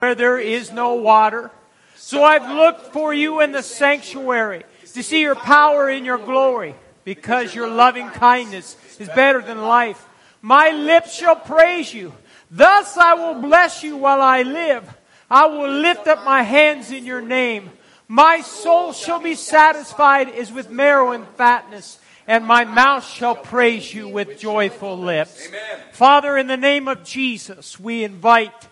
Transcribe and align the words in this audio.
where 0.00 0.14
there 0.14 0.38
is 0.38 0.72
no 0.72 0.94
water. 0.94 1.50
So 1.94 2.24
I've 2.24 2.50
looked 2.50 2.92
for 2.92 3.14
you 3.14 3.40
in 3.40 3.52
the 3.52 3.62
sanctuary 3.62 4.64
to 4.94 5.02
see 5.02 5.20
your 5.20 5.36
power 5.36 5.88
in 5.88 6.04
your 6.04 6.18
glory 6.18 6.74
because 7.04 7.54
your 7.54 7.68
loving 7.68 8.08
kindness 8.08 8.76
is 8.98 9.08
better 9.08 9.40
than 9.40 9.62
life. 9.62 10.06
My 10.42 10.70
lips 10.70 11.14
shall 11.14 11.36
praise 11.36 11.92
you. 11.92 12.14
Thus 12.50 12.96
I 12.96 13.14
will 13.14 13.40
bless 13.40 13.82
you 13.82 13.96
while 13.96 14.20
I 14.20 14.42
live. 14.42 14.88
I 15.30 15.46
will 15.46 15.70
lift 15.70 16.08
up 16.08 16.24
my 16.24 16.42
hands 16.42 16.90
in 16.90 17.04
your 17.04 17.20
name. 17.20 17.70
My 18.08 18.40
soul 18.40 18.92
shall 18.92 19.20
be 19.20 19.36
satisfied 19.36 20.30
as 20.30 20.50
with 20.50 20.70
marrow 20.70 21.12
and 21.12 21.28
fatness, 21.36 22.00
and 22.26 22.44
my 22.44 22.64
mouth 22.64 23.06
shall 23.06 23.36
praise 23.36 23.94
you 23.94 24.08
with 24.08 24.40
joyful 24.40 24.98
lips. 24.98 25.46
Amen. 25.46 25.78
Father, 25.92 26.36
in 26.36 26.48
the 26.48 26.56
name 26.56 26.88
of 26.88 27.04
Jesus, 27.04 27.78
we 27.78 28.02
invite 28.02 28.66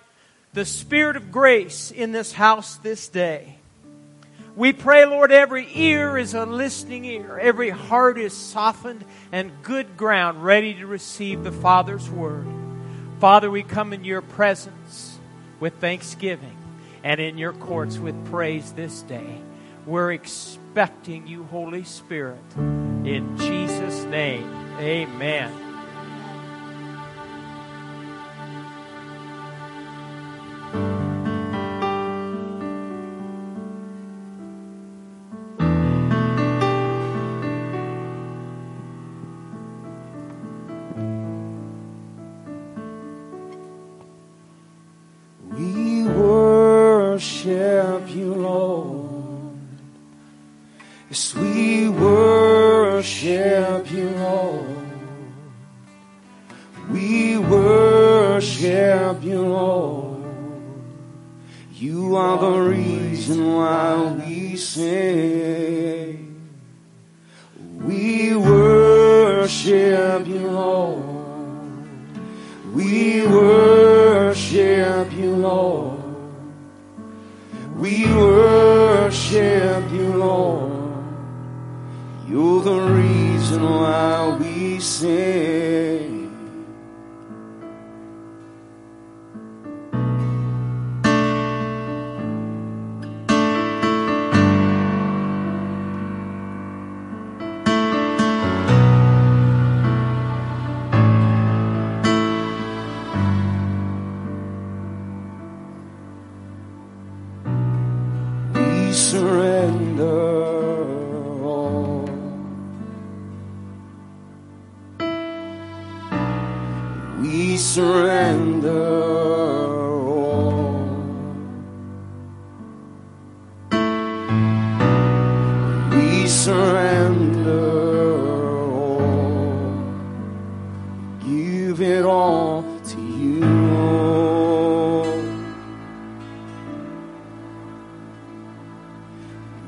the 0.53 0.65
Spirit 0.65 1.17
of 1.17 1.31
grace 1.31 1.91
in 1.91 2.13
this 2.13 2.33
house 2.33 2.77
this 2.77 3.09
day. 3.09 3.57
We 4.57 4.73
pray, 4.73 5.07
Lord, 5.07 5.31
every 5.31 5.69
ear 5.75 6.19
is 6.19 6.35
a 6.35 6.45
listening 6.45 7.05
ear, 7.05 7.39
every 7.39 7.71
heart 7.71 8.19
is 8.19 8.37
softened 8.37 9.05
and 9.31 9.53
good 9.63 9.97
ground 9.97 10.43
ready 10.43 10.75
to 10.75 10.87
receive 10.87 11.45
the 11.45 11.53
Father's 11.53 12.11
word. 12.11 12.47
Father, 13.21 13.51
we 13.51 13.63
come 13.63 13.93
in 13.93 14.05
your 14.05 14.23
presence 14.23 15.19
with 15.61 15.75
thanksgiving 15.75 16.57
and 17.05 17.21
in 17.21 17.39
your 17.39 17.53
courts 17.53 17.99
with 17.99 18.27
praise 18.27 18.73
this 18.73 19.03
day. 19.03 19.41
We're 19.87 20.13
expecting 20.13 21.27
you, 21.27 21.45
Holy 21.45 21.85
Spirit. 21.85 22.43
In 22.57 23.37
Jesus' 23.39 24.05
name, 24.05 24.51
amen. 24.79 25.68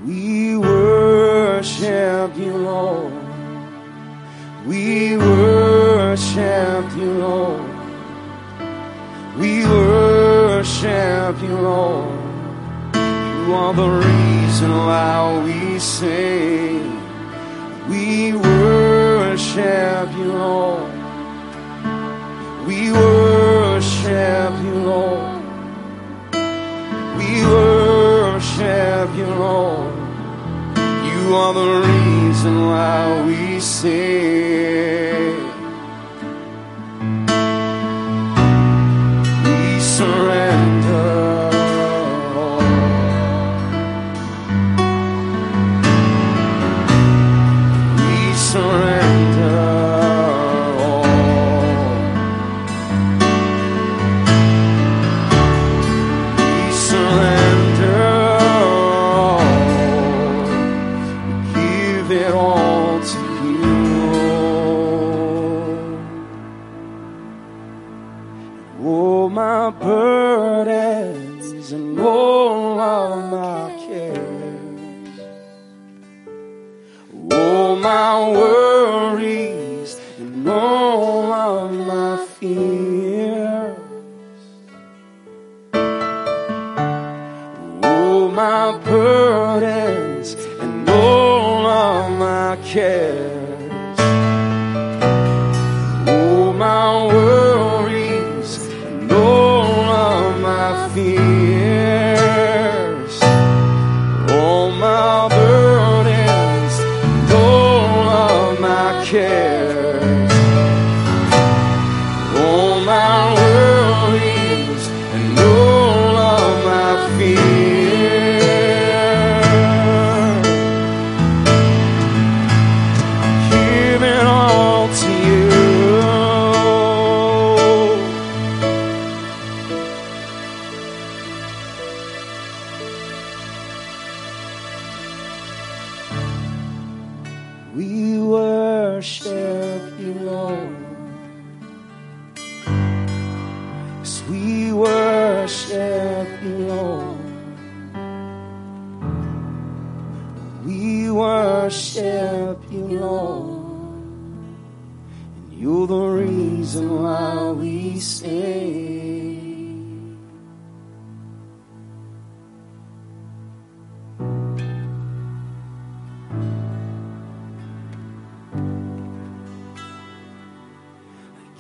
We 0.04 0.56
worship 0.56 2.34
you, 2.38 2.56
Lord. 2.56 3.12
We 4.66 5.18
worship 5.18 6.96
you, 6.96 7.12
Lord. 7.18 7.70
We 9.36 9.66
worship 9.66 11.42
you, 11.42 11.54
Lord. 11.54 12.08
You 12.94 13.54
are 13.54 13.74
the 13.74 13.88
reason 13.88 14.70
why 14.70 15.42
we 15.44 15.78
sing. 15.78 16.96
We 17.90 18.32
worship 18.32 20.08
you, 20.16 20.32
Lord. 20.32 20.92
We 22.66 22.90
worship 22.90 24.52
you, 24.64 24.74
Lord. 24.74 25.19
are 31.34 31.54
the 31.54 31.86
reason 31.86 32.66
why 32.66 33.22
we 33.26 33.60
sing. 33.60 34.49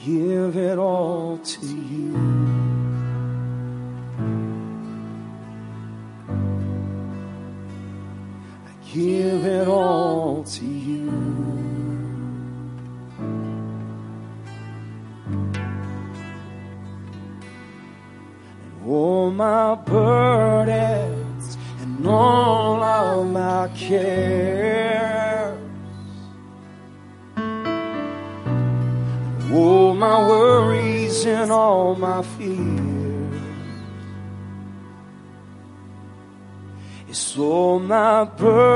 Give 0.04 0.56
it 0.56 0.78
all 0.78 1.38
to 1.38 1.66
you. 1.66 2.59
My 38.40 38.69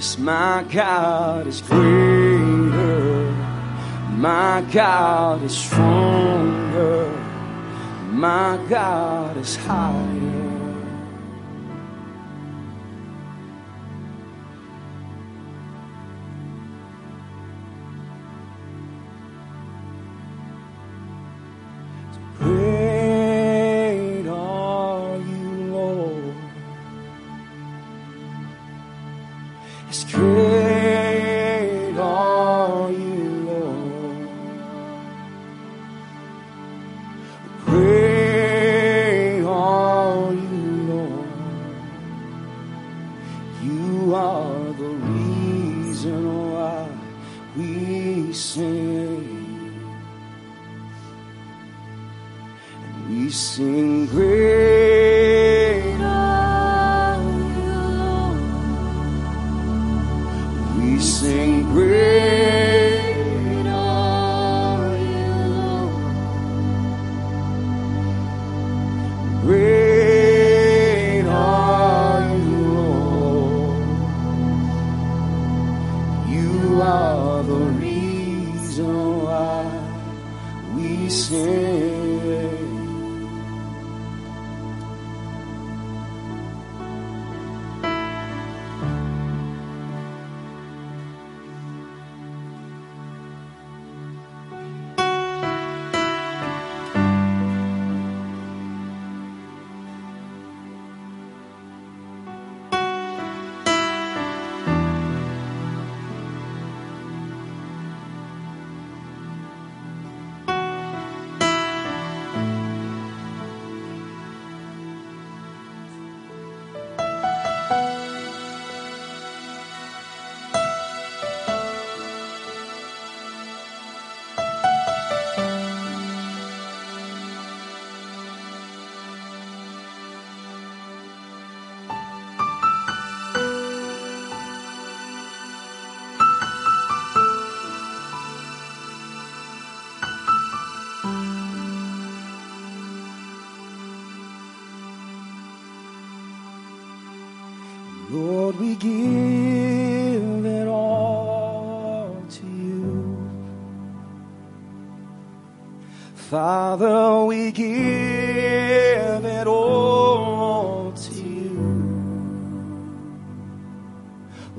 Yes, 0.00 0.16
my 0.16 0.64
God 0.72 1.46
is 1.46 1.60
greater. 1.60 3.32
My 4.16 4.64
God 4.72 5.42
is 5.42 5.54
stronger. 5.54 7.10
My 8.10 8.58
God 8.70 9.36
is 9.36 9.56
higher. 9.56 10.39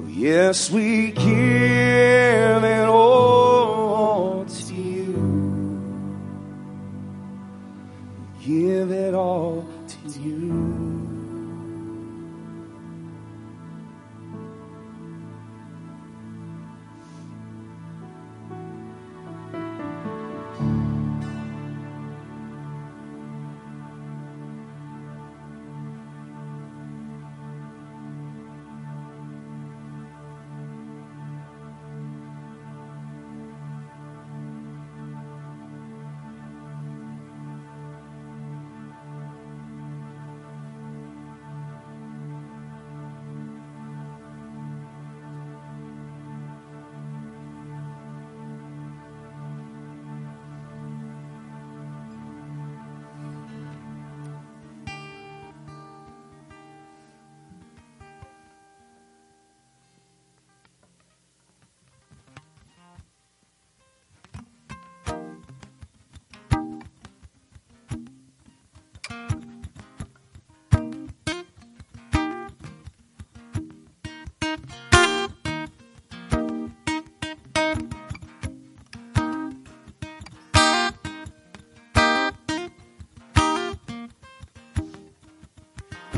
Yes, 0.07 0.69
we 0.71 1.11
give 1.11 2.63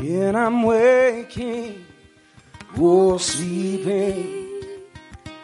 When 0.06 0.36
I'm 0.36 0.64
waking 0.64 1.86
or 2.78 3.18
sleeping, 3.18 4.62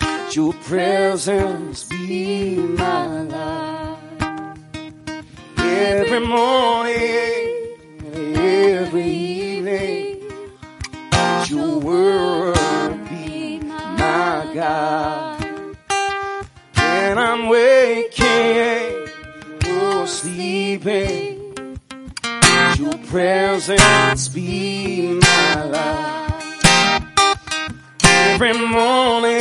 let 0.03 0.37
your 0.37 0.53
presence 0.53 1.85
be 1.85 2.57
my 2.57 3.23
life. 3.23 3.99
Every 5.57 6.20
morning, 6.20 7.79
every 8.37 9.07
evening, 9.07 10.29
let 11.11 11.49
your 11.49 11.79
word 11.79 13.09
be 13.09 13.61
my 13.61 14.51
guide. 14.53 15.75
When 16.75 17.16
I'm 17.16 17.49
waking 17.49 19.09
or 19.70 20.07
sleeping, 20.07 21.79
let 22.23 22.79
your 22.79 22.99
presence 23.09 24.29
be 24.29 24.50
every 28.42 28.59
morning. 28.68 29.39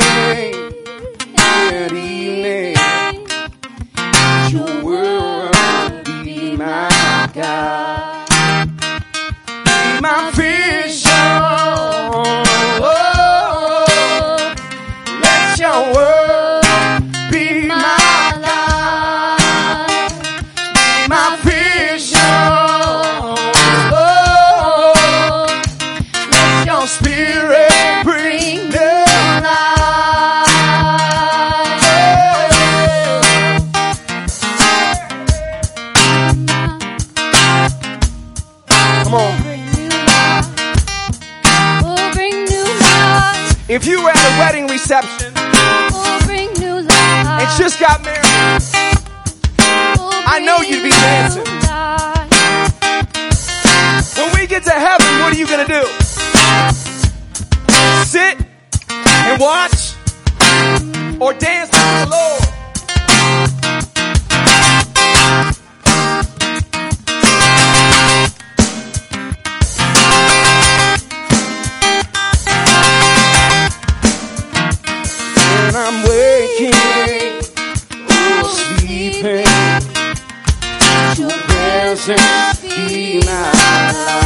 If 43.72 43.86
you 43.86 44.02
were 44.02 44.10
at 44.10 44.16
a 44.16 44.38
wedding 44.40 44.66
reception 44.66 45.32
and 45.38 45.48
just 47.56 47.78
got 47.78 48.02
married, 48.02 48.18
I 50.26 50.40
know 50.44 50.56
you'd 50.56 50.82
be 50.82 50.90
dancing. 50.90 51.44
When 54.20 54.34
we 54.34 54.48
get 54.48 54.64
to 54.64 54.72
heaven, 54.72 55.06
what 55.20 55.32
are 55.32 55.36
you 55.36 55.46
going 55.46 55.64
to 55.64 55.72
do? 55.72 55.86
Sit 58.06 58.44
and 58.98 59.40
watch 59.40 59.94
or 61.20 61.32
dance 61.34 61.70
with 61.70 62.00
the 62.00 62.08
Lord? 62.10 62.49
I'm 75.92 76.04
waking 76.04 76.72
or 78.06 78.44
sleeping. 78.44 79.44
Let 80.78 81.18
your 81.18 81.30
presence 81.30 82.60
be 82.60 83.18
my. 83.26 84.19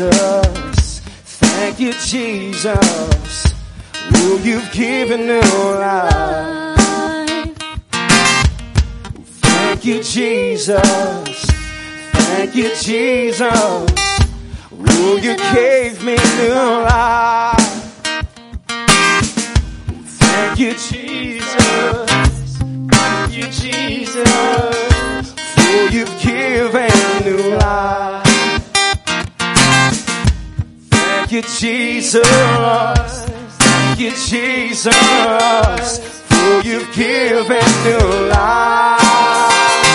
Jesus. 0.00 1.00
Thank 1.24 1.78
you, 1.78 1.92
Jesus. 1.92 3.54
Oh, 4.14 4.40
you've 4.42 4.72
given 4.72 5.26
new 5.26 5.40
life. 5.40 6.78
Thank 9.42 9.84
you, 9.84 10.02
Jesus. 10.02 10.80
Thank 12.12 12.54
you, 12.54 12.74
Jesus. 12.76 13.40
Oh, 14.72 15.18
you 15.22 15.36
gave 15.52 16.02
me 16.02 16.16
new 16.38 16.54
life. 16.88 17.58
Thank 20.18 20.58
you, 20.58 20.72
Jesus. 20.72 22.08
Thank 22.88 23.36
you, 23.36 23.44
Jesus. 23.50 24.24
Oh, 25.58 25.88
you've 25.92 26.22
given 26.22 26.90
new 27.22 27.56
life. 27.58 28.29
You, 31.30 31.42
Jesus. 31.42 32.26
Thank 33.58 34.00
you, 34.00 34.10
Jesus. 34.10 34.88
Oh, 36.32 36.62
you've 36.64 36.92
given 36.92 37.64
new 37.84 38.28
life. 38.28 39.89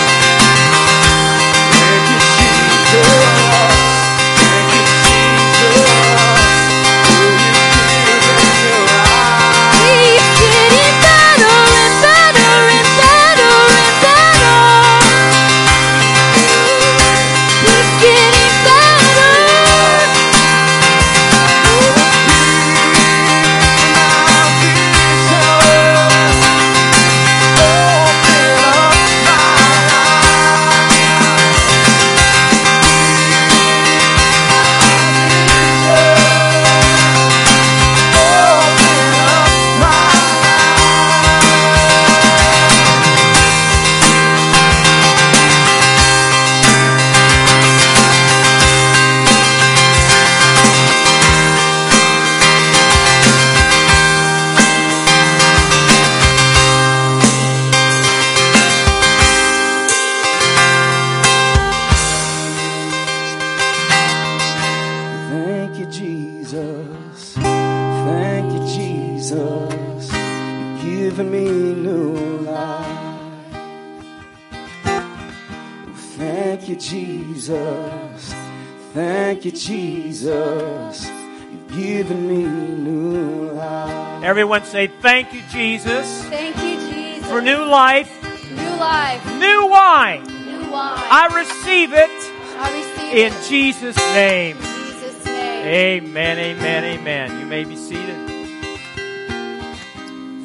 Everyone 84.46 84.64
say, 84.64 84.86
Thank 84.86 85.34
you, 85.34 85.42
Jesus, 85.50 86.22
Thank 86.26 86.54
you, 86.62 86.78
Jesus. 86.88 87.28
for 87.28 87.40
new 87.42 87.64
life, 87.64 88.08
new 88.52 88.76
life, 88.76 89.26
new 89.40 89.66
wine. 89.66 90.22
new 90.22 90.70
wine. 90.70 91.02
I 91.10 91.26
receive 91.34 91.92
it 91.92 92.08
I 92.56 92.70
receive 92.72 93.12
in 93.12 93.32
it 93.32 93.48
Jesus' 93.48 93.96
name. 93.96 94.56
in 94.56 94.62
Jesus' 94.62 95.24
name. 95.24 95.66
Amen, 95.66 96.38
amen, 96.38 96.84
amen. 96.84 97.40
You 97.40 97.46
may 97.46 97.64
be 97.64 97.74
seated. 97.74 98.14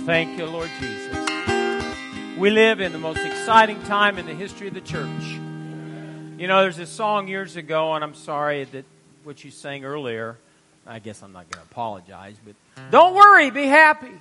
Thank 0.07 0.35
you, 0.39 0.47
Lord 0.47 0.71
Jesus. 0.79 1.15
We 2.39 2.49
live 2.49 2.81
in 2.81 2.93
the 2.93 2.97
most 2.97 3.19
exciting 3.19 3.83
time 3.83 4.17
in 4.17 4.25
the 4.25 4.33
history 4.33 4.67
of 4.67 4.73
the 4.73 4.81
church. 4.81 5.21
You 6.39 6.47
know, 6.47 6.63
there's 6.63 6.79
a 6.79 6.87
song 6.87 7.27
years 7.27 7.55
ago, 7.55 7.93
and 7.93 8.03
I'm 8.03 8.15
sorry 8.15 8.63
that 8.63 8.85
what 9.23 9.43
you 9.43 9.51
sang 9.51 9.85
earlier. 9.85 10.37
I 10.85 10.99
guess 10.99 11.21
I'm 11.21 11.31
not 11.31 11.49
going 11.49 11.63
to 11.65 11.71
apologize, 11.71 12.35
but 12.43 12.55
don't 12.89 13.15
worry, 13.15 13.51
be 13.51 13.67
happy. 13.67 14.11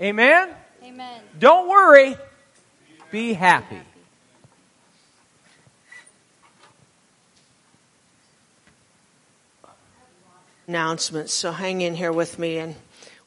Amen? 0.00 0.50
Amen. 0.82 1.20
Don't 1.38 1.68
worry, 1.68 2.16
be 3.10 3.32
happy. 3.34 3.80
announcements, 10.68 11.32
so 11.32 11.50
hang 11.50 11.80
in 11.80 11.94
here 11.94 12.12
with 12.12 12.38
me 12.38 12.58
and 12.58 12.76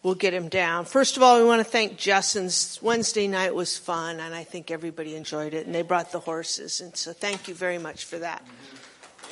we'll 0.03 0.15
get 0.15 0.33
him 0.33 0.47
down. 0.47 0.85
First 0.85 1.17
of 1.17 1.23
all, 1.23 1.39
we 1.39 1.43
want 1.43 1.59
to 1.59 1.69
thank 1.69 1.97
Justin's 1.97 2.79
Wednesday 2.81 3.27
night 3.27 3.53
was 3.53 3.77
fun 3.77 4.19
and 4.19 4.33
I 4.33 4.43
think 4.43 4.69
everybody 4.69 5.15
enjoyed 5.15 5.53
it 5.53 5.65
and 5.65 5.73
they 5.73 5.81
brought 5.81 6.11
the 6.11 6.19
horses 6.19 6.79
and 6.79 6.95
so 6.95 7.11
thank 7.11 7.47
you 7.47 7.55
very 7.55 7.79
much 7.79 8.05
for 8.05 8.19
that. 8.19 8.45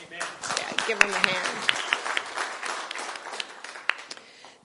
Amen. 0.08 0.20
Yeah, 0.58 0.88
give 0.88 1.02
him 1.02 1.12
a 1.12 1.28
hand. 1.28 1.89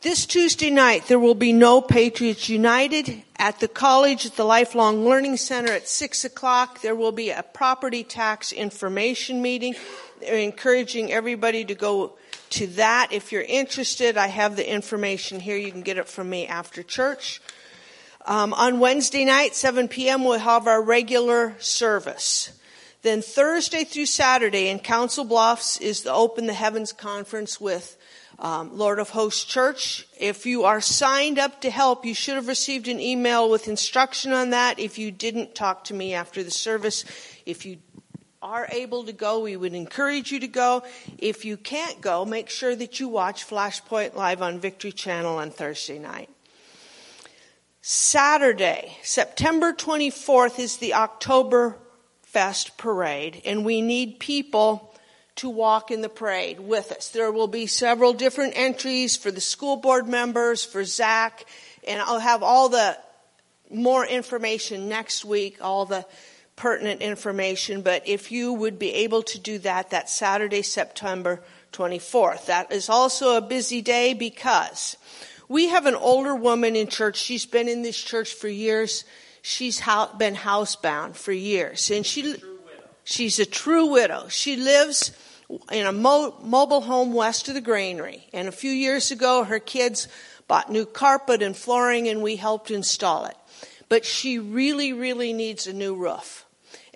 This 0.04 0.26
Tuesday 0.26 0.68
night, 0.68 1.06
there 1.08 1.18
will 1.18 1.34
be 1.34 1.54
no 1.54 1.80
Patriots 1.80 2.50
United 2.50 3.22
at 3.38 3.58
the 3.60 3.68
college 3.68 4.26
at 4.26 4.36
the 4.36 4.44
Lifelong 4.44 5.02
Learning 5.02 5.38
Center 5.38 5.72
at 5.72 5.88
6 5.88 6.26
o'clock. 6.26 6.82
There 6.82 6.94
will 6.94 7.10
be 7.10 7.30
a 7.30 7.42
property 7.42 8.04
tax 8.04 8.52
information 8.52 9.40
meeting. 9.40 9.74
They're 10.20 10.36
encouraging 10.36 11.10
everybody 11.10 11.64
to 11.64 11.74
go 11.74 12.18
to 12.50 12.66
that. 12.66 13.12
If 13.12 13.32
you're 13.32 13.40
interested, 13.40 14.18
I 14.18 14.26
have 14.26 14.56
the 14.56 14.70
information 14.70 15.40
here. 15.40 15.56
You 15.56 15.72
can 15.72 15.80
get 15.80 15.96
it 15.96 16.06
from 16.06 16.28
me 16.28 16.46
after 16.46 16.82
church. 16.82 17.40
Um, 18.26 18.52
on 18.52 18.80
Wednesday 18.80 19.24
night, 19.24 19.54
7 19.54 19.88
p.m., 19.88 20.22
we'll 20.22 20.38
have 20.38 20.66
our 20.66 20.82
regular 20.82 21.56
service. 21.60 22.52
Then 23.00 23.22
Thursday 23.22 23.84
through 23.84 24.04
Saturday 24.04 24.68
in 24.68 24.80
Council 24.80 25.24
Bluffs 25.24 25.78
is 25.78 26.02
the 26.02 26.12
Open 26.12 26.44
the 26.44 26.52
Heavens 26.52 26.92
Conference 26.92 27.58
with 27.58 27.96
um, 28.44 28.76
Lord 28.76 28.98
of 28.98 29.08
Hosts 29.08 29.42
Church. 29.46 30.06
If 30.20 30.44
you 30.44 30.64
are 30.64 30.82
signed 30.82 31.38
up 31.38 31.62
to 31.62 31.70
help, 31.70 32.04
you 32.04 32.12
should 32.12 32.34
have 32.34 32.46
received 32.46 32.88
an 32.88 33.00
email 33.00 33.48
with 33.50 33.68
instruction 33.68 34.34
on 34.34 34.50
that. 34.50 34.78
If 34.78 34.98
you 34.98 35.10
didn't, 35.10 35.54
talk 35.54 35.84
to 35.84 35.94
me 35.94 36.12
after 36.12 36.44
the 36.44 36.50
service. 36.50 37.06
If 37.46 37.64
you 37.64 37.78
are 38.42 38.68
able 38.70 39.04
to 39.04 39.14
go, 39.14 39.40
we 39.40 39.56
would 39.56 39.72
encourage 39.72 40.30
you 40.30 40.40
to 40.40 40.46
go. 40.46 40.82
If 41.16 41.46
you 41.46 41.56
can't 41.56 42.02
go, 42.02 42.26
make 42.26 42.50
sure 42.50 42.76
that 42.76 43.00
you 43.00 43.08
watch 43.08 43.48
Flashpoint 43.48 44.14
Live 44.14 44.42
on 44.42 44.60
Victory 44.60 44.92
Channel 44.92 45.38
on 45.38 45.50
Thursday 45.50 45.98
night. 45.98 46.28
Saturday, 47.80 48.98
September 49.02 49.72
24th 49.72 50.58
is 50.58 50.76
the 50.76 50.92
October 50.92 51.78
Fest 52.20 52.76
parade, 52.76 53.40
and 53.46 53.64
we 53.64 53.80
need 53.80 54.18
people 54.18 54.93
to 55.36 55.48
walk 55.48 55.90
in 55.90 56.00
the 56.00 56.08
parade 56.08 56.60
with 56.60 56.92
us. 56.92 57.08
There 57.08 57.32
will 57.32 57.48
be 57.48 57.66
several 57.66 58.12
different 58.12 58.54
entries 58.56 59.16
for 59.16 59.30
the 59.30 59.40
school 59.40 59.76
board 59.76 60.06
members, 60.06 60.64
for 60.64 60.84
Zach, 60.84 61.44
and 61.86 62.00
I'll 62.00 62.20
have 62.20 62.42
all 62.42 62.68
the 62.68 62.96
more 63.70 64.06
information 64.06 64.88
next 64.88 65.24
week, 65.24 65.58
all 65.60 65.86
the 65.86 66.06
pertinent 66.56 67.02
information. 67.02 67.82
But 67.82 68.06
if 68.06 68.30
you 68.30 68.52
would 68.52 68.78
be 68.78 68.92
able 68.94 69.22
to 69.24 69.38
do 69.38 69.58
that, 69.60 69.90
that 69.90 70.08
Saturday, 70.08 70.62
September 70.62 71.42
24th. 71.72 72.46
That 72.46 72.72
is 72.72 72.88
also 72.88 73.36
a 73.36 73.40
busy 73.40 73.82
day 73.82 74.14
because 74.14 74.96
we 75.48 75.68
have 75.68 75.86
an 75.86 75.96
older 75.96 76.34
woman 76.34 76.76
in 76.76 76.86
church. 76.86 77.16
She's 77.16 77.46
been 77.46 77.68
in 77.68 77.82
this 77.82 78.00
church 78.00 78.32
for 78.32 78.48
years. 78.48 79.04
She's 79.42 79.80
been 80.16 80.36
housebound 80.36 81.16
for 81.16 81.32
years, 81.32 81.90
and 81.90 82.06
she 82.06 82.36
she's 83.04 83.38
a 83.38 83.44
true 83.44 83.86
widow. 83.86 84.28
She 84.28 84.56
lives 84.56 85.10
in 85.70 85.86
a 85.86 85.92
mo- 85.92 86.36
mobile 86.42 86.80
home 86.80 87.12
west 87.12 87.48
of 87.48 87.54
the 87.54 87.60
granary. 87.60 88.26
And 88.32 88.48
a 88.48 88.52
few 88.52 88.70
years 88.70 89.10
ago, 89.10 89.44
her 89.44 89.58
kids 89.58 90.08
bought 90.48 90.70
new 90.70 90.86
carpet 90.86 91.42
and 91.42 91.56
flooring, 91.56 92.08
and 92.08 92.22
we 92.22 92.36
helped 92.36 92.70
install 92.70 93.26
it. 93.26 93.36
But 93.88 94.04
she 94.04 94.38
really, 94.38 94.92
really 94.92 95.32
needs 95.32 95.66
a 95.66 95.72
new 95.72 95.94
roof. 95.94 96.44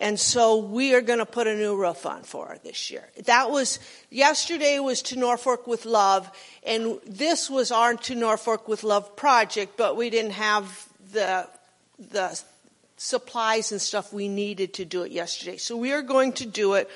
And 0.00 0.18
so 0.18 0.58
we 0.58 0.94
are 0.94 1.00
going 1.00 1.18
to 1.18 1.26
put 1.26 1.46
a 1.46 1.56
new 1.56 1.76
roof 1.76 2.06
on 2.06 2.22
for 2.22 2.46
her 2.46 2.58
this 2.62 2.90
year. 2.90 3.08
That 3.24 3.50
was, 3.50 3.80
yesterday 4.10 4.78
was 4.78 5.02
to 5.02 5.18
Norfolk 5.18 5.66
with 5.66 5.84
Love, 5.84 6.30
and 6.62 6.98
this 7.04 7.50
was 7.50 7.72
our 7.72 7.94
to 7.94 8.14
Norfolk 8.14 8.68
with 8.68 8.84
Love 8.84 9.16
project, 9.16 9.76
but 9.76 9.96
we 9.96 10.08
didn't 10.08 10.32
have 10.32 10.88
the, 11.12 11.48
the 11.98 12.40
supplies 12.96 13.72
and 13.72 13.80
stuff 13.80 14.12
we 14.12 14.28
needed 14.28 14.74
to 14.74 14.84
do 14.84 15.02
it 15.02 15.10
yesterday. 15.10 15.56
So 15.56 15.76
we 15.76 15.92
are 15.92 16.02
going 16.02 16.32
to 16.34 16.46
do 16.46 16.74
it 16.74 16.88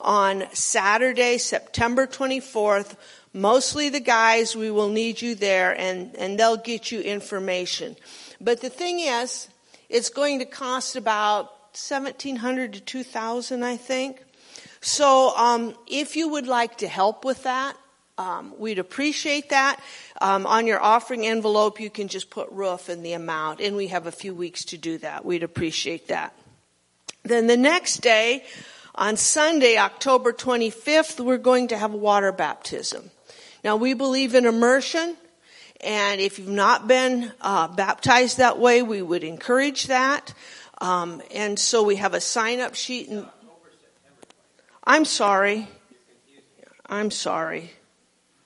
on 0.00 0.44
Saturday, 0.52 1.38
September 1.38 2.06
24th. 2.06 2.96
Mostly 3.32 3.88
the 3.88 4.00
guys, 4.00 4.56
we 4.56 4.70
will 4.70 4.88
need 4.88 5.20
you 5.20 5.34
there 5.34 5.78
and, 5.78 6.14
and 6.16 6.38
they'll 6.38 6.56
get 6.56 6.90
you 6.90 7.00
information. 7.00 7.96
But 8.40 8.60
the 8.60 8.70
thing 8.70 9.00
is, 9.00 9.48
it's 9.88 10.08
going 10.08 10.38
to 10.38 10.44
cost 10.44 10.96
about 10.96 11.46
1700 11.72 12.72
to 12.74 12.80
2000 12.80 13.62
I 13.62 13.76
think. 13.76 14.24
So 14.80 15.36
um, 15.36 15.74
if 15.86 16.16
you 16.16 16.28
would 16.28 16.46
like 16.46 16.78
to 16.78 16.88
help 16.88 17.24
with 17.24 17.42
that, 17.42 17.76
um, 18.16 18.52
we'd 18.58 18.78
appreciate 18.78 19.50
that. 19.50 19.80
Um, 20.20 20.44
on 20.46 20.66
your 20.66 20.80
offering 20.80 21.26
envelope, 21.26 21.80
you 21.80 21.88
can 21.88 22.08
just 22.08 22.30
put 22.30 22.50
roof 22.50 22.88
and 22.88 23.04
the 23.04 23.12
amount, 23.12 23.60
and 23.60 23.76
we 23.76 23.88
have 23.88 24.06
a 24.06 24.12
few 24.12 24.34
weeks 24.34 24.64
to 24.66 24.78
do 24.78 24.98
that. 24.98 25.24
We'd 25.24 25.44
appreciate 25.44 26.08
that. 26.08 26.34
Then 27.22 27.46
the 27.46 27.56
next 27.56 27.98
day, 27.98 28.44
on 28.98 29.16
Sunday, 29.16 29.78
October 29.78 30.32
25th, 30.32 31.24
we're 31.24 31.38
going 31.38 31.68
to 31.68 31.78
have 31.78 31.94
a 31.94 31.96
water 31.96 32.32
baptism. 32.32 33.10
Now, 33.62 33.76
we 33.76 33.94
believe 33.94 34.34
in 34.34 34.44
immersion, 34.44 35.16
and 35.80 36.20
if 36.20 36.38
you've 36.38 36.48
not 36.48 36.88
been 36.88 37.32
uh, 37.40 37.68
baptized 37.68 38.38
that 38.38 38.58
way, 38.58 38.82
we 38.82 39.00
would 39.00 39.22
encourage 39.22 39.86
that. 39.86 40.34
Um, 40.80 41.22
and 41.32 41.58
so 41.58 41.84
we 41.84 41.96
have 41.96 42.12
a 42.12 42.20
sign 42.20 42.58
up 42.58 42.74
sheet. 42.74 43.08
And, 43.08 43.26
I'm 44.82 45.04
sorry. 45.04 45.68
I'm 46.86 47.12
sorry. 47.12 47.70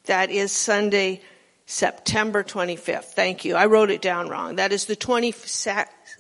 That 0.05 0.31
is 0.31 0.53
Sunday, 0.53 1.23
September 1.65 2.45
25th. 2.45 3.05
Thank 3.05 3.47
you. 3.47 3.55
I 3.55 3.67
wrote 3.67 3.91
it 3.91 4.03
down 4.03 4.29
wrong. 4.29 4.57
That 4.57 4.73
is 4.73 4.85
the 4.85 4.97
20, 4.97 5.33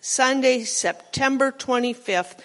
Sunday, 0.00 0.64
September 0.64 1.52
25th. 1.52 2.38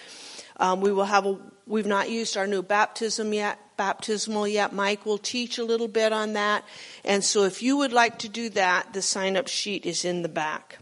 Um, 0.58 0.80
we 0.80 0.92
will 0.92 1.04
have 1.04 1.24
a 1.24 1.38
We've 1.68 1.86
not 1.86 2.08
used 2.08 2.38
our 2.38 2.46
new 2.46 2.62
baptism 2.62 3.34
yet, 3.34 3.58
baptismal 3.76 4.48
yet. 4.48 4.72
Mike 4.72 5.04
will 5.04 5.18
teach 5.18 5.58
a 5.58 5.64
little 5.64 5.86
bit 5.86 6.14
on 6.14 6.32
that. 6.32 6.64
And 7.04 7.22
so 7.22 7.44
if 7.44 7.62
you 7.62 7.76
would 7.76 7.92
like 7.92 8.18
to 8.20 8.28
do 8.28 8.48
that, 8.50 8.94
the 8.94 9.02
sign 9.02 9.36
up 9.36 9.48
sheet 9.48 9.84
is 9.84 10.02
in 10.02 10.22
the 10.22 10.30
back. 10.30 10.78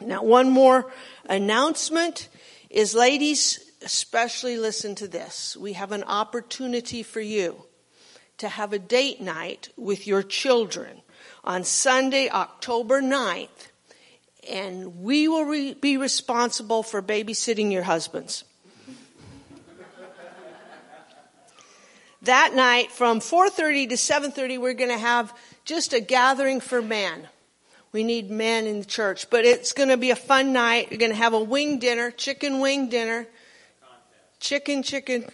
Now, 0.00 0.24
one 0.24 0.50
more 0.50 0.92
announcement 1.26 2.28
is 2.68 2.96
ladies, 2.96 3.60
especially 3.80 4.58
listen 4.58 4.96
to 4.96 5.06
this. 5.06 5.56
We 5.56 5.74
have 5.74 5.92
an 5.92 6.02
opportunity 6.02 7.04
for 7.04 7.20
you 7.20 7.62
to 8.38 8.48
have 8.48 8.72
a 8.72 8.80
date 8.80 9.20
night 9.20 9.68
with 9.76 10.04
your 10.04 10.24
children 10.24 11.00
on 11.44 11.62
Sunday, 11.62 12.28
October 12.28 13.00
9th. 13.00 13.68
And 14.50 15.02
we 15.02 15.28
will 15.28 15.44
re- 15.44 15.74
be 15.74 15.96
responsible 15.96 16.82
for 16.82 17.00
babysitting 17.00 17.70
your 17.70 17.84
husbands. 17.84 18.42
That 22.26 22.54
night 22.54 22.92
from 22.92 23.20
4.30 23.20 23.88
to 23.88 23.94
7.30 23.94 24.60
we're 24.60 24.74
going 24.74 24.90
to 24.90 24.98
have 24.98 25.36
just 25.64 25.92
a 25.92 26.00
gathering 26.00 26.60
for 26.60 26.82
men 26.82 27.26
we 27.92 28.04
need 28.04 28.30
men 28.30 28.66
in 28.66 28.80
the 28.80 28.84
church 28.84 29.30
but 29.30 29.44
it's 29.44 29.72
going 29.72 29.88
to 29.88 29.96
be 29.96 30.10
a 30.10 30.16
fun 30.16 30.52
night. 30.52 30.88
We're 30.90 30.98
going 30.98 31.12
to 31.12 31.16
have 31.16 31.32
a 31.32 31.42
wing 31.42 31.78
dinner 31.78 32.10
chicken 32.10 32.60
wing 32.60 32.88
dinner. 32.88 33.26
Chicken 34.38 34.82
chicken 34.82 35.24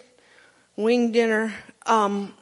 wing 0.76 1.10
dinner. 1.10 1.52
Um, 1.86 2.34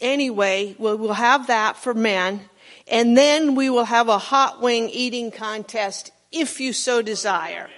anyway 0.00 0.76
we'll, 0.78 0.96
we'll 0.96 1.14
have 1.14 1.48
that 1.48 1.76
for 1.76 1.92
men 1.92 2.42
and 2.86 3.16
then 3.16 3.54
we 3.54 3.68
will 3.68 3.84
have 3.84 4.08
a 4.08 4.18
hot 4.18 4.62
wing 4.62 4.88
eating 4.90 5.30
contest 5.30 6.12
if 6.30 6.60
you 6.60 6.72
so 6.72 7.02
desire 7.02 7.68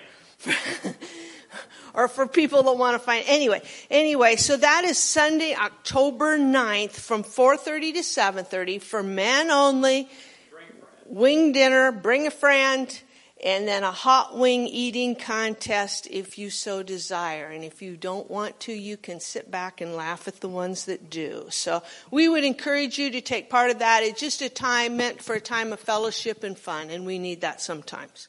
or 1.95 2.09
for 2.09 2.27
people 2.27 2.63
that 2.65 2.77
want 2.77 2.95
to 2.95 2.99
find 2.99 3.25
anyway 3.27 3.63
anyway 3.91 4.37
so 4.37 4.57
that 4.57 4.85
is 4.85 4.99
sunday 4.99 5.55
october 5.55 6.39
9th 6.39 6.93
from 6.93 7.23
4.30 7.23 7.95
to 7.95 8.01
7.30 8.01 8.83
for 8.83 9.03
men 9.03 9.51
only 9.51 10.09
wing 11.07 11.53
dinner 11.53 11.93
bring 11.93 12.27
a 12.27 12.31
friend 12.31 13.01
and 13.45 13.69
then 13.69 13.83
a 13.83 13.93
hot 13.93 14.37
wing 14.37 14.67
eating 14.67 15.15
contest 15.15 16.09
if 16.11 16.39
you 16.39 16.49
so 16.49 16.83
desire. 16.83 17.49
And 17.49 17.63
if 17.63 17.83
you 17.83 17.95
don't 17.95 18.31
want 18.31 18.59
to, 18.61 18.73
you 18.73 18.97
can 18.97 19.21
sit 19.21 19.51
back 19.51 19.83
and 19.83 19.95
laugh 19.95 20.27
at 20.27 20.41
the 20.41 20.49
ones 20.49 20.87
that 20.87 21.11
do. 21.11 21.47
So 21.51 21.83
we 22.11 22.27
would 22.27 22.43
encourage 22.43 22.99
you 22.99 23.11
to 23.11 23.21
take 23.21 23.51
part 23.51 23.71
of 23.71 23.81
that. 23.81 24.03
It's 24.03 24.19
just 24.19 24.41
a 24.41 24.49
time 24.49 24.97
meant 24.97 25.23
for 25.23 25.35
a 25.35 25.41
time 25.41 25.75
of 25.75 25.79
fellowship 25.79 26.43
and 26.43 26.59
fun, 26.59 26.89
and 26.89 27.05
we 27.05 27.19
need 27.19 27.43
that 27.43 27.61
sometimes. 27.61 28.29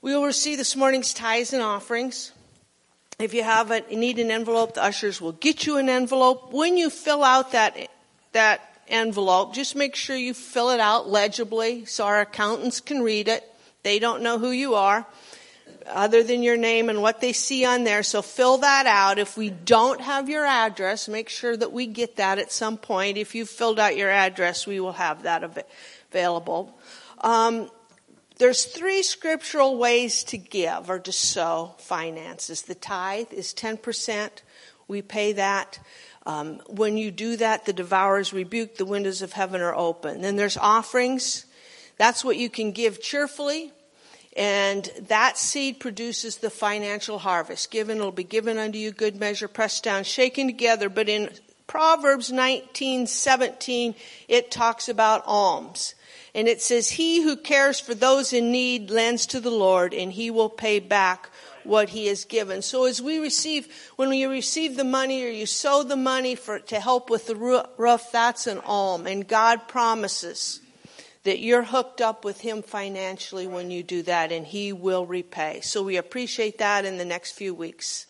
We 0.00 0.14
will 0.14 0.24
receive 0.24 0.58
this 0.58 0.76
morning's 0.76 1.12
tithes 1.12 1.52
and 1.52 1.62
offerings. 1.62 2.30
If 3.18 3.34
you 3.34 3.42
have 3.42 3.72
a, 3.72 3.82
you 3.90 3.96
need 3.96 4.20
an 4.20 4.30
envelope, 4.30 4.74
the 4.74 4.82
ushers 4.84 5.20
will 5.20 5.32
get 5.32 5.66
you 5.66 5.76
an 5.78 5.88
envelope. 5.88 6.52
When 6.52 6.76
you 6.76 6.88
fill 6.88 7.24
out 7.24 7.50
that, 7.50 7.76
that 8.30 8.60
envelope, 8.86 9.54
just 9.54 9.74
make 9.74 9.96
sure 9.96 10.14
you 10.14 10.34
fill 10.34 10.70
it 10.70 10.78
out 10.78 11.08
legibly 11.08 11.84
so 11.84 12.06
our 12.06 12.20
accountants 12.20 12.80
can 12.80 13.02
read 13.02 13.26
it. 13.26 13.42
They 13.82 13.98
don't 13.98 14.22
know 14.22 14.38
who 14.38 14.52
you 14.52 14.76
are 14.76 15.04
other 15.88 16.22
than 16.22 16.44
your 16.44 16.56
name 16.56 16.90
and 16.90 17.02
what 17.02 17.20
they 17.20 17.32
see 17.32 17.64
on 17.64 17.82
there. 17.82 18.04
So 18.04 18.22
fill 18.22 18.58
that 18.58 18.86
out. 18.86 19.18
If 19.18 19.36
we 19.36 19.50
don't 19.50 20.00
have 20.00 20.28
your 20.28 20.46
address, 20.46 21.08
make 21.08 21.28
sure 21.28 21.56
that 21.56 21.72
we 21.72 21.86
get 21.86 22.16
that 22.16 22.38
at 22.38 22.52
some 22.52 22.76
point. 22.76 23.18
If 23.18 23.34
you've 23.34 23.48
filled 23.48 23.80
out 23.80 23.96
your 23.96 24.10
address, 24.10 24.64
we 24.64 24.78
will 24.78 24.92
have 24.92 25.24
that 25.24 25.42
available. 26.12 26.78
Um, 27.20 27.68
there's 28.38 28.64
three 28.64 29.02
scriptural 29.02 29.76
ways 29.76 30.24
to 30.24 30.38
give 30.38 30.88
or 30.88 30.98
to 31.00 31.12
sow 31.12 31.74
finances. 31.78 32.62
The 32.62 32.74
tithe 32.74 33.32
is 33.32 33.52
10%. 33.52 34.30
We 34.86 35.02
pay 35.02 35.32
that. 35.34 35.78
Um, 36.24 36.60
when 36.68 36.96
you 36.96 37.10
do 37.10 37.36
that, 37.36 37.66
the 37.66 37.72
devourers 37.72 38.32
rebuke, 38.32 38.76
the 38.76 38.84
windows 38.84 39.22
of 39.22 39.32
heaven 39.32 39.60
are 39.60 39.74
open. 39.74 40.20
Then 40.20 40.36
there's 40.36 40.56
offerings. 40.56 41.46
That's 41.96 42.24
what 42.24 42.36
you 42.36 42.48
can 42.48 42.72
give 42.72 43.02
cheerfully. 43.02 43.72
And 44.36 44.88
that 45.08 45.36
seed 45.36 45.80
produces 45.80 46.36
the 46.36 46.50
financial 46.50 47.18
harvest. 47.18 47.70
Given 47.70 47.98
it'll 47.98 48.12
be 48.12 48.24
given 48.24 48.56
unto 48.56 48.78
you 48.78 48.92
good 48.92 49.16
measure, 49.16 49.48
pressed 49.48 49.82
down, 49.82 50.04
shaken 50.04 50.46
together. 50.46 50.88
But 50.88 51.08
in 51.08 51.30
Proverbs 51.66 52.30
19, 52.30 53.08
17, 53.08 53.94
it 54.28 54.50
talks 54.50 54.88
about 54.88 55.24
alms. 55.26 55.94
And 56.38 56.46
it 56.46 56.62
says, 56.62 56.90
He 56.90 57.22
who 57.22 57.36
cares 57.36 57.80
for 57.80 57.96
those 57.96 58.32
in 58.32 58.52
need 58.52 58.92
lends 58.92 59.26
to 59.26 59.40
the 59.40 59.50
Lord, 59.50 59.92
and 59.92 60.12
he 60.12 60.30
will 60.30 60.48
pay 60.48 60.78
back 60.78 61.30
what 61.64 61.88
he 61.88 62.06
has 62.06 62.24
given. 62.24 62.62
So 62.62 62.84
as 62.84 63.02
we 63.02 63.18
receive, 63.18 63.66
when 63.96 64.08
we 64.08 64.24
receive 64.24 64.76
the 64.76 64.84
money 64.84 65.24
or 65.24 65.30
you 65.30 65.46
sow 65.46 65.82
the 65.82 65.96
money 65.96 66.36
for, 66.36 66.60
to 66.60 66.78
help 66.78 67.10
with 67.10 67.26
the 67.26 67.34
roof, 67.34 68.02
that's 68.12 68.46
an 68.46 68.60
alm. 68.60 69.08
And 69.08 69.26
God 69.26 69.66
promises 69.66 70.60
that 71.24 71.40
you're 71.40 71.64
hooked 71.64 72.00
up 72.00 72.24
with 72.24 72.42
Him 72.42 72.62
financially 72.62 73.48
when 73.48 73.72
you 73.72 73.82
do 73.82 74.02
that, 74.02 74.30
and 74.30 74.46
He 74.46 74.72
will 74.72 75.06
repay. 75.06 75.58
So 75.62 75.82
we 75.82 75.96
appreciate 75.96 76.58
that 76.58 76.84
in 76.84 76.98
the 76.98 77.04
next 77.04 77.32
few 77.32 77.52
weeks. 77.52 78.06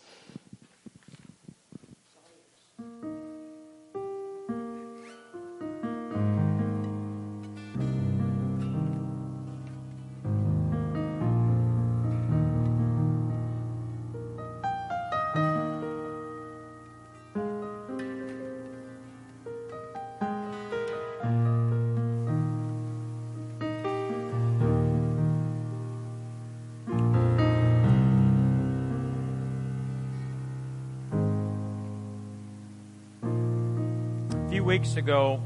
Weeks 34.68 34.96
ago, 34.96 35.40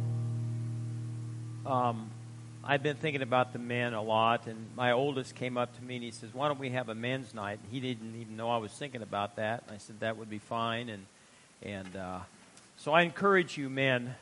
um, 1.65 2.11
I've 2.65 2.83
been 2.83 2.97
thinking 2.97 3.23
about 3.23 3.53
the 3.53 3.61
men 3.61 3.95
a 3.95 4.03
lot, 4.03 4.49
and 4.49 4.67
my 4.77 4.91
oldest 4.91 5.37
came 5.37 5.57
up 5.57 5.77
to 5.77 5.85
me 5.85 5.95
and 5.95 6.03
he 6.03 6.11
says, 6.11 6.35
"Why 6.35 6.49
don't 6.49 6.59
we 6.59 6.71
have 6.71 6.89
a 6.89 6.95
men's 6.97 7.33
night?" 7.33 7.61
He 7.71 7.79
didn't 7.79 8.21
even 8.21 8.37
know 8.37 8.51
I 8.51 8.57
was 8.57 8.73
thinking 8.73 9.01
about 9.01 9.37
that. 9.37 9.63
And 9.65 9.77
I 9.77 9.79
said 9.79 10.01
that 10.01 10.17
would 10.17 10.29
be 10.29 10.41
fine, 10.41 10.89
and 10.89 11.07
and 11.63 11.95
uh, 11.95 12.19
so 12.79 12.93
I 12.93 13.03
encourage 13.03 13.57
you, 13.57 13.71
men. 13.71 14.13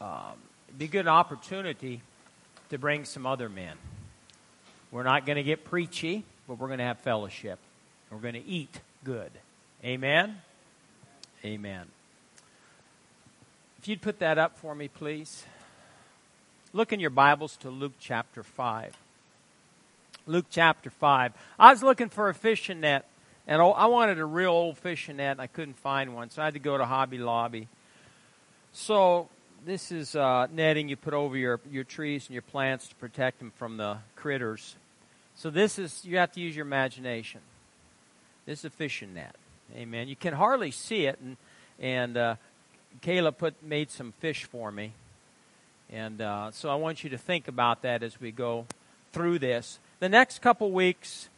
Um, 0.00 0.42
it'd 0.66 0.78
be 0.80 0.86
a 0.86 0.88
good 0.88 1.06
opportunity 1.06 2.02
to 2.70 2.78
bring 2.78 3.04
some 3.04 3.26
other 3.26 3.48
men. 3.48 3.76
We're 4.90 5.04
not 5.04 5.24
going 5.24 5.36
to 5.36 5.44
get 5.44 5.64
preachy, 5.64 6.24
but 6.48 6.58
we're 6.58 6.66
going 6.66 6.80
to 6.80 6.84
have 6.84 6.98
fellowship. 6.98 7.60
We're 8.10 8.18
going 8.18 8.34
to 8.34 8.44
eat 8.44 8.80
good. 9.04 9.30
Amen. 9.84 10.42
Amen. 11.44 11.93
If 13.84 13.88
you'd 13.88 14.00
put 14.00 14.20
that 14.20 14.38
up 14.38 14.56
for 14.56 14.74
me, 14.74 14.88
please. 14.88 15.44
Look 16.72 16.94
in 16.94 17.00
your 17.00 17.10
Bibles 17.10 17.58
to 17.58 17.68
Luke 17.68 17.92
chapter 18.00 18.42
5. 18.42 18.96
Luke 20.26 20.46
chapter 20.48 20.88
5. 20.88 21.32
I 21.58 21.70
was 21.70 21.82
looking 21.82 22.08
for 22.08 22.30
a 22.30 22.34
fishing 22.34 22.80
net, 22.80 23.04
and 23.46 23.60
I 23.60 23.84
wanted 23.84 24.18
a 24.20 24.24
real 24.24 24.52
old 24.52 24.78
fishing 24.78 25.18
net, 25.18 25.32
and 25.32 25.40
I 25.42 25.48
couldn't 25.48 25.76
find 25.76 26.14
one, 26.14 26.30
so 26.30 26.40
I 26.40 26.46
had 26.46 26.54
to 26.54 26.60
go 26.60 26.78
to 26.78 26.86
Hobby 26.86 27.18
Lobby. 27.18 27.68
So, 28.72 29.28
this 29.66 29.92
is 29.92 30.16
uh, 30.16 30.46
netting 30.50 30.88
you 30.88 30.96
put 30.96 31.12
over 31.12 31.36
your, 31.36 31.60
your 31.70 31.84
trees 31.84 32.24
and 32.26 32.32
your 32.32 32.40
plants 32.40 32.88
to 32.88 32.94
protect 32.94 33.38
them 33.38 33.52
from 33.54 33.76
the 33.76 33.98
critters. 34.16 34.76
So, 35.36 35.50
this 35.50 35.78
is, 35.78 36.06
you 36.06 36.16
have 36.16 36.32
to 36.32 36.40
use 36.40 36.56
your 36.56 36.64
imagination. 36.64 37.42
This 38.46 38.60
is 38.60 38.64
a 38.64 38.70
fishing 38.70 39.12
net. 39.12 39.36
Amen. 39.76 40.08
You 40.08 40.16
can 40.16 40.32
hardly 40.32 40.70
see 40.70 41.04
it, 41.04 41.18
and, 41.20 41.36
and 41.78 42.16
uh, 42.16 42.36
Kayla 43.02 43.36
put 43.36 43.62
made 43.62 43.90
some 43.90 44.12
fish 44.20 44.44
for 44.44 44.70
me, 44.70 44.92
and 45.90 46.20
uh, 46.20 46.50
so 46.50 46.68
I 46.68 46.74
want 46.76 47.04
you 47.04 47.10
to 47.10 47.18
think 47.18 47.48
about 47.48 47.82
that 47.82 48.02
as 48.02 48.20
we 48.20 48.32
go 48.32 48.66
through 49.12 49.38
this. 49.38 49.78
The 50.00 50.08
next 50.08 50.40
couple 50.40 50.70
weeks, 50.70 51.28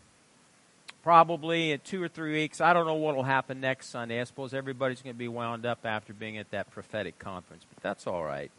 probably 1.03 1.73
in 1.73 1.81
two 1.81 2.03
or 2.03 2.09
three 2.09 2.33
weeks, 2.33 2.61
I 2.61 2.73
don't 2.73 2.87
know 2.87 2.95
what 2.95 3.17
will 3.17 3.23
happen 3.23 3.61
next 3.61 3.89
Sunday. 3.91 4.21
I 4.21 4.25
suppose 4.25 4.55
everybody's 4.55 5.03
going 5.03 5.15
to 5.15 5.19
be 5.19 5.29
wound 5.29 5.67
up 5.67 5.81
after 5.85 6.13
being 6.13 6.39
at 6.39 6.51
that 6.51 6.71
prophetic 6.71 7.19
conference, 7.19 7.65
but 7.73 7.83
that's 7.83 8.07
all 8.07 8.25
right. 8.25 8.51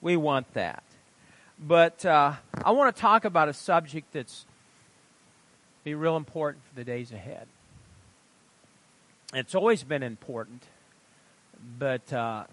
We 0.00 0.16
want 0.16 0.52
that. 0.54 0.82
But 1.58 2.04
uh, 2.04 2.34
I 2.62 2.70
want 2.70 2.94
to 2.94 3.00
talk 3.00 3.24
about 3.24 3.48
a 3.48 3.52
subject 3.52 4.12
that's 4.12 4.46
be 5.84 5.94
real 5.94 6.16
important 6.16 6.64
for 6.68 6.74
the 6.74 6.84
days 6.84 7.12
ahead. 7.12 7.46
It's 9.34 9.54
always 9.54 9.82
been 9.82 10.02
important 10.02 10.62
but 11.78 12.12
uh, 12.12 12.44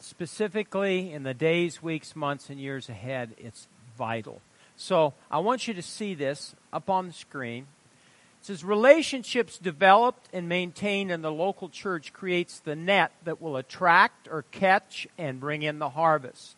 specifically 0.00 1.12
in 1.12 1.22
the 1.22 1.34
days, 1.34 1.82
weeks, 1.82 2.14
months, 2.14 2.50
and 2.50 2.60
years 2.60 2.88
ahead, 2.88 3.30
it's 3.38 3.66
vital. 3.96 4.40
So 4.76 5.14
I 5.30 5.38
want 5.38 5.68
you 5.68 5.74
to 5.74 5.82
see 5.82 6.14
this 6.14 6.54
up 6.72 6.90
on 6.90 7.06
the 7.06 7.12
screen. 7.12 7.66
It 8.40 8.46
says 8.46 8.64
relationships 8.64 9.56
developed 9.56 10.28
and 10.32 10.48
maintained 10.48 11.10
in 11.10 11.22
the 11.22 11.32
local 11.32 11.68
church 11.68 12.12
creates 12.12 12.58
the 12.58 12.76
net 12.76 13.12
that 13.24 13.40
will 13.40 13.56
attract 13.56 14.28
or 14.30 14.44
catch 14.50 15.06
and 15.16 15.40
bring 15.40 15.62
in 15.62 15.78
the 15.78 15.90
harvest. 15.90 16.56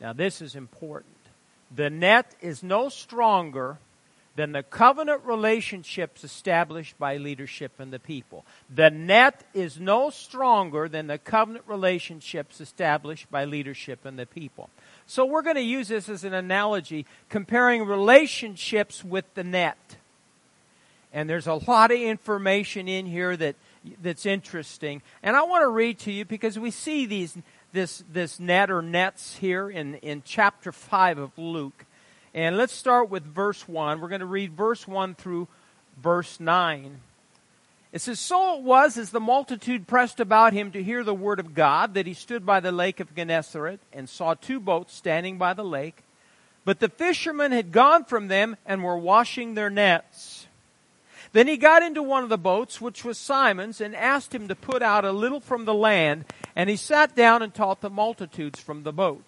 Now 0.00 0.12
this 0.12 0.40
is 0.40 0.54
important. 0.54 1.12
The 1.74 1.90
net 1.90 2.34
is 2.40 2.62
no 2.62 2.88
stronger 2.88 3.78
than 4.34 4.52
the 4.52 4.62
covenant 4.62 5.22
relationships 5.24 6.24
established 6.24 6.98
by 6.98 7.16
leadership 7.16 7.72
and 7.78 7.92
the 7.92 7.98
people. 7.98 8.46
The 8.74 8.90
net 8.90 9.44
is 9.52 9.78
no 9.78 10.10
stronger 10.10 10.88
than 10.88 11.06
the 11.06 11.18
covenant 11.18 11.64
relationships 11.66 12.60
established 12.60 13.30
by 13.30 13.44
leadership 13.44 14.04
and 14.04 14.18
the 14.18 14.26
people. 14.26 14.70
So 15.06 15.26
we're 15.26 15.42
going 15.42 15.56
to 15.56 15.62
use 15.62 15.88
this 15.88 16.08
as 16.08 16.24
an 16.24 16.32
analogy 16.32 17.04
comparing 17.28 17.84
relationships 17.84 19.04
with 19.04 19.26
the 19.34 19.44
net. 19.44 19.96
And 21.12 21.28
there's 21.28 21.46
a 21.46 21.54
lot 21.54 21.90
of 21.90 22.00
information 22.00 22.88
in 22.88 23.04
here 23.04 23.36
that 23.36 23.56
that's 24.00 24.24
interesting. 24.24 25.02
And 25.22 25.36
I 25.36 25.42
want 25.42 25.62
to 25.62 25.68
read 25.68 25.98
to 26.00 26.12
you 26.12 26.24
because 26.24 26.58
we 26.58 26.70
see 26.70 27.04
these 27.04 27.36
this 27.72 28.02
this 28.10 28.38
net 28.38 28.70
or 28.70 28.80
nets 28.80 29.36
here 29.36 29.68
in, 29.68 29.96
in 29.96 30.22
chapter 30.24 30.72
5 30.72 31.18
of 31.18 31.38
Luke. 31.38 31.84
And 32.34 32.56
let's 32.56 32.72
start 32.72 33.10
with 33.10 33.24
verse 33.24 33.68
1. 33.68 34.00
We're 34.00 34.08
going 34.08 34.20
to 34.20 34.26
read 34.26 34.56
verse 34.56 34.88
1 34.88 35.14
through 35.16 35.48
verse 36.00 36.40
9. 36.40 37.00
It 37.92 38.00
says, 38.00 38.18
So 38.18 38.56
it 38.56 38.62
was 38.62 38.96
as 38.96 39.10
the 39.10 39.20
multitude 39.20 39.86
pressed 39.86 40.18
about 40.18 40.54
him 40.54 40.72
to 40.72 40.82
hear 40.82 41.04
the 41.04 41.14
word 41.14 41.38
of 41.38 41.54
God 41.54 41.92
that 41.94 42.06
he 42.06 42.14
stood 42.14 42.46
by 42.46 42.60
the 42.60 42.72
lake 42.72 43.00
of 43.00 43.14
Gennesaret 43.14 43.80
and 43.92 44.08
saw 44.08 44.32
two 44.32 44.60
boats 44.60 44.94
standing 44.94 45.36
by 45.36 45.52
the 45.52 45.64
lake. 45.64 46.02
But 46.64 46.80
the 46.80 46.88
fishermen 46.88 47.52
had 47.52 47.70
gone 47.70 48.04
from 48.04 48.28
them 48.28 48.56
and 48.64 48.82
were 48.82 48.96
washing 48.96 49.54
their 49.54 49.68
nets. 49.68 50.46
Then 51.32 51.48
he 51.48 51.56
got 51.56 51.82
into 51.82 52.02
one 52.02 52.22
of 52.22 52.28
the 52.28 52.38
boats, 52.38 52.80
which 52.80 53.04
was 53.04 53.18
Simon's, 53.18 53.80
and 53.80 53.96
asked 53.96 54.34
him 54.34 54.48
to 54.48 54.54
put 54.54 54.82
out 54.82 55.04
a 55.04 55.12
little 55.12 55.40
from 55.40 55.64
the 55.64 55.74
land, 55.74 56.26
and 56.54 56.68
he 56.68 56.76
sat 56.76 57.16
down 57.16 57.42
and 57.42 57.52
taught 57.52 57.80
the 57.80 57.90
multitudes 57.90 58.60
from 58.60 58.82
the 58.82 58.92
boat. 58.92 59.24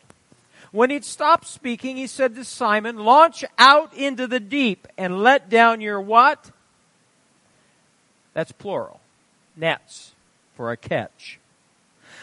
When 0.75 0.91
he'd 0.91 1.05
stopped 1.05 1.47
speaking, 1.47 1.97
he 1.97 2.09
said 2.09 2.35
to 2.35 2.45
Simon, 2.45 2.97
launch 2.97 3.45
out 3.59 3.95
into 3.95 4.27
the 4.27 4.41
deep 4.41 4.89
and 4.99 5.23
let 5.23 5.49
down 5.49 5.81
your 5.81 6.01
what? 6.01 6.51
That's 8.33 8.51
plural. 8.51 8.99
Nets 9.57 10.15
for 10.57 10.73
a 10.73 10.77
catch. 10.77 11.39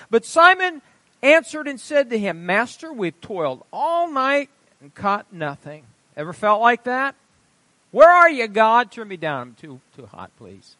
But 0.10 0.26
Simon 0.26 0.82
answered 1.24 1.66
and 1.66 1.80
said 1.80 2.10
to 2.10 2.20
him, 2.20 2.45
Master, 2.45 2.91
we've 2.91 3.22
toiled 3.22 3.64
all 3.72 4.12
night 4.12 4.49
and 4.82 4.93
caught 4.93 5.32
nothing. 5.32 5.86
Ever 6.18 6.34
felt 6.34 6.60
like 6.60 6.84
that? 6.84 7.16
Where 7.91 8.12
are 8.12 8.30
you, 8.30 8.49
God? 8.49 8.91
Turn 8.91 9.08
me 9.08 9.16
down. 9.16 9.41
I'm 9.41 9.54
too, 9.54 9.80
too 9.95 10.08
hot, 10.08 10.30
please. 10.38 10.76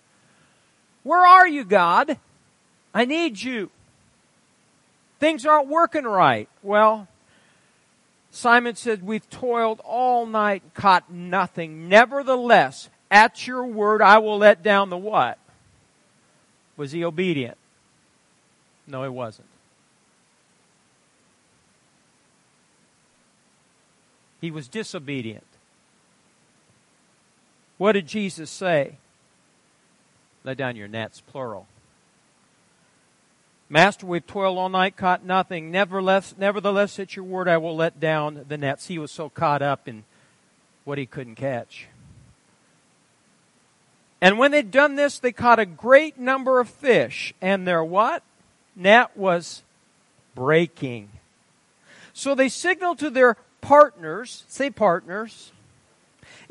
Where 1.04 1.26
are 1.26 1.48
you, 1.48 1.64
God? 1.64 2.18
I 2.94 3.06
need 3.06 3.42
you. 3.42 3.70
Things 5.22 5.46
aren't 5.46 5.70
working 5.70 6.04
right. 6.04 6.50
Well, 6.62 7.08
Simon 8.32 8.76
said, 8.76 9.04
We've 9.04 9.30
toiled 9.30 9.82
all 9.84 10.26
night 10.26 10.64
and 10.64 10.74
caught 10.74 11.12
nothing. 11.12 11.90
Nevertheless, 11.90 12.90
at 13.12 13.46
your 13.46 13.66
word, 13.66 14.02
I 14.02 14.18
will 14.20 14.38
let 14.38 14.64
down 14.64 14.90
the 14.90 14.98
what? 14.98 15.38
Was 16.78 16.94
he 16.94 17.04
obedient? 17.04 17.58
No, 18.88 19.04
he 19.04 19.10
wasn't. 19.10 19.48
He 24.40 24.50
was 24.50 24.68
disobedient. 24.68 25.44
What 27.78 27.92
did 27.92 28.08
Jesus 28.08 28.50
say? 28.50 28.98
Let 30.44 30.58
down 30.58 30.76
your 30.76 30.88
nets, 30.88 31.22
plural. 31.22 31.68
Master, 33.72 34.06
we've 34.06 34.28
toiled 34.28 34.58
all 34.58 34.68
night, 34.68 34.98
caught 34.98 35.24
nothing. 35.24 35.72
Nevertheless, 35.72 36.36
nevertheless, 36.38 37.00
at 37.00 37.16
your 37.16 37.24
word, 37.24 37.48
I 37.48 37.56
will 37.56 37.74
let 37.74 38.02
down 38.02 38.44
the 38.50 38.58
nets. 38.58 38.88
He 38.88 39.00
was 39.00 39.14
so 39.14 39.30
caught 39.30 39.62
up 39.62 39.88
in 39.88 40.04
what 40.84 40.98
he 40.98 41.06
couldn't 41.06 41.36
catch. 41.36 41.88
And 44.20 44.38
when 44.38 44.52
they'd 44.52 44.72
done 44.72 44.96
this, 44.96 45.20
they 45.20 45.32
caught 45.32 45.58
a 45.58 45.66
great 45.66 46.20
number 46.20 46.60
of 46.60 46.68
fish, 46.68 47.34
and 47.42 47.66
their 47.66 47.82
what? 47.82 48.24
Net 48.76 49.16
was 49.16 49.64
breaking. 50.36 51.08
So 52.12 52.36
they 52.36 52.50
signaled 52.50 53.00
to 53.00 53.10
their 53.10 53.38
partners, 53.62 54.44
say 54.50 54.70
partners, 54.70 55.54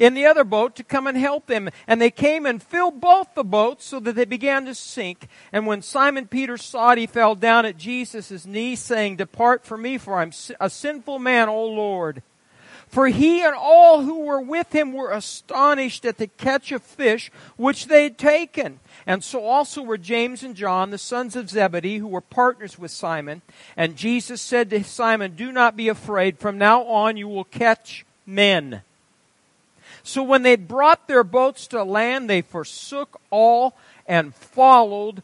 in 0.01 0.15
the 0.15 0.27
other 0.27 0.43
boat 0.43 0.75
to 0.75 0.83
come 0.83 1.07
and 1.07 1.17
help 1.17 1.47
them. 1.47 1.69
And 1.87 2.01
they 2.01 2.11
came 2.11 2.47
and 2.47 2.61
filled 2.61 3.01
both 3.01 3.35
the 3.35 3.45
boats 3.45 3.85
so 3.85 4.01
that 4.01 4.17
they 4.17 4.25
began 4.25 4.65
to 4.65 4.75
sink. 4.75 5.29
And 5.53 5.67
when 5.67 5.83
Simon 5.83 6.27
Peter 6.27 6.57
saw 6.57 6.93
it, 6.93 6.99
he 6.99 7.07
fell 7.07 7.37
down 7.37 7.67
at 7.67 7.77
Jesus' 7.77 8.47
knees, 8.47 8.81
saying, 8.81 9.17
Depart 9.17 9.65
from 9.65 9.83
me, 9.83 9.99
for 9.99 10.19
I'm 10.19 10.33
a 10.59 10.71
sinful 10.71 11.21
man, 11.21 11.49
O 11.49 11.67
Lord. 11.67 12.23
For 12.89 13.07
he 13.07 13.45
and 13.45 13.55
all 13.55 14.03
who 14.03 14.21
were 14.21 14.41
with 14.41 14.75
him 14.75 14.93
were 14.93 15.13
astonished 15.13 16.05
at 16.05 16.19
the 16.19 16.27
catch 16.27 16.73
of 16.73 16.83
fish 16.83 17.31
which 17.57 17.87
they 17.87 18.03
had 18.03 18.19
taken. 18.19 18.81
And 19.07 19.23
so 19.23 19.45
also 19.45 19.81
were 19.83 19.99
James 19.99 20.43
and 20.43 20.57
John, 20.57 20.91
the 20.91 20.99
sons 20.99 21.37
of 21.37 21.51
Zebedee, 21.51 21.99
who 21.99 22.09
were 22.09 22.21
partners 22.21 22.81
with 22.81 22.91
Simon. 22.91 23.43
And 23.77 23.97
Jesus 23.97 24.43
said 24.43 24.71
to 24.71 24.83
Simon, 24.83 25.37
Do 25.37 25.53
not 25.53 25.77
be 25.77 25.89
afraid. 25.89 26.39
From 26.39 26.59
now 26.59 26.83
on 26.83 27.17
you 27.17 27.29
will 27.29 27.45
catch 27.45 28.05
men. 28.27 28.83
So 30.03 30.23
when 30.23 30.43
they 30.43 30.57
brought 30.57 31.09
their 31.09 31.25
boats 31.25 31.67
to 31.69 31.83
land, 31.83 32.29
they 32.29 32.43
forsook 32.43 33.21
all 33.31 33.77
and 34.07 34.35
followed 34.35 35.23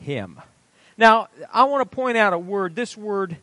him. 0.00 0.40
Now, 0.98 1.28
I 1.52 1.64
want 1.64 1.88
to 1.88 1.94
point 1.94 2.16
out 2.16 2.32
a 2.32 2.38
word. 2.38 2.74
This 2.74 2.96
word 2.96 3.36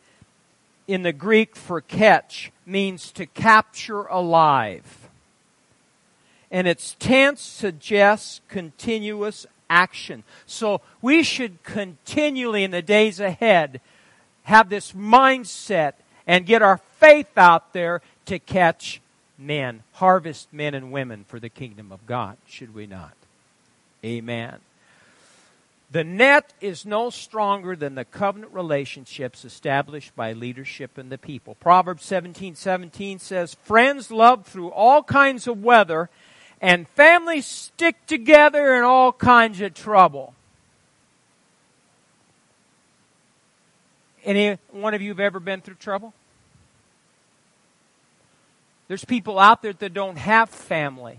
in 0.88 1.02
the 1.02 1.12
Greek 1.12 1.56
for 1.56 1.80
catch 1.80 2.50
means 2.66 3.12
to 3.12 3.26
capture 3.26 4.02
alive. 4.02 5.08
And 6.50 6.66
its 6.66 6.96
tense 6.98 7.40
suggests 7.40 8.40
continuous 8.48 9.46
action. 9.70 10.24
So 10.46 10.80
we 11.00 11.22
should 11.22 11.62
continually 11.62 12.64
in 12.64 12.70
the 12.70 12.82
days 12.82 13.20
ahead 13.20 13.80
have 14.44 14.68
this 14.68 14.92
mindset 14.92 15.94
and 16.26 16.46
get 16.46 16.62
our 16.62 16.78
faith 16.98 17.36
out 17.36 17.72
there 17.72 18.02
to 18.26 18.38
catch 18.38 19.00
men, 19.38 19.82
harvest 19.92 20.52
men 20.52 20.74
and 20.74 20.92
women 20.92 21.24
for 21.26 21.40
the 21.40 21.48
kingdom 21.48 21.92
of 21.92 22.06
God, 22.06 22.36
should 22.46 22.74
we 22.74 22.86
not? 22.86 23.14
Amen. 24.04 24.58
The 25.90 26.04
net 26.04 26.52
is 26.60 26.84
no 26.84 27.10
stronger 27.10 27.76
than 27.76 27.94
the 27.94 28.04
covenant 28.04 28.52
relationships 28.52 29.44
established 29.44 30.16
by 30.16 30.32
leadership 30.32 30.98
and 30.98 31.10
the 31.10 31.18
people. 31.18 31.54
Proverbs 31.56 32.04
17 32.04 32.56
17 32.56 33.18
says, 33.18 33.54
Friends 33.62 34.10
love 34.10 34.44
through 34.44 34.70
all 34.70 35.02
kinds 35.02 35.46
of 35.46 35.62
weather, 35.62 36.10
and 36.60 36.88
families 36.88 37.46
stick 37.46 38.06
together 38.06 38.74
in 38.74 38.82
all 38.82 39.12
kinds 39.12 39.60
of 39.60 39.74
trouble. 39.74 40.34
Any 44.24 44.58
one 44.70 44.94
of 44.94 45.02
you 45.02 45.10
have 45.10 45.20
ever 45.20 45.38
been 45.38 45.60
through 45.60 45.76
trouble? 45.76 46.12
There's 48.94 49.04
people 49.04 49.40
out 49.40 49.60
there 49.60 49.72
that 49.72 49.92
don't 49.92 50.18
have 50.18 50.48
family. 50.48 51.18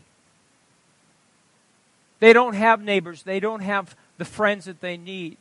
They 2.22 2.32
don't 2.32 2.54
have 2.54 2.82
neighbors. 2.82 3.24
They 3.24 3.42
don't 3.42 3.60
have 3.60 3.98
the 4.18 4.24
friends 4.24 4.64
that 4.64 4.80
they 4.80 4.96
need. 4.96 5.36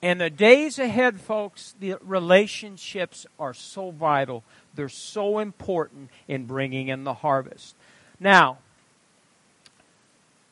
And 0.00 0.20
the 0.20 0.30
days 0.30 0.78
ahead, 0.78 1.20
folks, 1.20 1.74
the 1.80 1.96
relationships 2.00 3.26
are 3.36 3.52
so 3.52 3.90
vital. 3.90 4.44
They're 4.76 4.88
so 4.88 5.40
important 5.40 6.08
in 6.28 6.44
bringing 6.44 6.86
in 6.86 7.02
the 7.02 7.14
harvest. 7.14 7.74
Now, 8.20 8.58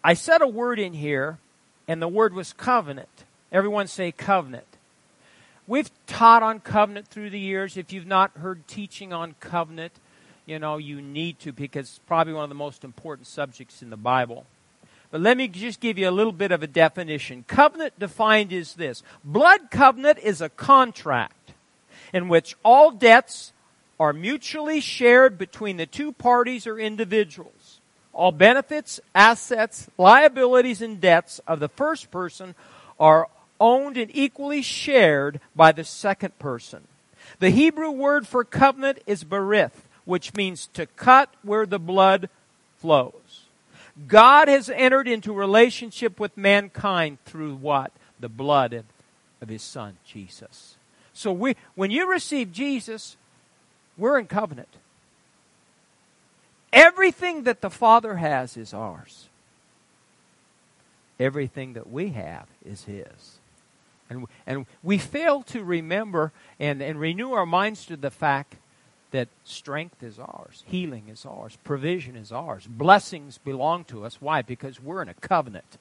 I 0.02 0.14
said 0.14 0.42
a 0.42 0.48
word 0.48 0.80
in 0.80 0.94
here, 0.94 1.38
and 1.86 2.02
the 2.02 2.08
word 2.08 2.34
was 2.34 2.52
covenant. 2.52 3.22
Everyone 3.52 3.86
say 3.86 4.10
covenant. 4.10 4.66
We've 5.68 5.92
taught 6.08 6.42
on 6.42 6.58
covenant 6.58 7.06
through 7.06 7.30
the 7.30 7.38
years. 7.38 7.76
If 7.76 7.92
you've 7.92 8.04
not 8.04 8.32
heard 8.38 8.66
teaching 8.66 9.12
on 9.12 9.36
covenant, 9.38 9.92
you 10.48 10.58
know, 10.58 10.78
you 10.78 11.02
need 11.02 11.38
to 11.40 11.52
because 11.52 11.90
it's 11.90 12.00
probably 12.06 12.32
one 12.32 12.42
of 12.42 12.48
the 12.48 12.54
most 12.54 12.82
important 12.82 13.26
subjects 13.26 13.82
in 13.82 13.90
the 13.90 13.98
Bible. 13.98 14.46
But 15.10 15.20
let 15.20 15.36
me 15.36 15.46
just 15.46 15.78
give 15.78 15.98
you 15.98 16.08
a 16.08 16.10
little 16.10 16.32
bit 16.32 16.52
of 16.52 16.62
a 16.62 16.66
definition. 16.66 17.44
Covenant 17.46 17.98
defined 17.98 18.50
is 18.50 18.74
this 18.74 19.02
blood 19.22 19.70
covenant 19.70 20.18
is 20.18 20.40
a 20.40 20.48
contract 20.48 21.52
in 22.14 22.28
which 22.28 22.56
all 22.64 22.90
debts 22.90 23.52
are 24.00 24.14
mutually 24.14 24.80
shared 24.80 25.36
between 25.36 25.76
the 25.76 25.84
two 25.84 26.12
parties 26.12 26.66
or 26.66 26.78
individuals. 26.78 27.80
All 28.14 28.32
benefits, 28.32 29.00
assets, 29.14 29.88
liabilities, 29.98 30.80
and 30.80 30.98
debts 30.98 31.40
of 31.46 31.60
the 31.60 31.68
first 31.68 32.10
person 32.10 32.54
are 32.98 33.28
owned 33.60 33.98
and 33.98 34.10
equally 34.14 34.62
shared 34.62 35.40
by 35.54 35.72
the 35.72 35.84
second 35.84 36.38
person. 36.38 36.84
The 37.38 37.50
Hebrew 37.50 37.90
word 37.90 38.26
for 38.26 38.44
covenant 38.44 39.00
is 39.06 39.24
berith, 39.24 39.72
which 40.08 40.32
means 40.32 40.68
to 40.68 40.86
cut 40.86 41.28
where 41.42 41.66
the 41.66 41.78
blood 41.78 42.30
flows. 42.78 43.42
God 44.06 44.48
has 44.48 44.70
entered 44.70 45.06
into 45.06 45.34
relationship 45.34 46.18
with 46.18 46.34
mankind 46.34 47.18
through 47.26 47.56
what? 47.56 47.92
The 48.18 48.30
blood 48.30 48.72
of, 49.42 49.48
his 49.50 49.60
son, 49.60 49.98
Jesus. 50.06 50.76
So 51.12 51.30
we, 51.30 51.56
when 51.74 51.90
you 51.90 52.10
receive 52.10 52.52
Jesus, 52.52 53.18
we're 53.98 54.18
in 54.18 54.28
covenant. 54.28 54.70
Everything 56.72 57.42
that 57.42 57.60
the 57.60 57.68
Father 57.68 58.16
has 58.16 58.56
is 58.56 58.72
ours. 58.72 59.28
Everything 61.20 61.74
that 61.74 61.90
we 61.90 62.10
have 62.10 62.46
is 62.64 62.84
His. 62.84 63.40
And, 64.08 64.24
and 64.46 64.64
we 64.82 64.96
fail 64.96 65.42
to 65.42 65.62
remember 65.62 66.32
and, 66.58 66.80
and 66.80 66.98
renew 66.98 67.32
our 67.32 67.44
minds 67.44 67.84
to 67.86 67.96
the 67.96 68.10
fact 68.10 68.56
that 69.10 69.28
strength 69.44 70.02
is 70.02 70.18
ours, 70.18 70.64
healing 70.66 71.08
is 71.08 71.24
ours, 71.24 71.56
provision 71.64 72.16
is 72.16 72.30
ours, 72.30 72.66
blessings 72.66 73.38
belong 73.38 73.84
to 73.84 74.04
us. 74.04 74.20
Why? 74.20 74.42
Because 74.42 74.80
we're 74.80 75.02
in 75.02 75.08
a 75.08 75.14
covenant. 75.14 75.78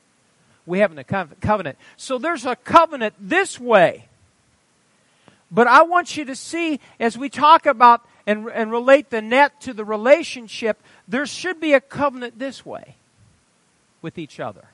We 0.65 0.79
have 0.79 0.97
a 0.97 1.03
covenant. 1.03 1.77
So 1.95 2.17
there's 2.17 2.45
a 2.45 2.55
covenant 2.55 3.15
this 3.19 3.59
way. 3.59 4.05
But 5.49 5.67
I 5.67 5.83
want 5.83 6.17
you 6.17 6.25
to 6.25 6.35
see, 6.35 6.79
as 6.99 7.17
we 7.17 7.29
talk 7.29 7.65
about 7.65 8.05
and, 8.25 8.47
and 8.49 8.69
relate 8.69 9.09
the 9.09 9.21
net 9.21 9.61
to 9.61 9.73
the 9.73 9.85
relationship, 9.85 10.77
there 11.07 11.25
should 11.25 11.61
be 11.61 11.73
a 11.73 11.79
covenant 11.79 12.37
this 12.37 12.65
way 12.65 12.95
with 14.01 14.17
each 14.17 14.39
other. 14.41 14.65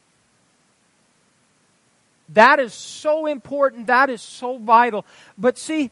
That 2.29 2.59
is 2.59 2.73
so 2.73 3.27
important. 3.27 3.87
That 3.87 4.09
is 4.09 4.21
so 4.21 4.57
vital. 4.57 5.05
But 5.37 5.59
see, 5.59 5.91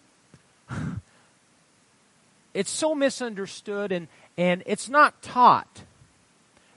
it's 2.53 2.71
so 2.71 2.95
misunderstood 2.95 3.91
and, 3.91 4.07
and 4.37 4.63
it's 4.65 4.89
not 4.89 5.21
taught. 5.21 5.83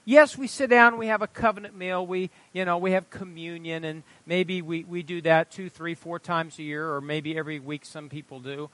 Yes, 0.07 0.37
we 0.37 0.45
sit 0.47 0.69
down, 0.69 0.97
we 0.97 1.07
have 1.07 1.23
a 1.23 1.27
covenant 1.27 1.75
meal, 1.75 2.05
we, 2.05 2.29
you 2.53 2.63
know, 2.63 2.77
we 2.77 2.91
have 2.91 3.09
communion, 3.09 3.83
and 3.83 4.03
maybe 4.27 4.61
we, 4.61 4.83
we 4.83 5.01
do 5.01 5.19
that 5.21 5.49
two, 5.49 5.67
three, 5.67 5.95
four 5.95 6.19
times 6.19 6.59
a 6.59 6.63
year, 6.63 6.93
or 6.93 7.01
maybe 7.01 7.35
every 7.35 7.59
week 7.59 7.83
some 7.85 8.07
people 8.07 8.39
do. 8.39 8.69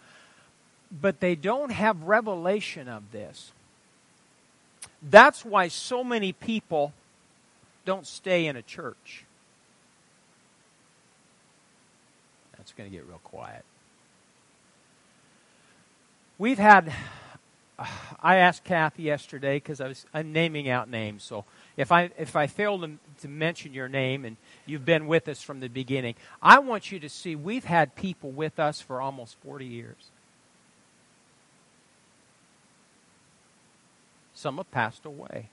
But 0.91 1.21
they 1.21 1.35
don't 1.35 1.71
have 1.71 2.03
revelation 2.03 2.89
of 2.89 3.13
this. 3.13 3.53
That's 5.01 5.45
why 5.45 5.69
so 5.69 6.03
many 6.03 6.33
people 6.33 6.91
don't 7.85 8.05
stay 8.05 8.45
in 8.47 8.57
a 8.57 8.61
church. 8.61 9.23
That's 12.57 12.73
going 12.73 12.89
to 12.89 12.95
get 12.95 13.07
real 13.07 13.21
quiet. 13.23 13.63
We've 16.41 16.57
had, 16.57 16.91
I 18.19 18.37
asked 18.37 18.63
Kathy 18.63 19.03
yesterday 19.03 19.57
because 19.57 19.79
I 19.79 19.89
was 19.89 20.07
I'm 20.11 20.33
naming 20.33 20.67
out 20.69 20.89
names. 20.89 21.21
So 21.23 21.45
if 21.77 21.91
I 21.91 22.09
if 22.17 22.35
I 22.35 22.47
fail 22.47 22.79
to, 22.79 22.97
to 23.21 23.27
mention 23.27 23.75
your 23.75 23.87
name 23.87 24.25
and 24.25 24.37
you've 24.65 24.83
been 24.83 25.05
with 25.05 25.27
us 25.27 25.43
from 25.43 25.59
the 25.59 25.67
beginning, 25.67 26.15
I 26.41 26.57
want 26.57 26.91
you 26.91 26.99
to 27.01 27.09
see 27.09 27.35
we've 27.35 27.65
had 27.65 27.93
people 27.93 28.31
with 28.31 28.59
us 28.59 28.81
for 28.81 28.99
almost 28.99 29.35
40 29.43 29.67
years. 29.67 30.09
Some 34.33 34.57
have 34.57 34.71
passed 34.71 35.05
away. 35.05 35.49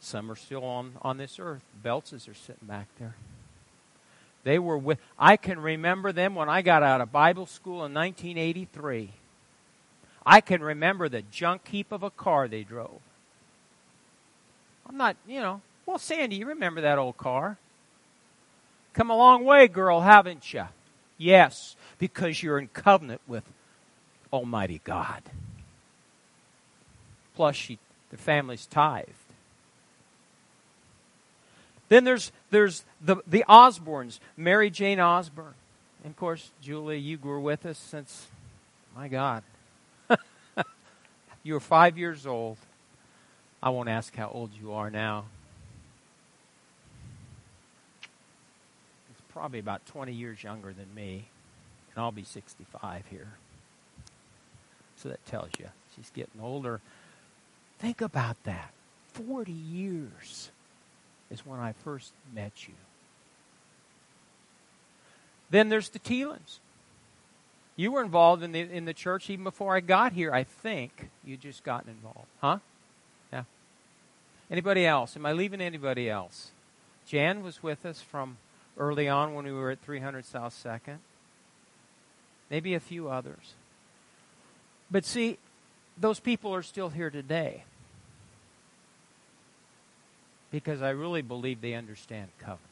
Some 0.00 0.32
are 0.32 0.36
still 0.36 0.64
on, 0.64 0.94
on 1.00 1.16
this 1.16 1.38
earth. 1.38 1.62
Beltzes 1.84 2.28
are 2.28 2.34
sitting 2.34 2.66
back 2.66 2.88
there. 2.98 3.14
They 4.48 4.58
were 4.58 4.78
with, 4.78 4.98
I 5.18 5.36
can 5.36 5.60
remember 5.60 6.10
them 6.10 6.34
when 6.34 6.48
I 6.48 6.62
got 6.62 6.82
out 6.82 7.02
of 7.02 7.12
Bible 7.12 7.44
school 7.44 7.84
in 7.84 7.92
1983. 7.92 9.10
I 10.24 10.40
can 10.40 10.62
remember 10.62 11.06
the 11.10 11.20
junk 11.20 11.68
heap 11.68 11.92
of 11.92 12.02
a 12.02 12.08
car 12.08 12.48
they 12.48 12.62
drove. 12.62 13.02
I'm 14.88 14.96
not, 14.96 15.18
you 15.26 15.42
know, 15.42 15.60
well, 15.84 15.98
Sandy, 15.98 16.36
you 16.36 16.46
remember 16.46 16.80
that 16.80 16.96
old 16.96 17.18
car? 17.18 17.58
Come 18.94 19.10
a 19.10 19.16
long 19.18 19.44
way, 19.44 19.68
girl, 19.68 20.00
haven't 20.00 20.54
you? 20.54 20.64
Yes, 21.18 21.76
because 21.98 22.42
you're 22.42 22.58
in 22.58 22.68
covenant 22.68 23.20
with 23.28 23.44
Almighty 24.32 24.80
God. 24.82 25.24
Plus, 27.36 27.54
she, 27.54 27.78
the 28.08 28.16
family's 28.16 28.64
tithed. 28.64 29.12
Then 31.90 32.04
there's, 32.04 32.32
there's 32.50 32.84
the, 33.00 33.16
the 33.26 33.44
Osbornes, 33.48 34.18
Mary 34.36 34.70
Jane 34.70 35.00
Osborne. 35.00 35.54
And 36.04 36.12
of 36.12 36.16
course, 36.16 36.50
Julie, 36.60 36.98
you 36.98 37.18
were 37.22 37.40
with 37.40 37.66
us 37.66 37.78
since, 37.78 38.26
my 38.96 39.08
God, 39.08 39.42
you 41.42 41.54
were 41.54 41.60
five 41.60 41.98
years 41.98 42.26
old. 42.26 42.56
I 43.62 43.70
won't 43.70 43.88
ask 43.88 44.14
how 44.14 44.30
old 44.32 44.50
you 44.60 44.72
are 44.72 44.90
now. 44.90 45.24
It's 49.10 49.20
probably 49.32 49.58
about 49.58 49.84
20 49.86 50.12
years 50.12 50.42
younger 50.42 50.72
than 50.72 50.86
me, 50.94 51.26
and 51.94 52.02
I'll 52.02 52.12
be 52.12 52.24
65 52.24 53.04
here. 53.10 53.32
So 54.96 55.08
that 55.08 55.24
tells 55.26 55.50
you 55.58 55.66
she's 55.96 56.10
getting 56.10 56.40
older. 56.40 56.80
Think 57.78 58.00
about 58.00 58.36
that. 58.44 58.72
40 59.12 59.52
years 59.52 60.50
is 61.30 61.44
when 61.46 61.60
I 61.60 61.72
first 61.72 62.12
met 62.34 62.66
you. 62.66 62.74
Then 65.50 65.68
there's 65.68 65.88
the 65.88 65.98
Thielens. 65.98 66.58
You 67.76 67.92
were 67.92 68.02
involved 68.02 68.42
in 68.42 68.52
the 68.52 68.60
in 68.60 68.84
the 68.86 68.92
church 68.92 69.30
even 69.30 69.44
before 69.44 69.76
I 69.76 69.80
got 69.80 70.12
here. 70.12 70.32
I 70.32 70.44
think 70.44 71.10
you 71.24 71.36
just 71.36 71.62
gotten 71.62 71.90
involved, 71.90 72.28
huh? 72.40 72.58
Yeah. 73.32 73.44
Anybody 74.50 74.84
else? 74.84 75.16
Am 75.16 75.24
I 75.24 75.32
leaving 75.32 75.60
anybody 75.60 76.10
else? 76.10 76.50
Jan 77.06 77.42
was 77.42 77.62
with 77.62 77.86
us 77.86 78.02
from 78.02 78.36
early 78.76 79.08
on 79.08 79.34
when 79.34 79.44
we 79.44 79.52
were 79.52 79.70
at 79.70 79.80
300 79.80 80.26
South 80.26 80.52
Second. 80.52 80.98
Maybe 82.50 82.74
a 82.74 82.80
few 82.80 83.08
others. 83.08 83.54
But 84.90 85.04
see, 85.04 85.38
those 85.96 86.18
people 86.20 86.54
are 86.54 86.62
still 86.62 86.88
here 86.88 87.10
today 87.10 87.64
because 90.50 90.82
I 90.82 90.90
really 90.90 91.22
believe 91.22 91.60
they 91.60 91.74
understand 91.74 92.28
covenant. 92.38 92.64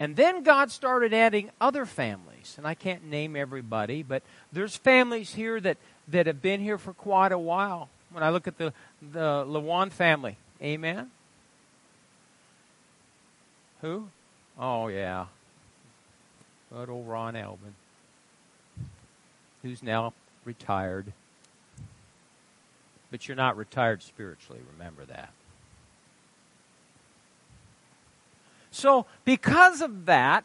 And 0.00 0.14
then 0.14 0.44
God 0.44 0.70
started 0.70 1.12
adding 1.12 1.50
other 1.60 1.84
families, 1.84 2.54
and 2.56 2.66
I 2.66 2.74
can't 2.74 3.04
name 3.04 3.34
everybody, 3.34 4.02
but 4.02 4.22
there's 4.52 4.76
families 4.76 5.34
here 5.34 5.60
that, 5.60 5.76
that 6.08 6.26
have 6.26 6.40
been 6.40 6.60
here 6.60 6.78
for 6.78 6.92
quite 6.92 7.32
a 7.32 7.38
while. 7.38 7.88
When 8.12 8.22
I 8.22 8.30
look 8.30 8.46
at 8.46 8.58
the, 8.58 8.72
the 9.02 9.44
Lewan 9.46 9.90
family, 9.90 10.36
amen? 10.62 11.10
Who? 13.80 14.08
Oh, 14.58 14.88
yeah. 14.88 15.26
Good 16.72 16.90
old 16.90 17.08
Ron 17.08 17.34
Elvin, 17.34 17.74
who's 19.62 19.82
now 19.82 20.12
retired. 20.44 21.12
But 23.10 23.26
you're 23.26 23.36
not 23.36 23.56
retired 23.56 24.02
spiritually, 24.02 24.60
remember 24.72 25.04
that. 25.06 25.30
So, 28.78 29.06
because 29.24 29.80
of 29.80 30.06
that, 30.06 30.44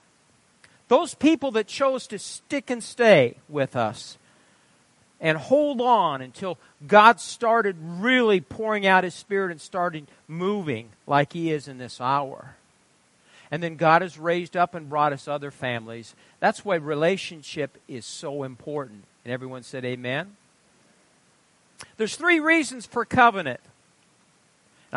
those 0.88 1.14
people 1.14 1.52
that 1.52 1.68
chose 1.68 2.08
to 2.08 2.18
stick 2.18 2.72
and 2.72 2.84
stay 2.84 3.36
with 3.48 3.76
us 3.76 4.18
and 5.22 5.38
hold 5.38 5.80
on 5.80 6.20
until 6.20 6.58
God 6.88 7.20
started 7.20 7.76
really 7.80 8.42
pouring 8.42 8.88
out 8.88 9.04
His 9.04 9.14
Spirit 9.14 9.52
and 9.52 9.62
started 9.62 10.08
moving 10.28 10.90
like 11.06 11.34
He 11.34 11.52
is 11.52 11.68
in 11.68 11.78
this 11.78 12.02
hour. 12.02 12.56
And 13.52 13.62
then 13.62 13.76
God 13.76 14.02
has 14.02 14.18
raised 14.18 14.58
up 14.58 14.74
and 14.74 14.90
brought 14.90 15.14
us 15.14 15.28
other 15.28 15.52
families. 15.52 16.16
That's 16.40 16.66
why 16.66 16.78
relationship 16.78 17.78
is 17.88 18.04
so 18.04 18.42
important. 18.42 19.04
And 19.24 19.32
everyone 19.32 19.62
said, 19.62 19.86
Amen. 19.86 20.38
There's 21.98 22.16
three 22.16 22.40
reasons 22.40 22.88
for 22.88 23.06
covenant. 23.06 23.60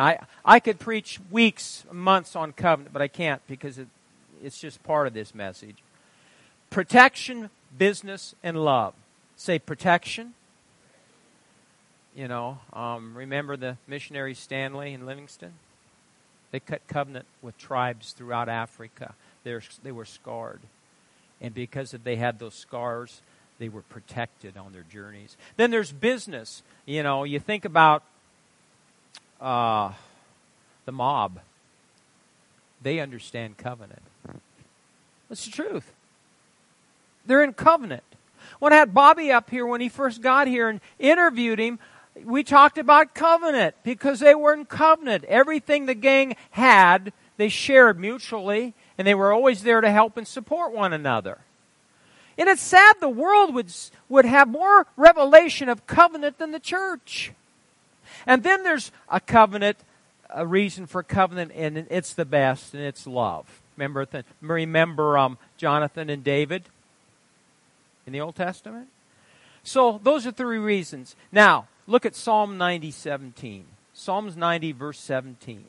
I, 0.01 0.19
I 0.45 0.59
could 0.59 0.79
preach 0.79 1.19
weeks, 1.31 1.85
months 1.91 2.35
on 2.35 2.53
covenant, 2.53 2.93
but 2.93 3.01
I 3.01 3.07
can't 3.07 3.41
because 3.47 3.77
it, 3.77 3.87
it's 4.43 4.59
just 4.59 4.83
part 4.83 5.07
of 5.07 5.13
this 5.13 5.33
message. 5.33 5.77
Protection, 6.69 7.49
business, 7.77 8.35
and 8.43 8.63
love. 8.63 8.93
Say 9.35 9.59
protection. 9.59 10.33
You 12.15 12.27
know, 12.27 12.59
um, 12.73 13.15
remember 13.15 13.57
the 13.57 13.77
missionary 13.87 14.33
Stanley 14.33 14.93
and 14.93 15.05
Livingstone? 15.05 15.53
They 16.51 16.59
cut 16.59 16.81
covenant 16.87 17.25
with 17.41 17.57
tribes 17.57 18.13
throughout 18.13 18.49
Africa. 18.49 19.13
They're, 19.43 19.61
they 19.83 19.91
were 19.91 20.05
scarred. 20.05 20.61
And 21.41 21.53
because 21.53 21.91
they 21.91 22.15
had 22.15 22.39
those 22.39 22.55
scars, 22.55 23.21
they 23.59 23.69
were 23.69 23.83
protected 23.83 24.57
on 24.57 24.73
their 24.73 24.85
journeys. 24.91 25.37
Then 25.57 25.71
there's 25.71 25.91
business. 25.91 26.63
You 26.85 27.03
know, 27.03 27.23
you 27.23 27.39
think 27.39 27.65
about 27.65 28.03
uh, 29.39 29.91
the 30.85 30.91
mob. 30.91 31.39
They 32.81 32.99
understand 32.99 33.57
covenant. 33.57 34.01
That's 35.29 35.45
the 35.45 35.51
truth. 35.51 35.91
They're 37.25 37.43
in 37.43 37.53
covenant. 37.53 38.03
When 38.59 38.71
I 38.73 38.77
had 38.77 38.93
Bobby 38.93 39.31
up 39.31 39.49
here 39.49 39.65
when 39.65 39.81
he 39.81 39.89
first 39.89 40.21
got 40.21 40.47
here 40.47 40.69
and 40.69 40.79
interviewed 40.99 41.59
him, 41.59 41.79
we 42.23 42.43
talked 42.43 42.77
about 42.77 43.13
covenant 43.13 43.75
because 43.83 44.19
they 44.19 44.33
were 44.33 44.53
in 44.53 44.65
covenant. 44.65 45.23
Everything 45.25 45.85
the 45.85 45.93
gang 45.93 46.35
had, 46.51 47.13
they 47.37 47.49
shared 47.49 47.99
mutually, 47.99 48.73
and 48.97 49.07
they 49.07 49.13
were 49.13 49.31
always 49.31 49.63
there 49.63 49.81
to 49.81 49.91
help 49.91 50.17
and 50.17 50.27
support 50.27 50.73
one 50.73 50.93
another. 50.93 51.39
And 52.37 52.49
it's 52.49 52.61
sad 52.61 52.95
the 52.99 53.09
world 53.09 53.53
would, 53.53 53.71
would 54.09 54.25
have 54.25 54.47
more 54.47 54.87
revelation 54.95 55.69
of 55.69 55.87
covenant 55.87 56.37
than 56.37 56.51
the 56.51 56.59
church. 56.59 57.33
And 58.27 58.43
then 58.43 58.63
there's 58.63 58.91
a 59.09 59.21
covenant, 59.21 59.77
a 60.29 60.45
reason 60.45 60.85
for 60.85 61.01
covenant, 61.01 61.53
and 61.55 61.87
it's 61.89 62.13
the 62.13 62.25
best, 62.25 62.73
and 62.73 62.83
it's 62.83 63.07
love. 63.07 63.61
Remember, 63.77 64.05
th- 64.05 64.25
remember 64.41 65.17
um, 65.17 65.37
Jonathan 65.55 66.09
and 66.09 66.23
David 66.23 66.63
in 68.05 68.11
the 68.11 68.19
Old 68.19 68.35
Testament? 68.35 68.89
So 69.63 69.99
those 70.03 70.27
are 70.27 70.31
three 70.31 70.57
reasons. 70.57 71.15
Now, 71.31 71.67
look 71.87 72.05
at 72.05 72.15
Psalm 72.15 72.57
90, 72.57 72.91
17. 72.91 73.65
Psalms 73.93 74.35
90, 74.35 74.73
verse 74.73 74.99
17. 74.99 75.65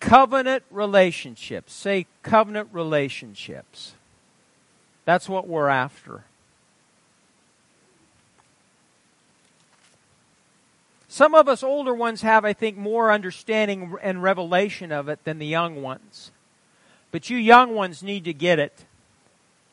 Covenant 0.00 0.62
relationships. 0.70 1.72
Say 1.72 2.06
covenant 2.22 2.68
relationships. 2.72 3.92
That's 5.04 5.28
what 5.28 5.46
we're 5.46 5.68
after. 5.68 6.24
Some 11.16 11.34
of 11.34 11.48
us 11.48 11.62
older 11.62 11.94
ones 11.94 12.20
have, 12.20 12.44
I 12.44 12.52
think, 12.52 12.76
more 12.76 13.10
understanding 13.10 13.96
and 14.02 14.22
revelation 14.22 14.92
of 14.92 15.08
it 15.08 15.24
than 15.24 15.38
the 15.38 15.46
young 15.46 15.80
ones. 15.80 16.30
But 17.10 17.30
you 17.30 17.38
young 17.38 17.74
ones 17.74 18.02
need 18.02 18.24
to 18.24 18.34
get 18.34 18.58
it. 18.58 18.84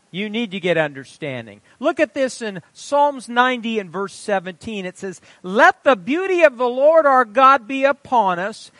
You 0.09 0.29
need 0.29 0.51
to 0.51 0.61
get 0.61 0.77
understanding. 0.77 1.59
Look 1.81 1.99
at 1.99 2.13
this 2.13 2.41
in 2.41 2.61
Psalms 2.71 3.27
90 3.27 3.79
and 3.79 3.89
verse 3.89 4.13
17. 4.13 4.85
It 4.85 4.97
says, 4.97 5.19
Let 5.41 5.83
the 5.83 5.97
beauty 5.97 6.43
of 6.43 6.55
the 6.55 6.69
Lord 6.69 7.05
our 7.05 7.25
God 7.25 7.67
be 7.67 7.83
upon 7.83 8.39
us 8.39 8.71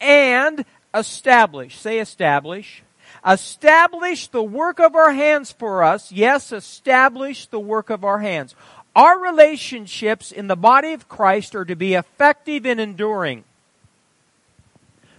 and 0.00 0.64
establish. 0.92 1.78
Say 1.78 2.00
establish. 2.00 2.82
Establish 3.24 4.26
the 4.26 4.42
work 4.42 4.80
of 4.80 4.96
our 4.96 5.12
hands 5.12 5.52
for 5.52 5.84
us. 5.84 6.10
Yes, 6.10 6.50
establish 6.50 7.46
the 7.46 7.60
work 7.60 7.90
of 7.90 8.02
our 8.02 8.18
hands. 8.18 8.56
Our 8.96 9.18
relationships 9.18 10.32
in 10.32 10.48
the 10.48 10.56
body 10.56 10.92
of 10.92 11.08
Christ 11.08 11.54
are 11.54 11.64
to 11.64 11.76
be 11.76 11.94
effective 11.94 12.66
and 12.66 12.80
enduring. 12.80 13.44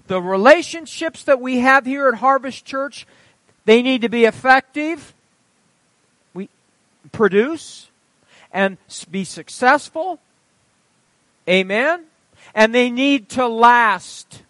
The 0.07 0.22
relationships 0.22 1.24
that 1.24 1.39
we 1.39 1.59
have 1.59 1.86
here 1.86 2.07
at 2.07 2.15
Harvest 2.15 2.65
Church, 2.65 3.05
they 3.65 3.82
need 3.82 4.01
to 4.01 4.09
be 4.09 4.26
effective, 4.26 5.13
we 6.34 6.49
produce, 7.11 7.89
and 8.51 8.78
be 9.11 9.24
successful. 9.24 10.20
Amen. 11.47 12.05
And 12.55 12.74
they 12.74 12.89
need 12.89 13.30
to 13.30 13.47
last. 13.47 14.41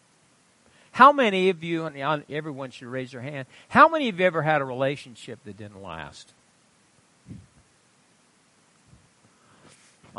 How 0.92 1.12
many 1.12 1.50
of 1.50 1.64
you, 1.64 1.86
and 1.86 2.02
uh, 2.02 2.20
everyone 2.30 2.72
should 2.72 2.88
raise 2.88 3.12
their 3.12 3.22
hand, 3.22 3.48
how 3.68 3.88
many 3.88 4.10
of 4.10 4.20
you 4.20 4.26
ever 4.26 4.42
had 4.42 4.62
a 4.62 4.66
relationship 4.66 5.40
that 5.44 5.58
didn't 5.58 5.82
last? 5.82 6.34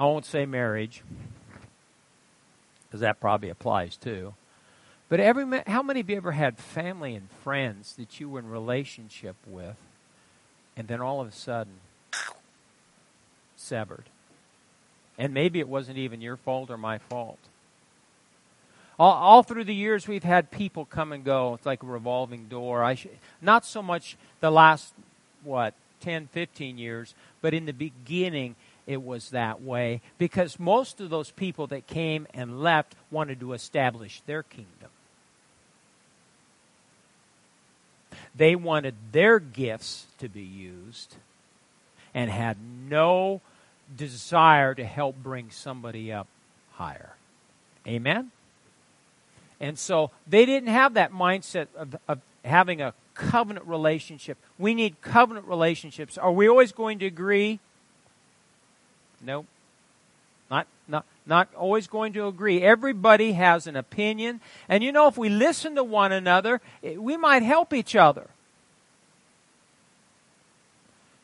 I 0.01 0.05
won't 0.05 0.25
say 0.25 0.47
marriage, 0.47 1.03
because 2.87 3.01
that 3.01 3.21
probably 3.21 3.51
applies 3.51 3.99
too. 3.99 4.33
But 5.11 5.21
every 5.21 5.45
how 5.67 5.83
many 5.83 6.01
of 6.01 6.09
you 6.09 6.17
ever 6.17 6.33
had 6.33 6.57
family 6.57 7.15
and 7.15 7.31
friends 7.45 7.97
that 7.97 8.19
you 8.19 8.31
were 8.31 8.39
in 8.39 8.49
relationship 8.49 9.37
with, 9.47 9.77
and 10.75 10.89
then 10.89 11.03
all 11.03 11.21
of 11.21 11.29
a 11.29 11.33
sudden 11.33 11.81
severed? 13.57 14.05
And 15.19 15.35
maybe 15.35 15.61
it 15.61 15.69
wasn't 15.69 15.99
even 15.99 16.23
your 16.23 16.39
fault 16.39 16.71
or 16.71 16.79
my 16.79 16.97
fault. 16.97 17.39
All, 18.99 19.13
all 19.13 19.43
through 19.43 19.65
the 19.65 19.75
years, 19.75 20.09
we've 20.09 20.25
had 20.25 20.51
people 20.51 20.87
come 20.87 21.13
and 21.13 21.23
go. 21.23 21.53
It's 21.53 21.67
like 21.67 21.83
a 21.83 21.87
revolving 21.87 22.47
door. 22.47 22.83
I 22.83 22.97
not 23.43 23.67
so 23.67 23.83
much 23.83 24.17
the 24.41 24.51
last, 24.51 24.95
what, 25.45 25.75
10, 26.01 26.29
15 26.29 26.79
years, 26.79 27.15
but 27.43 27.53
in 27.53 27.67
the 27.67 27.75
beginning, 27.75 28.57
it 28.91 29.05
was 29.05 29.31
that 29.31 29.63
way 29.63 30.01
because 30.19 30.59
most 30.59 31.01
of 31.01 31.11
those 31.11 31.31
people 31.31 31.69
that 31.69 31.87
came 31.87 32.27
and 32.35 32.61
left 32.61 32.97
wanted 33.09 33.39
to 33.39 33.53
establish 33.53 34.21
their 34.27 34.43
kingdom. 34.43 34.91
They 38.35 38.57
wanted 38.57 38.97
their 39.13 39.39
gifts 39.39 40.07
to 40.19 40.29
be 40.29 40.43
used 40.43 41.15
and 42.15 42.33
had 42.33 42.57
no 42.89 43.41
desire 43.97 44.75
to 44.75 44.85
help 44.85 45.15
bring 45.23 45.53
somebody 45.53 46.13
up 46.13 46.27
higher. 46.73 47.15
Amen? 47.87 48.33
And 49.61 49.79
so 49.79 50.11
they 50.27 50.45
didn't 50.47 50.71
have 50.71 50.95
that 50.95 51.13
mindset 51.13 51.69
of, 51.77 51.95
of 52.09 52.19
having 52.45 52.83
a 52.83 52.95
covenant 53.15 53.69
relationship. 53.69 54.37
We 54.59 54.75
need 54.75 55.01
covenant 55.01 55.47
relationships. 55.47 56.19
Are 56.19 56.33
we 56.33 56.49
always 56.49 56.73
going 56.73 56.99
to 56.99 57.07
agree? 57.07 57.61
Nope. 59.21 59.47
Not, 60.51 60.67
not, 60.89 61.05
not 61.27 61.49
always 61.55 61.87
going 61.87 62.13
to 62.15 62.27
agree. 62.27 62.63
Everybody 62.63 63.33
has 63.33 63.67
an 63.67 63.77
opinion. 63.77 64.41
And 64.69 64.83
you 64.83 64.91
know, 64.91 65.07
if 65.07 65.17
we 65.17 65.29
listen 65.29 65.77
to 65.77 65.85
one 65.85 66.13
another, 66.13 66.61
eh, 66.83 66.97
we 66.97 67.17
might 67.17 67.43
help 67.43 67.73
each 67.73 67.95
other. 67.95 68.29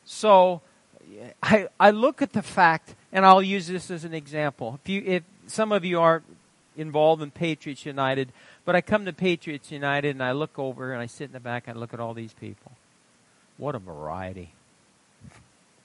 So, 0.05 0.61
I, 1.43 1.67
I 1.79 1.91
look 1.91 2.21
at 2.21 2.31
the 2.33 2.41
fact, 2.41 2.95
and 3.11 3.25
I'll 3.25 3.43
use 3.43 3.67
this 3.67 3.91
as 3.91 4.05
an 4.05 4.13
example. 4.13 4.79
If 4.83 4.89
you, 4.89 5.03
if 5.05 5.23
some 5.47 5.71
of 5.73 5.83
you 5.83 5.99
are 5.99 6.23
involved 6.77 7.21
in 7.21 7.31
Patriots 7.31 7.85
United, 7.85 8.31
but 8.63 8.75
I 8.75 8.81
come 8.81 9.05
to 9.05 9.13
Patriots 9.13 9.71
United 9.71 10.11
and 10.15 10.23
I 10.23 10.31
look 10.31 10.59
over 10.59 10.93
and 10.93 11.01
I 11.01 11.05
sit 11.07 11.25
in 11.25 11.31
the 11.31 11.39
back 11.39 11.67
and 11.67 11.77
I 11.77 11.79
look 11.79 11.93
at 11.93 11.99
all 11.99 12.13
these 12.13 12.33
people. 12.33 12.73
What 13.57 13.75
a 13.75 13.79
variety. 13.79 14.53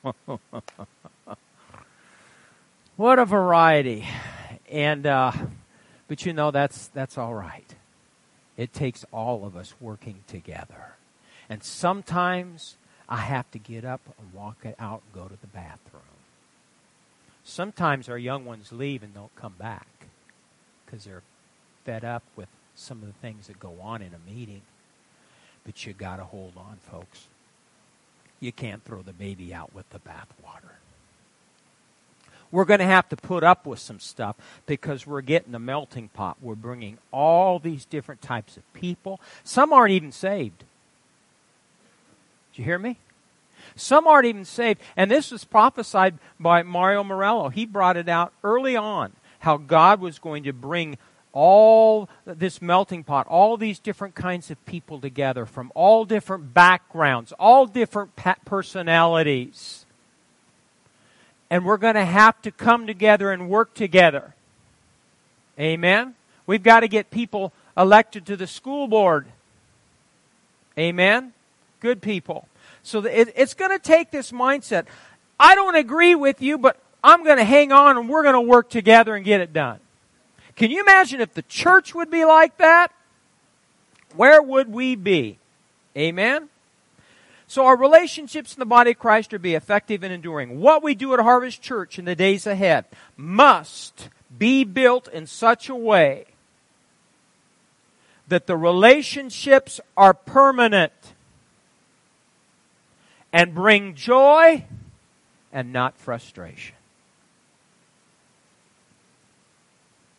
what 2.96 3.18
a 3.18 3.24
variety. 3.24 4.06
And 4.70 5.06
uh, 5.06 5.32
but 6.08 6.24
you 6.26 6.32
know 6.32 6.50
that's 6.50 6.88
that's 6.88 7.18
all 7.18 7.34
right. 7.34 7.74
It 8.56 8.72
takes 8.72 9.04
all 9.12 9.44
of 9.44 9.56
us 9.56 9.74
working 9.80 10.24
together. 10.26 10.94
And 11.48 11.62
sometimes 11.62 12.76
I 13.08 13.18
have 13.18 13.50
to 13.52 13.58
get 13.58 13.84
up 13.84 14.00
and 14.18 14.32
walk 14.32 14.64
out 14.78 15.02
and 15.04 15.22
go 15.22 15.28
to 15.28 15.40
the 15.40 15.46
bathroom. 15.48 16.02
Sometimes 17.44 18.08
our 18.08 18.18
young 18.18 18.44
ones 18.44 18.72
leave 18.72 19.02
and 19.02 19.12
don't 19.14 19.34
come 19.36 19.54
back 19.58 19.86
because 20.84 21.04
they're 21.04 21.22
fed 21.84 22.04
up 22.04 22.22
with 22.36 22.48
some 22.74 23.02
of 23.02 23.06
the 23.06 23.14
things 23.14 23.48
that 23.48 23.58
go 23.58 23.74
on 23.82 24.02
in 24.02 24.12
a 24.14 24.30
meeting. 24.30 24.62
But 25.64 25.84
you 25.86 25.92
got 25.92 26.16
to 26.16 26.24
hold 26.24 26.54
on, 26.56 26.78
folks. 26.90 27.26
You 28.40 28.52
can't 28.52 28.84
throw 28.84 29.02
the 29.02 29.12
baby 29.12 29.52
out 29.52 29.74
with 29.74 29.88
the 29.90 29.98
bathwater. 29.98 30.76
We're 32.52 32.66
going 32.66 32.80
to 32.80 32.86
have 32.86 33.08
to 33.08 33.16
put 33.16 33.42
up 33.42 33.66
with 33.66 33.80
some 33.80 33.98
stuff 33.98 34.36
because 34.66 35.06
we're 35.06 35.22
getting 35.22 35.54
a 35.54 35.58
melting 35.58 36.08
pot. 36.08 36.36
We're 36.40 36.54
bringing 36.54 36.98
all 37.10 37.58
these 37.58 37.84
different 37.86 38.22
types 38.22 38.56
of 38.56 38.72
people. 38.74 39.20
Some 39.42 39.72
aren't 39.72 39.92
even 39.92 40.12
saved. 40.12 40.64
Did 42.52 42.58
you 42.58 42.64
hear 42.64 42.78
me? 42.78 42.98
Some 43.74 44.06
aren't 44.06 44.26
even 44.26 44.44
saved. 44.44 44.80
And 44.96 45.10
this 45.10 45.30
was 45.30 45.44
prophesied 45.44 46.18
by 46.38 46.62
Mario 46.62 47.02
Murillo. 47.02 47.48
He 47.48 47.64
brought 47.64 47.96
it 47.96 48.08
out 48.08 48.32
early 48.44 48.76
on 48.76 49.12
how 49.38 49.56
God 49.56 50.00
was 50.00 50.18
going 50.18 50.44
to 50.44 50.52
bring 50.52 50.98
all 51.32 52.10
this 52.26 52.60
melting 52.60 53.02
pot, 53.02 53.26
all 53.26 53.56
these 53.56 53.78
different 53.78 54.14
kinds 54.14 54.50
of 54.50 54.64
people 54.66 55.00
together 55.00 55.46
from 55.46 55.72
all 55.74 56.04
different 56.04 56.52
backgrounds, 56.52 57.32
all 57.38 57.64
different 57.66 58.14
personalities. 58.44 59.81
And 61.52 61.66
we're 61.66 61.76
going 61.76 61.96
to 61.96 62.04
have 62.06 62.40
to 62.42 62.50
come 62.50 62.86
together 62.86 63.30
and 63.30 63.50
work 63.50 63.74
together. 63.74 64.34
Amen? 65.60 66.14
We've 66.46 66.62
got 66.62 66.80
to 66.80 66.88
get 66.88 67.10
people 67.10 67.52
elected 67.76 68.24
to 68.24 68.38
the 68.38 68.46
school 68.46 68.88
board. 68.88 69.26
Amen? 70.78 71.34
Good 71.80 72.00
people. 72.00 72.48
So 72.82 73.04
it's 73.04 73.52
going 73.52 73.70
to 73.70 73.78
take 73.78 74.10
this 74.10 74.32
mindset. 74.32 74.86
I 75.38 75.54
don't 75.54 75.76
agree 75.76 76.14
with 76.14 76.40
you, 76.40 76.56
but 76.56 76.80
I'm 77.04 77.22
going 77.22 77.36
to 77.36 77.44
hang 77.44 77.70
on 77.70 77.98
and 77.98 78.08
we're 78.08 78.22
going 78.22 78.32
to 78.32 78.40
work 78.40 78.70
together 78.70 79.14
and 79.14 79.22
get 79.22 79.42
it 79.42 79.52
done. 79.52 79.78
Can 80.56 80.70
you 80.70 80.80
imagine 80.80 81.20
if 81.20 81.34
the 81.34 81.42
church 81.42 81.94
would 81.94 82.10
be 82.10 82.24
like 82.24 82.56
that? 82.56 82.94
Where 84.16 84.40
would 84.40 84.72
we 84.72 84.94
be? 84.96 85.36
Amen? 85.98 86.48
So 87.52 87.66
our 87.66 87.76
relationships 87.76 88.54
in 88.54 88.60
the 88.60 88.64
body 88.64 88.92
of 88.92 88.98
Christ 88.98 89.34
are 89.34 89.36
to 89.36 89.42
be 89.42 89.54
effective 89.54 90.02
and 90.02 90.10
enduring. 90.10 90.58
What 90.58 90.82
we 90.82 90.94
do 90.94 91.12
at 91.12 91.20
Harvest 91.20 91.60
Church 91.60 91.98
in 91.98 92.06
the 92.06 92.16
days 92.16 92.46
ahead 92.46 92.86
must 93.14 94.08
be 94.38 94.64
built 94.64 95.06
in 95.08 95.26
such 95.26 95.68
a 95.68 95.74
way 95.74 96.24
that 98.26 98.46
the 98.46 98.56
relationships 98.56 99.82
are 99.98 100.14
permanent 100.14 100.94
and 103.34 103.54
bring 103.54 103.96
joy 103.96 104.64
and 105.52 105.74
not 105.74 105.98
frustration. 105.98 106.76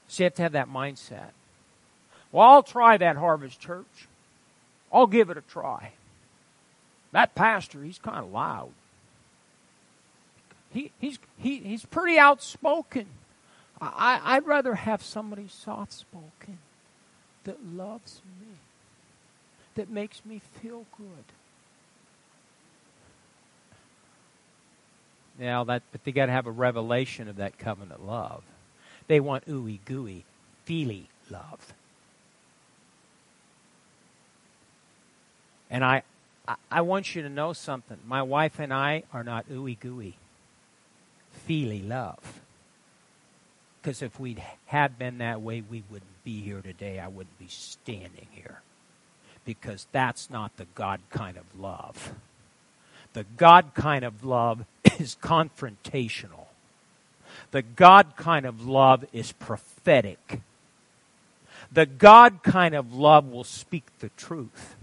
So 0.08 0.22
you 0.22 0.26
have 0.26 0.36
to 0.36 0.44
have 0.44 0.52
that 0.52 0.70
mindset. 0.70 1.32
Well, 2.32 2.48
I'll 2.48 2.62
try 2.62 2.96
that 2.98 3.18
Harvest 3.18 3.60
Church. 3.60 4.08
I'll 4.92 5.08
give 5.08 5.32
it 5.32 5.38
a 5.38 5.42
try. 5.42 5.94
That 7.14 7.36
pastor, 7.36 7.84
he's 7.84 8.00
kind 8.00 8.18
of 8.18 8.32
loud. 8.32 8.72
He, 10.72 10.92
he's, 11.00 11.20
he, 11.38 11.60
he's 11.60 11.86
pretty 11.86 12.18
outspoken. 12.18 13.06
I, 13.80 14.20
I'd 14.24 14.48
rather 14.48 14.74
have 14.74 15.04
somebody 15.04 15.48
soft 15.48 15.94
spoken 15.94 16.58
that 17.44 17.64
loves 17.64 18.22
me, 18.42 18.48
that 19.76 19.90
makes 19.90 20.26
me 20.26 20.42
feel 20.62 20.86
good. 20.98 21.26
Now 25.38 25.64
that, 25.66 25.84
but 25.92 26.04
they 26.04 26.12
got 26.12 26.28
to 26.28 26.32
have 26.32 26.48
a 26.48 26.52
revelation 26.52 27.28
of 27.28 27.36
that 27.36 27.60
covenant 27.60 28.06
love. 28.06 28.44
They 29.08 29.20
want 29.20 29.46
ooey 29.48 29.80
gooey, 29.86 30.26
feely 30.66 31.10
love. 31.30 31.74
And 35.70 35.84
I, 35.84 36.04
I 36.70 36.82
want 36.82 37.16
you 37.16 37.22
to 37.22 37.30
know 37.30 37.54
something. 37.54 37.98
My 38.06 38.22
wife 38.22 38.60
and 38.60 38.74
I 38.74 39.04
are 39.14 39.24
not 39.24 39.50
ooey 39.50 39.80
gooey, 39.80 40.16
feely 41.32 41.82
love. 41.82 42.42
Because 43.82 44.02
if 44.02 44.20
we 44.20 44.38
had 44.66 44.98
been 44.98 45.20
that 45.20 45.42
way, 45.42 45.62
we 45.62 45.84
wouldn't 45.90 46.24
be 46.24 46.42
here 46.42 46.62
today. 46.62 47.00
I 47.00 47.08
wouldn't 47.08 47.38
be 47.40 47.48
standing 47.48 48.28
here. 48.32 48.62
Because 49.46 49.88
that's 49.92 50.30
not 50.30 50.56
the 50.58 50.68
God 50.76 51.02
kind 51.10 51.38
of 51.38 51.44
love. 51.58 52.14
The 53.14 53.26
God 53.38 53.72
kind 53.74 54.04
of 54.04 54.24
love 54.24 54.66
is 55.00 55.16
confrontational. 55.22 56.48
The 57.52 57.62
God 57.62 58.16
kind 58.16 58.46
of 58.46 58.66
love 58.66 59.06
is 59.14 59.32
prophetic. 59.32 60.42
The 61.72 61.86
God 61.86 62.44
kind 62.44 62.76
of 62.76 62.94
love 62.94 63.28
will 63.28 63.44
speak 63.44 63.86
the 64.00 64.10
truth 64.10 64.76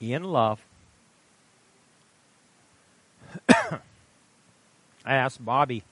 in 0.00 0.24
love. 0.24 0.60
I 3.48 3.80
asked 5.04 5.44
Bobby, 5.44 5.82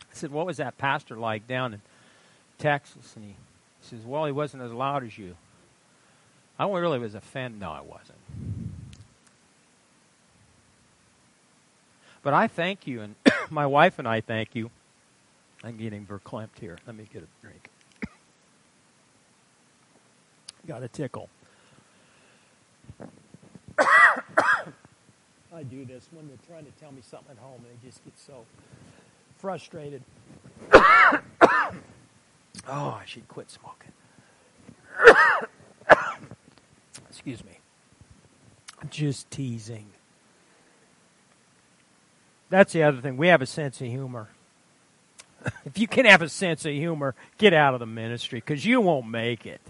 I 0.00 0.14
said, 0.14 0.30
What 0.30 0.46
was 0.46 0.56
that 0.58 0.78
pastor 0.78 1.16
like 1.16 1.46
down 1.46 1.74
in 1.74 1.80
Texas? 2.58 3.14
And 3.16 3.24
he 3.24 3.36
says, 3.82 4.00
Well, 4.04 4.24
he 4.24 4.32
wasn't 4.32 4.62
as 4.62 4.72
loud 4.72 5.04
as 5.04 5.18
you. 5.18 5.36
I 6.58 6.68
really 6.68 6.98
was 6.98 7.14
offended. 7.14 7.60
No, 7.60 7.70
I 7.70 7.80
wasn't. 7.80 8.18
But 12.22 12.34
I 12.34 12.48
thank 12.48 12.86
you, 12.86 13.02
and 13.02 13.14
my 13.50 13.66
wife 13.66 13.98
and 13.98 14.08
I 14.08 14.20
thank 14.20 14.54
you. 14.54 14.70
I'm 15.62 15.76
getting 15.76 16.06
verklempt 16.06 16.58
here. 16.60 16.78
Let 16.86 16.96
me 16.96 17.06
get 17.12 17.22
a 17.22 17.26
drink. 17.40 17.70
Got 20.66 20.82
a 20.82 20.88
tickle. 20.88 21.28
I 24.38 25.62
do 25.62 25.84
this 25.84 26.08
when 26.12 26.28
they're 26.28 26.36
trying 26.48 26.64
to 26.66 26.72
tell 26.80 26.92
me 26.92 27.02
something 27.02 27.30
at 27.30 27.38
home, 27.38 27.62
and 27.64 27.66
they 27.66 27.86
just 27.86 28.04
get 28.04 28.18
so 28.18 28.44
frustrated. 29.38 30.02
oh, 30.72 31.20
I 32.68 33.02
should 33.06 33.26
quit 33.28 33.50
smoking. 33.50 33.92
Excuse 37.08 37.44
me. 37.44 37.58
Just 38.90 39.30
teasing. 39.30 39.86
That's 42.50 42.72
the 42.72 42.82
other 42.82 43.00
thing. 43.00 43.16
We 43.16 43.28
have 43.28 43.42
a 43.42 43.46
sense 43.46 43.80
of 43.80 43.88
humor. 43.88 44.28
if 45.64 45.78
you 45.78 45.88
can 45.88 46.04
have 46.04 46.22
a 46.22 46.28
sense 46.28 46.64
of 46.64 46.72
humor, 46.72 47.14
get 47.38 47.52
out 47.52 47.74
of 47.74 47.80
the 47.80 47.86
ministry 47.86 48.40
because 48.40 48.64
you 48.64 48.80
won't 48.80 49.08
make 49.08 49.46
it. 49.46 49.60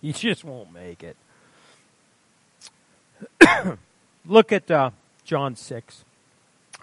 You 0.00 0.12
just 0.12 0.44
won't 0.44 0.72
make 0.72 1.02
it. 1.02 1.16
Look 4.26 4.52
at 4.52 4.70
uh, 4.70 4.90
John 5.24 5.56
6. 5.56 6.04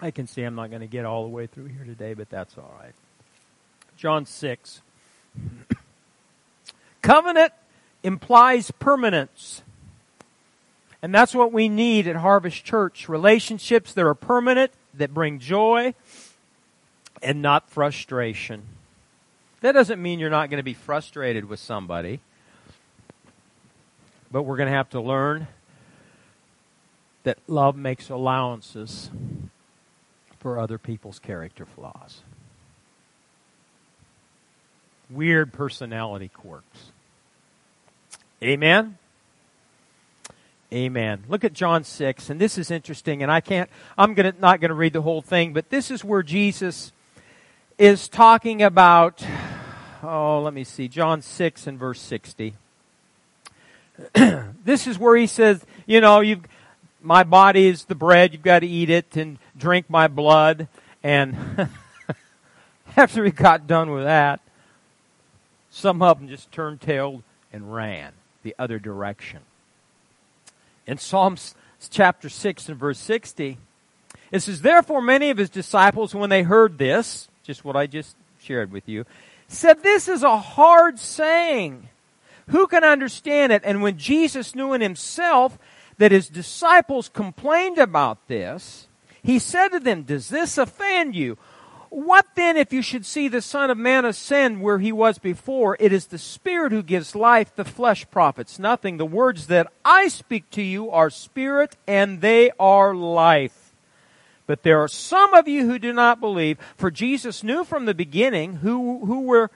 I 0.00 0.10
can 0.10 0.26
see 0.26 0.42
I'm 0.42 0.54
not 0.54 0.70
going 0.70 0.80
to 0.80 0.86
get 0.86 1.04
all 1.04 1.22
the 1.24 1.28
way 1.28 1.46
through 1.46 1.66
here 1.66 1.84
today, 1.84 2.14
but 2.14 2.30
that's 2.30 2.56
all 2.56 2.74
right. 2.80 2.94
John 3.96 4.26
6. 4.26 4.80
Covenant 7.02 7.52
implies 8.02 8.70
permanence. 8.70 9.62
And 11.02 11.14
that's 11.14 11.34
what 11.34 11.52
we 11.52 11.68
need 11.68 12.06
at 12.06 12.16
Harvest 12.16 12.64
Church 12.64 13.08
relationships 13.08 13.92
that 13.94 14.04
are 14.04 14.14
permanent, 14.14 14.72
that 14.94 15.14
bring 15.14 15.38
joy, 15.38 15.94
and 17.22 17.40
not 17.40 17.70
frustration. 17.70 18.62
That 19.60 19.72
doesn't 19.72 20.00
mean 20.00 20.18
you're 20.18 20.30
not 20.30 20.50
going 20.50 20.58
to 20.58 20.64
be 20.64 20.74
frustrated 20.74 21.46
with 21.46 21.60
somebody, 21.60 22.20
but 24.30 24.42
we're 24.42 24.56
going 24.56 24.68
to 24.68 24.76
have 24.76 24.90
to 24.90 25.00
learn 25.00 25.46
that 27.22 27.38
love 27.46 27.76
makes 27.76 28.08
allowances 28.08 29.10
for 30.38 30.58
other 30.58 30.78
people's 30.78 31.18
character 31.18 31.66
flaws. 31.66 32.22
Weird 35.10 35.52
personality 35.52 36.28
quirks. 36.28 36.92
Amen? 38.42 38.96
Amen. 40.72 41.24
Look 41.28 41.44
at 41.44 41.52
John 41.52 41.82
6, 41.82 42.30
and 42.30 42.40
this 42.40 42.56
is 42.56 42.70
interesting, 42.70 43.22
and 43.22 43.30
I 43.30 43.40
can't, 43.40 43.68
I'm 43.98 44.14
gonna, 44.14 44.34
not 44.38 44.60
going 44.60 44.68
to 44.68 44.74
read 44.74 44.92
the 44.92 45.02
whole 45.02 45.20
thing, 45.20 45.52
but 45.52 45.68
this 45.68 45.90
is 45.90 46.04
where 46.04 46.22
Jesus 46.22 46.92
is 47.76 48.08
talking 48.08 48.62
about, 48.62 49.24
oh, 50.02 50.40
let 50.42 50.54
me 50.54 50.62
see, 50.62 50.86
John 50.86 51.22
6 51.22 51.66
and 51.66 51.78
verse 51.78 52.00
60. 52.00 52.54
this 54.64 54.86
is 54.86 54.98
where 54.98 55.16
he 55.16 55.26
says, 55.26 55.64
you 55.86 56.00
know, 56.00 56.20
you've, 56.20 56.44
my 57.02 57.22
body 57.22 57.66
is 57.66 57.84
the 57.84 57.94
bread, 57.94 58.32
you've 58.32 58.42
got 58.42 58.60
to 58.60 58.66
eat 58.66 58.90
it 58.90 59.16
and 59.16 59.38
drink 59.56 59.88
my 59.88 60.08
blood. 60.08 60.68
And 61.02 61.68
after 62.96 63.24
he 63.24 63.30
got 63.30 63.66
done 63.66 63.90
with 63.90 64.04
that, 64.04 64.40
some 65.70 66.02
of 66.02 66.18
them 66.18 66.28
just 66.28 66.50
turned 66.52 66.80
tail 66.80 67.22
and 67.52 67.72
ran 67.72 68.12
the 68.42 68.54
other 68.58 68.78
direction. 68.78 69.40
In 70.86 70.98
Psalms 70.98 71.54
chapter 71.90 72.28
6 72.28 72.68
and 72.68 72.78
verse 72.78 72.98
60, 72.98 73.58
it 74.32 74.40
says, 74.40 74.62
Therefore 74.62 75.00
many 75.00 75.30
of 75.30 75.38
his 75.38 75.50
disciples, 75.50 76.14
when 76.14 76.30
they 76.30 76.42
heard 76.42 76.78
this, 76.78 77.28
just 77.44 77.64
what 77.64 77.76
I 77.76 77.86
just 77.86 78.16
shared 78.40 78.72
with 78.72 78.88
you, 78.88 79.04
said, 79.48 79.82
This 79.82 80.08
is 80.08 80.22
a 80.22 80.38
hard 80.38 80.98
saying. 80.98 81.88
Who 82.48 82.66
can 82.66 82.82
understand 82.82 83.52
it? 83.52 83.62
And 83.64 83.80
when 83.80 83.96
Jesus 83.96 84.56
knew 84.56 84.72
in 84.72 84.80
himself 84.80 85.56
that 86.00 86.12
his 86.12 86.30
disciples 86.30 87.10
complained 87.10 87.76
about 87.76 88.26
this, 88.26 88.88
he 89.22 89.38
said 89.38 89.68
to 89.68 89.78
them, 89.78 90.02
Does 90.02 90.30
this 90.30 90.56
offend 90.56 91.14
you? 91.14 91.36
What 91.90 92.24
then 92.36 92.56
if 92.56 92.72
you 92.72 92.80
should 92.80 93.04
see 93.04 93.28
the 93.28 93.42
Son 93.42 93.68
of 93.70 93.76
Man 93.76 94.06
ascend 94.06 94.62
where 94.62 94.78
he 94.78 94.92
was 94.92 95.18
before? 95.18 95.76
It 95.78 95.92
is 95.92 96.06
the 96.06 96.16
Spirit 96.16 96.72
who 96.72 96.82
gives 96.82 97.14
life, 97.14 97.54
the 97.54 97.66
flesh 97.66 98.10
profits 98.10 98.58
nothing. 98.58 98.96
The 98.96 99.04
words 99.04 99.48
that 99.48 99.70
I 99.84 100.08
speak 100.08 100.48
to 100.52 100.62
you 100.62 100.90
are 100.90 101.10
spirit 101.10 101.76
and 101.86 102.22
they 102.22 102.50
are 102.58 102.94
life. 102.94 103.74
But 104.46 104.62
there 104.62 104.80
are 104.80 104.88
some 104.88 105.34
of 105.34 105.48
you 105.48 105.66
who 105.66 105.78
do 105.78 105.92
not 105.92 106.18
believe, 106.18 106.56
for 106.76 106.90
Jesus 106.90 107.44
knew 107.44 107.62
from 107.62 107.84
the 107.84 107.94
beginning 107.94 108.56
who, 108.56 109.04
who 109.04 109.20
were 109.20 109.50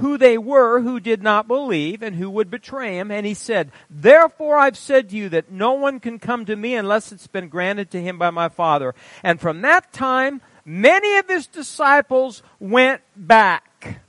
who 0.00 0.18
they 0.18 0.36
were 0.36 0.80
who 0.80 0.98
did 1.00 1.22
not 1.22 1.46
believe 1.46 2.02
and 2.02 2.16
who 2.16 2.28
would 2.30 2.50
betray 2.50 2.98
him. 2.98 3.10
And 3.10 3.26
he 3.26 3.34
said, 3.34 3.70
Therefore 3.88 4.56
I've 4.56 4.76
said 4.76 5.10
to 5.10 5.16
you 5.16 5.28
that 5.30 5.50
no 5.50 5.72
one 5.72 6.00
can 6.00 6.18
come 6.18 6.44
to 6.46 6.56
me 6.56 6.74
unless 6.74 7.12
it's 7.12 7.26
been 7.26 7.48
granted 7.48 7.90
to 7.92 8.02
him 8.02 8.18
by 8.18 8.30
my 8.30 8.48
Father. 8.48 8.94
And 9.22 9.40
from 9.40 9.62
that 9.62 9.92
time, 9.92 10.40
many 10.64 11.18
of 11.18 11.28
his 11.28 11.46
disciples 11.46 12.42
went 12.58 13.02
back. 13.16 14.00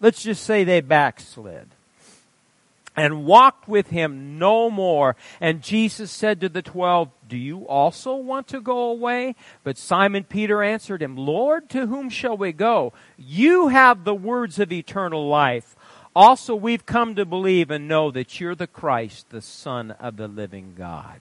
Let's 0.00 0.22
just 0.22 0.44
say 0.44 0.64
they 0.64 0.80
backslid 0.80 1.68
and 2.96 3.26
walked 3.26 3.68
with 3.68 3.88
him 3.88 4.38
no 4.38 4.70
more. 4.70 5.16
And 5.40 5.62
Jesus 5.62 6.10
said 6.10 6.40
to 6.40 6.48
the 6.48 6.62
twelve, 6.62 7.10
Do 7.28 7.36
you 7.36 7.68
also 7.68 8.16
want 8.16 8.48
to 8.48 8.60
go 8.60 8.90
away? 8.90 9.34
But 9.62 9.76
Simon 9.76 10.24
Peter 10.24 10.62
answered 10.62 11.02
him, 11.02 11.16
Lord, 11.16 11.68
to 11.70 11.86
whom 11.86 12.08
shall 12.08 12.36
we 12.36 12.52
go? 12.52 12.94
You 13.18 13.68
have 13.68 14.04
the 14.04 14.14
words 14.14 14.58
of 14.58 14.72
eternal 14.72 15.28
life. 15.28 15.76
Also, 16.14 16.54
we've 16.54 16.86
come 16.86 17.14
to 17.14 17.26
believe 17.26 17.70
and 17.70 17.86
know 17.86 18.10
that 18.10 18.40
you're 18.40 18.54
the 18.54 18.66
Christ, 18.66 19.28
the 19.28 19.42
Son 19.42 19.90
of 19.90 20.16
the 20.16 20.28
living 20.28 20.74
God. 20.76 21.20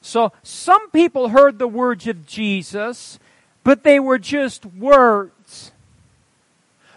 So, 0.00 0.32
some 0.44 0.90
people 0.90 1.30
heard 1.30 1.58
the 1.58 1.66
words 1.66 2.06
of 2.06 2.24
Jesus, 2.24 3.18
but 3.64 3.82
they 3.82 3.98
were 3.98 4.18
just 4.18 4.64
words. 4.64 5.72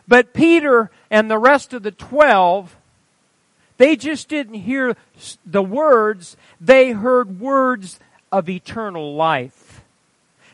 But 0.07 0.33
Peter 0.33 0.91
and 1.09 1.31
the 1.31 1.39
rest 1.39 1.73
of 1.73 1.81
the 1.81 1.91
twelve 1.91 2.75
they 3.77 3.95
just 3.95 4.27
didn't 4.27 4.55
hear 4.55 4.95
the 5.45 5.63
words, 5.63 6.37
they 6.59 6.91
heard 6.91 7.39
words 7.39 7.99
of 8.31 8.49
eternal 8.49 9.15
life. 9.15 9.81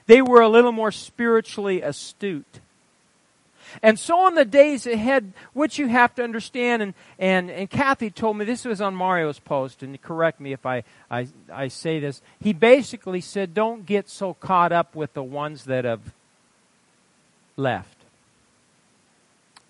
They 0.06 0.22
were 0.22 0.42
a 0.42 0.50
little 0.50 0.72
more 0.72 0.92
spiritually 0.92 1.82
astute. 1.82 2.60
And 3.82 3.98
so 3.98 4.28
in 4.28 4.36
the 4.36 4.46
days 4.46 4.86
ahead, 4.86 5.34
what 5.54 5.80
you 5.80 5.88
have 5.88 6.14
to 6.16 6.24
understand, 6.24 6.84
and, 6.84 6.94
and, 7.18 7.50
and 7.50 7.70
Kathy 7.70 8.12
told 8.12 8.38
me, 8.38 8.46
this 8.46 8.66
was 8.66 8.82
on 8.82 8.94
Mario's 8.94 9.40
post, 9.40 9.82
and 9.82 10.00
correct 10.02 10.40
me 10.40 10.54
if 10.54 10.66
I, 10.66 10.84
I, 11.10 11.28
I 11.52 11.70
say 11.70 12.00
this. 12.00 12.22
He 12.40 12.54
basically 12.54 13.22
said, 13.22 13.54
don't 13.54 13.86
get 13.86 14.10
so 14.10 14.36
caught 14.36 14.72
up 14.72 14.96
with 14.96 15.14
the 15.14 15.24
ones 15.24 15.64
that 15.64 15.86
have 15.86 16.14
left. 17.58 17.98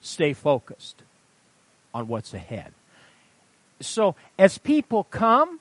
Stay 0.01 0.34
focused 0.34 1.01
on 1.93 2.08
what's 2.08 2.34
ahead. 2.34 2.74
So 3.86 4.16
as 4.38 4.58
people 4.58 5.06
come, 5.06 5.60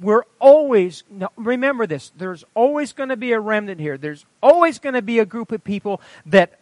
we're 0.00 0.24
always, 0.38 1.04
remember 1.36 1.86
this, 1.86 2.10
there's 2.16 2.44
always 2.54 2.92
going 2.92 3.10
to 3.10 3.16
be 3.16 3.32
a 3.32 3.40
remnant 3.40 3.80
here. 3.80 3.96
There's 3.96 4.24
always 4.42 4.78
going 4.78 4.94
to 4.94 5.02
be 5.02 5.18
a 5.18 5.24
group 5.24 5.52
of 5.52 5.62
people 5.62 6.00
that, 6.26 6.54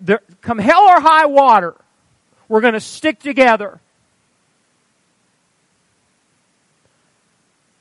come 0.43 0.59
hell 0.59 0.83
or 0.83 1.01
high 1.01 1.27
water, 1.27 1.75
we're 2.49 2.61
going 2.61 2.75
to 2.75 2.81
stick 2.81 3.21
together. 3.21 3.81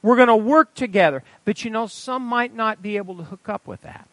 We're 0.02 0.16
going 0.16 0.28
to 0.28 0.36
work 0.36 0.74
together. 0.76 1.24
But 1.44 1.66
you 1.66 1.72
know, 1.72 1.88
some 1.88 2.24
might 2.24 2.56
not 2.56 2.82
be 2.82 2.98
able 2.98 3.16
to 3.16 3.24
hook 3.24 3.50
up 3.50 3.68
with 3.68 3.82
that. 3.82 4.08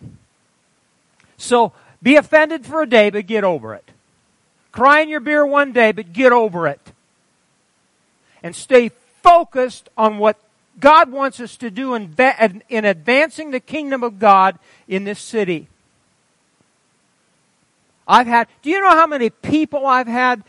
So 1.37 1.73
be 2.03 2.17
offended 2.17 2.67
for 2.67 2.83
a 2.83 2.89
day, 2.89 3.11
but 3.11 3.27
get 3.27 3.45
over 3.45 3.75
it. 3.75 3.89
Cry 4.73 5.01
in 5.01 5.09
your 5.09 5.21
beer 5.21 5.47
one 5.47 5.73
day, 5.73 5.93
but 5.93 6.13
get 6.13 6.33
over 6.33 6.67
it 6.67 6.93
and 8.47 8.55
stay 8.55 8.91
focused 9.23 9.89
on 9.97 10.19
what 10.19 10.39
God 10.79 11.11
wants 11.11 11.41
us 11.41 11.57
to 11.57 11.69
do 11.69 11.95
in, 11.95 12.15
in 12.69 12.85
advancing 12.85 13.51
the 13.51 13.59
kingdom 13.59 14.05
of 14.05 14.21
God 14.21 14.57
in 14.87 15.03
this 15.03 15.19
city. 15.19 15.67
I've 18.07 18.29
had, 18.29 18.47
do 18.63 18.71
you 18.71 18.81
know 18.81 18.91
how 18.91 19.09
many 19.09 19.31
people 19.31 19.85
I've 19.85 20.07
had 20.07 20.45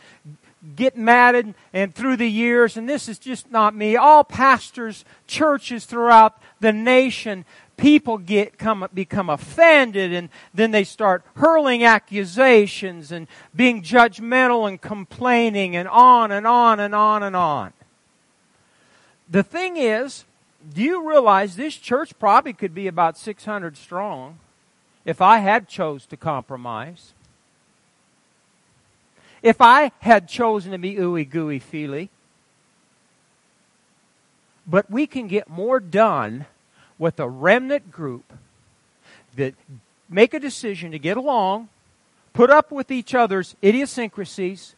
get 0.76 0.96
mad 0.96 1.34
and, 1.34 1.56
and 1.74 1.96
through 1.96 2.18
the 2.18 2.30
years, 2.30 2.78
and 2.78 2.88
this 2.88 3.10
is 3.10 3.18
just 3.18 3.50
not 3.50 3.74
me, 3.74 3.96
all 3.96 4.24
pastors, 4.24 5.04
churches 5.26 5.86
throughout 5.86 6.40
the 6.60 6.72
nation, 6.72 7.46
people 7.78 8.20
get 8.20 8.60
come, 8.60 8.88
become 8.94 9.28
offended 9.28 10.14
and 10.14 10.30
then 10.54 10.70
they 10.70 10.84
start 10.84 11.24
hurling 11.38 11.84
accusations 11.84 13.12
and 13.12 13.28
being 13.56 13.82
judgmental 13.82 14.68
and 14.68 14.82
complaining 14.82 15.76
and 15.76 15.88
on 15.88 16.32
and 16.32 16.46
on 16.46 16.80
and 16.80 16.94
on 16.94 17.24
and 17.24 17.36
on. 17.36 17.74
The 19.30 19.44
thing 19.44 19.78
is, 19.78 20.26
do 20.74 20.82
you 20.82 21.08
realize 21.08 21.56
this 21.56 21.76
church 21.76 22.18
probably 22.20 22.54
could 22.54 22.74
be 22.74 22.88
about 22.88 23.18
600 23.18 23.78
strong 23.78 24.40
if 25.06 25.22
I 25.22 25.40
had 25.40 25.68
chose 25.68 26.06
to 26.08 26.18
compromise? 26.18 27.14
If 29.42 29.62
I 29.62 29.92
had 30.00 30.28
chosen 30.28 30.72
to 30.72 30.78
be 30.78 30.96
ooey 30.96 31.30
gooey 31.30 31.60
feely. 31.60 32.10
But 34.66 34.90
we 34.92 35.08
can 35.08 35.28
get 35.28 35.48
more 35.48 35.80
done 35.80 36.46
with 36.98 37.20
a 37.20 37.30
remnant 37.30 37.92
group 37.92 38.34
that 39.36 39.54
make 40.10 40.34
a 40.34 40.40
decision 40.40 40.92
to 40.92 41.00
get 41.00 41.16
along, 41.16 41.70
put 42.34 42.50
up 42.50 42.72
with 42.72 42.92
each 42.92 43.14
other's 43.14 43.56
idiosyncrasies, 43.64 44.76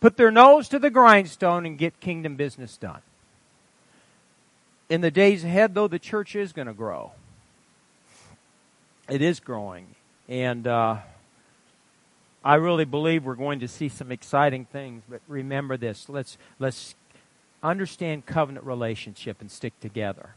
put 0.00 0.16
their 0.16 0.30
nose 0.30 0.68
to 0.70 0.78
the 0.78 0.90
grindstone, 0.90 1.66
and 1.66 1.78
get 1.78 2.00
kingdom 2.00 2.34
business 2.36 2.76
done. 2.76 3.02
In 4.88 5.00
the 5.00 5.10
days 5.10 5.44
ahead, 5.44 5.74
though, 5.74 5.88
the 5.88 5.98
church 5.98 6.36
is 6.36 6.52
going 6.52 6.66
to 6.66 6.74
grow. 6.74 7.12
It 9.08 9.22
is 9.22 9.40
growing. 9.40 9.86
And 10.28 10.66
uh, 10.66 10.98
I 12.44 12.56
really 12.56 12.84
believe 12.84 13.24
we're 13.24 13.34
going 13.34 13.60
to 13.60 13.68
see 13.68 13.88
some 13.88 14.12
exciting 14.12 14.66
things, 14.66 15.02
but 15.08 15.20
remember 15.28 15.76
this. 15.76 16.08
Let's, 16.08 16.36
let's 16.58 16.94
understand 17.62 18.26
covenant 18.26 18.66
relationship 18.66 19.40
and 19.40 19.50
stick 19.50 19.78
together. 19.80 20.34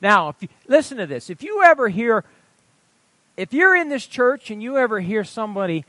Now, 0.00 0.28
if 0.28 0.36
you, 0.40 0.48
listen 0.66 0.98
to 0.98 1.06
this. 1.06 1.30
If 1.30 1.42
you 1.42 1.62
ever 1.62 1.88
hear, 1.88 2.24
if 3.36 3.52
you're 3.52 3.76
in 3.76 3.88
this 3.88 4.06
church 4.06 4.50
and 4.50 4.62
you 4.62 4.76
ever 4.76 5.00
hear 5.00 5.22
somebody 5.22 5.84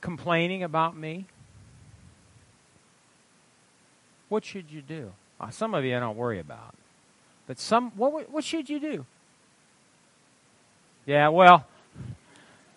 complaining 0.00 0.64
about 0.64 0.96
me, 0.96 1.26
what 4.28 4.44
should 4.44 4.70
you 4.70 4.82
do? 4.82 5.12
Uh, 5.44 5.50
some 5.50 5.74
of 5.74 5.84
you 5.84 5.94
I 5.94 6.00
don't 6.00 6.16
worry 6.16 6.38
about. 6.38 6.74
But 7.46 7.58
some, 7.58 7.90
what, 7.96 8.30
what 8.30 8.44
should 8.44 8.70
you 8.70 8.80
do? 8.80 9.04
Yeah, 11.04 11.28
well, 11.28 11.66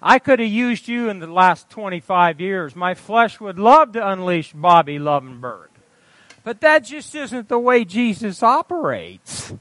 I 0.01 0.19
could 0.19 0.39
have 0.39 0.49
used 0.49 0.89
you 0.89 1.07
in 1.07 1.19
the 1.19 1.27
last 1.27 1.69
25 1.69 2.41
years. 2.41 2.75
My 2.75 2.93
flesh 2.93 3.39
would 3.39 3.57
love 3.57 3.93
to 3.93 4.05
unleash 4.05 4.51
Bobby 4.51 4.99
Lovenberg. 4.99 5.67
But 6.43 6.59
that 6.59 6.79
just 6.79 7.15
isn't 7.15 7.47
the 7.47 7.57
way 7.57 7.85
Jesus 7.85 8.43
operates. 8.43 9.53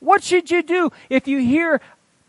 What 0.00 0.24
should 0.24 0.50
you 0.50 0.64
do 0.64 0.90
if 1.08 1.28
you 1.28 1.38
hear 1.38 1.80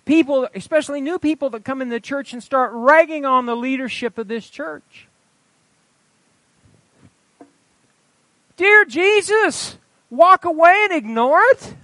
people, 0.05 0.47
especially 0.53 1.01
new 1.01 1.18
people 1.18 1.49
that 1.49 1.66
come 1.66 1.82
in 1.82 1.89
the 1.89 1.99
church 1.99 2.32
and 2.32 2.43
start 2.43 2.70
ragging 2.74 3.26
on 3.26 3.47
the 3.47 3.55
leadership 3.55 4.20
of 4.20 4.28
this 4.28 4.47
church? 4.51 5.07
Dear 8.58 8.86
Jesus, 8.86 9.78
walk 10.10 10.45
away 10.45 10.88
and 10.89 10.93
ignore 10.93 11.41
it? 11.51 11.76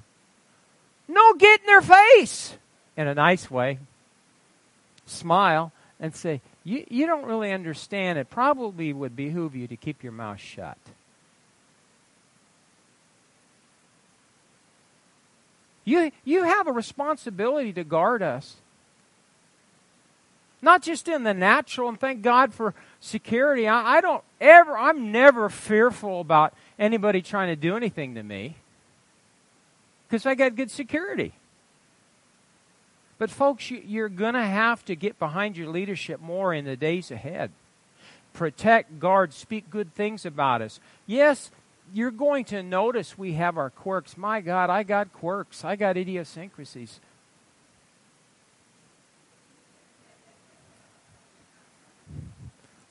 No, 1.08 1.34
get 1.34 1.62
in 1.62 1.66
their 1.66 1.82
face 1.82 2.58
in 2.96 3.08
a 3.08 3.16
nice 3.16 3.50
way. 3.50 3.80
Smile 5.06 5.72
and 6.00 6.16
say, 6.16 6.42
you, 6.64 6.86
you 6.90 7.08
don't 7.08 7.26
really 7.26 7.52
understand. 7.52 8.20
It 8.20 8.30
probably 8.30 8.94
would 8.94 9.16
behoove 9.16 9.56
you 9.56 9.68
to 9.68 9.76
keep 9.76 10.04
your 10.04 10.12
mouth 10.12 10.40
shut. 10.40 10.78
You, 15.84 16.12
you 16.24 16.44
have 16.44 16.68
a 16.68 16.72
responsibility 16.72 17.74
to 17.74 17.84
guard 17.84 18.22
us. 18.22 18.58
Not 20.62 20.82
just 20.82 21.08
in 21.08 21.24
the 21.24 21.34
natural, 21.34 21.90
and 21.90 22.00
thank 22.00 22.22
God 22.22 22.54
for 22.54 22.74
security. 23.00 23.68
I, 23.68 23.98
I 23.98 24.02
don't 24.02 24.24
ever, 24.42 24.78
I'm 24.78 25.12
never 25.12 25.50
fearful 25.50 26.20
about 26.20 26.54
anybody 26.78 27.22
trying 27.22 27.48
to 27.48 27.56
do 27.56 27.78
anything 27.78 28.16
to 28.16 28.24
me 28.24 28.56
because 30.08 30.26
I 30.26 30.36
got 30.36 30.56
good 30.56 30.72
security. 30.72 31.34
But, 33.20 33.30
folks, 33.30 33.70
you, 33.70 34.04
are 34.04 34.10
going 34.10 34.34
to 34.34 34.46
have 34.46 34.84
to 34.86 34.96
get 34.96 35.20
behind 35.20 35.58
your 35.58 35.70
leadership 35.70 36.22
more 36.22 36.54
in 36.54 36.66
the 36.66 36.78
days 36.78 37.12
ahead. 37.12 37.52
Protect, 38.34 39.00
guard, 39.00 39.34
speak 39.34 39.70
good 39.70 39.94
things 39.94 40.26
about 40.26 40.62
us. 40.62 40.80
Yes, 41.06 41.52
you're 41.94 42.12
going 42.12 42.46
to 42.46 42.64
notice 42.64 43.18
we 43.18 43.34
have 43.34 43.58
our 43.58 43.70
quirks. 43.70 44.18
My 44.18 44.40
God, 44.40 44.70
I 44.70 44.84
got 44.84 45.12
quirks, 45.12 45.66
I 45.66 45.76
got 45.76 45.98
idiosyncrasies. 45.98 47.00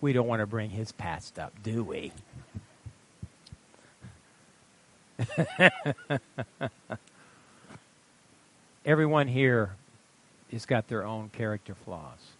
We 0.00 0.12
don't 0.12 0.26
want 0.26 0.40
to 0.40 0.46
bring 0.46 0.70
his 0.70 0.92
past 0.92 1.38
up, 1.38 1.52
do 1.62 1.82
we? 1.82 2.12
Everyone 8.84 9.26
here 9.28 9.72
has 10.52 10.66
got 10.66 10.88
their 10.88 11.04
own 11.04 11.30
character 11.30 11.74
flaws. 11.74 12.32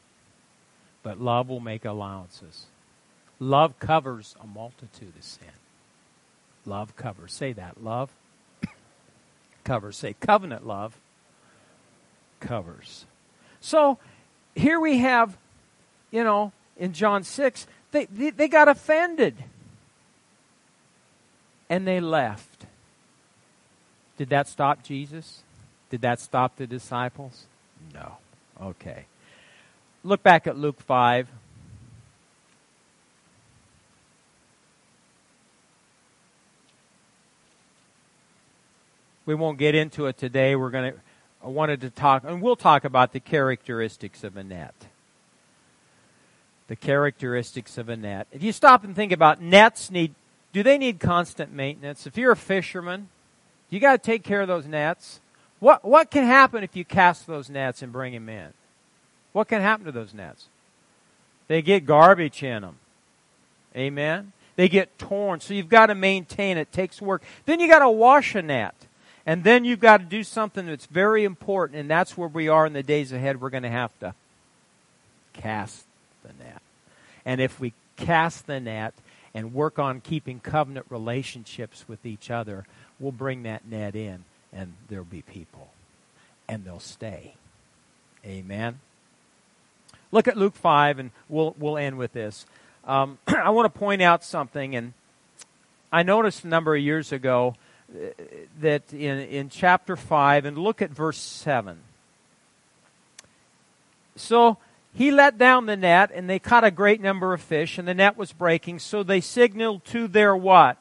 But 1.03 1.21
love 1.21 1.49
will 1.49 1.61
make 1.61 1.85
allowances. 1.85 2.67
Love 3.41 3.79
covers 3.79 4.35
a 4.43 4.47
multitude 4.47 5.15
of 5.17 5.25
sin. 5.25 5.49
Love 6.65 6.97
covers. 6.97 7.33
Say 7.33 7.53
that. 7.53 7.83
Love 7.83 8.11
covers. 9.65 9.97
Say 9.97 10.15
covenant 10.21 10.67
love 10.67 10.99
covers. 12.41 13.07
So 13.61 13.99
here 14.55 14.79
we 14.79 14.99
have, 14.99 15.37
you 16.11 16.25
know, 16.25 16.53
in 16.79 16.93
John 16.93 17.25
6, 17.25 17.67
they, 17.91 18.07
they, 18.07 18.31
they 18.31 18.49
got 18.49 18.69
offended 18.69 19.37
and 21.69 21.87
they 21.87 22.01
left. 22.01 22.67
Did 24.17 24.31
that 24.31 24.49
stop 24.49 24.83
Jesus? 24.83 25.43
Did 25.91 26.01
that 26.03 26.21
stop 26.21 26.57
the 26.57 26.67
disciples? 26.67 27.45
No. 27.95 28.17
Okay. 28.61 29.05
Look 30.05 30.23
back 30.23 30.47
at 30.47 30.57
Luke 30.57 30.81
5. 30.81 31.29
We 39.27 39.35
won't 39.35 39.59
get 39.59 39.75
into 39.75 40.07
it 40.07 40.17
today. 40.17 40.57
We're 40.57 40.71
going 40.71 40.93
to 40.93 40.99
I 41.45 41.49
wanted 41.49 41.83
to 41.83 41.91
talk 41.91 42.25
and 42.25 42.43
we'll 42.43 42.57
talk 42.57 42.85
about 42.85 43.13
the 43.13 43.21
characteristics 43.21 44.25
of 44.25 44.37
a 44.37 44.43
net. 44.43 44.75
The 46.69 46.77
characteristics 46.77 47.79
of 47.79 47.89
a 47.89 47.97
net. 47.97 48.29
If 48.31 48.43
you 48.43 48.53
stop 48.53 48.85
and 48.85 48.95
think 48.95 49.11
about 49.11 49.41
nets 49.41 49.91
need 49.91 50.15
do 50.53 50.63
they 50.63 50.79
need 50.79 50.99
constant 50.99 51.53
maintenance? 51.53 52.07
If 52.07 52.17
you're 52.17 52.33
a 52.33 52.37
fisherman, 52.37 53.09
you 53.71 53.81
got 53.81 53.93
to 53.93 53.99
take 53.99 54.23
care 54.23 54.41
of 54.41 54.49
those 54.49 54.67
nets. 54.67 55.21
What, 55.61 55.85
what 55.85 56.11
can 56.11 56.25
happen 56.25 56.65
if 56.65 56.75
you 56.75 56.85
cast 56.85 57.27
those 57.27 57.51
nets 57.51 57.83
and 57.83 57.93
bring 57.93 58.15
them 58.15 58.29
in? 58.29 58.53
What 59.33 59.49
can 59.49 59.61
happen 59.61 59.85
to 59.87 59.93
those 59.93 60.15
nets? 60.15 60.47
They 61.49 61.63
get 61.63 61.85
garbage 61.85 62.43
in 62.43 62.63
them. 62.63 62.77
Amen? 63.77 64.33
They 64.57 64.69
get 64.69 64.99
torn. 64.99 65.41
So 65.41 65.55
you've 65.55 65.69
got 65.69 65.87
to 65.87 65.95
maintain 65.95 66.57
it. 66.57 66.63
it 66.63 66.73
takes 66.73 67.03
work. 67.03 67.23
Then 67.45 67.61
you 67.61 67.69
got 67.69 67.81
to 67.81 67.91
wash 67.91 68.35
a 68.35 68.43
net. 68.43 68.75
And 69.27 69.45
then 69.45 69.65
you've 69.65 69.81
got 69.81 69.99
to 69.99 70.07
do 70.07 70.25
something 70.25 70.67
that's 70.67 70.87
very 70.87 71.25
important, 71.25 71.79
and 71.79 71.91
that's 71.91 72.17
where 72.17 72.29
we 72.29 72.49
are 72.49 72.65
in 72.65 72.73
the 72.73 72.83
days 72.83 73.13
ahead. 73.13 73.41
We're 73.41 73.51
going 73.51 73.63
to 73.63 73.69
have 73.69 73.97
to 74.01 74.15
cast 75.35 75.85
the 76.29 76.45
net. 76.45 76.63
And 77.25 77.41
if 77.41 77.59
we 77.59 77.73
cast 77.97 78.47
the 78.47 78.61
net 78.61 78.95
and 79.35 79.53
work 79.53 79.79
on 79.79 80.01
keeping 80.01 80.41
covenant 80.41 80.87
relationships 80.89 81.85
with 81.89 82.07
each 82.07 82.31
other, 82.31 82.65
we'll 83.01 83.13
bring 83.13 83.43
that 83.43 83.67
net 83.67 83.95
in 83.95 84.25
and 84.53 84.75
there'll 84.89 85.05
be 85.05 85.23
people 85.23 85.69
and 86.49 86.65
they'll 86.65 86.81
stay. 86.81 87.35
Amen. 88.25 88.81
Look 90.11 90.29
at 90.29 90.37
Luke 90.37 90.55
5 90.55 90.99
and 90.99 91.11
we'll, 91.29 91.55
we'll 91.59 91.77
end 91.77 91.99
with 91.99 92.13
this. 92.13 92.47
Um, 92.87 93.19
I 93.27 93.51
want 93.51 93.73
to 93.73 93.79
point 93.79 94.03
out 94.03 94.25
something 94.25 94.75
and 94.75 94.95
I 95.93 96.03
noticed 96.03 96.45
a 96.45 96.49
number 96.49 96.75
of 96.75 96.83
years 96.83 97.13
ago 97.13 97.55
uh, 97.95 98.09
that 98.61 98.93
in, 98.93 99.19
in 99.21 99.49
chapter 99.49 99.97
5 99.97 100.45
and 100.45 100.59
look 100.59 100.83
at 100.83 100.91
verse 100.91 101.19
7. 101.19 101.79
So 104.17 104.59
he 104.99 105.13
let 105.13 105.39
down 105.39 105.67
the 105.67 105.77
net 105.77 106.11
and 106.13 106.29
they 106.29 106.41
caught 106.41 106.65
a 106.65 106.73
great 106.73 107.01
number 107.01 107.33
of 107.33 107.41
fish 107.41 107.79
and 107.79 107.87
the 107.87 107.95
net 107.95 108.17
was 108.17 108.33
breaking 108.33 108.81
so 108.81 109.05
they 109.05 109.21
signaled 109.21 109.85
to 109.85 110.09
their 110.09 110.35
what? 110.37 110.77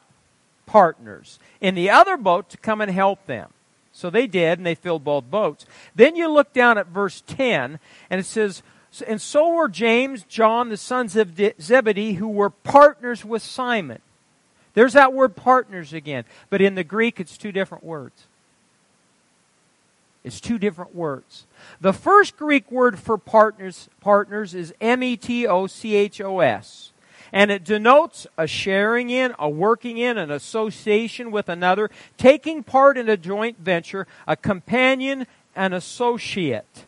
Partners. 0.66 1.38
In 1.60 1.76
the 1.76 1.88
other 1.88 2.16
boat 2.16 2.50
to 2.50 2.56
come 2.56 2.80
and 2.80 2.90
help 2.90 3.24
them. 3.26 3.50
So 3.92 4.10
they 4.10 4.26
did 4.26 4.58
and 4.58 4.66
they 4.66 4.74
filled 4.74 5.04
both 5.04 5.30
boats. 5.30 5.66
Then 5.94 6.16
you 6.16 6.28
look 6.28 6.52
down 6.52 6.78
at 6.78 6.88
verse 6.88 7.22
10 7.28 7.78
and 8.10 8.20
it 8.20 8.26
says 8.26 8.64
and 9.06 9.20
so 9.20 9.52
were 9.52 9.68
james 9.68 10.24
john 10.24 10.70
the 10.70 10.76
sons 10.76 11.14
of 11.14 11.38
zebedee 11.60 12.14
who 12.14 12.28
were 12.28 12.50
partners 12.50 13.24
with 13.24 13.42
simon. 13.42 14.00
There's 14.74 14.94
that 14.94 15.12
word 15.12 15.36
partners 15.36 15.92
again 15.92 16.24
but 16.50 16.60
in 16.60 16.74
the 16.74 16.82
greek 16.82 17.20
it's 17.20 17.38
two 17.38 17.52
different 17.52 17.84
words 17.84 18.26
it's 20.28 20.40
two 20.40 20.58
different 20.58 20.94
words. 20.94 21.46
The 21.80 21.92
first 21.92 22.36
Greek 22.36 22.70
word 22.70 22.98
for 22.98 23.18
partners, 23.18 23.88
partners 24.00 24.54
is 24.54 24.72
M-E-T-O-C-H-O-S. 24.80 25.32
And 27.32 27.50
it 27.50 27.64
denotes 27.64 28.26
a 28.36 28.46
sharing 28.46 29.10
in, 29.10 29.34
a 29.38 29.48
working 29.48 29.98
in, 29.98 30.16
an 30.16 30.30
association 30.30 31.30
with 31.30 31.48
another, 31.48 31.90
taking 32.16 32.62
part 32.62 32.96
in 32.96 33.08
a 33.08 33.16
joint 33.16 33.58
venture, 33.58 34.06
a 34.26 34.36
companion, 34.36 35.26
an 35.56 35.72
associate. 35.72 36.86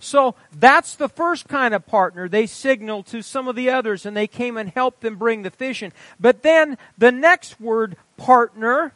So 0.00 0.36
that's 0.56 0.94
the 0.94 1.08
first 1.08 1.48
kind 1.48 1.74
of 1.74 1.86
partner. 1.86 2.28
They 2.28 2.46
signaled 2.46 3.06
to 3.06 3.20
some 3.22 3.48
of 3.48 3.56
the 3.56 3.68
others 3.68 4.06
and 4.06 4.16
they 4.16 4.28
came 4.28 4.56
and 4.56 4.70
helped 4.70 5.00
them 5.00 5.16
bring 5.16 5.42
the 5.42 5.50
fish 5.50 5.82
in. 5.82 5.92
But 6.20 6.42
then 6.42 6.78
the 6.96 7.10
next 7.10 7.60
word, 7.60 7.96
partner, 8.16 8.92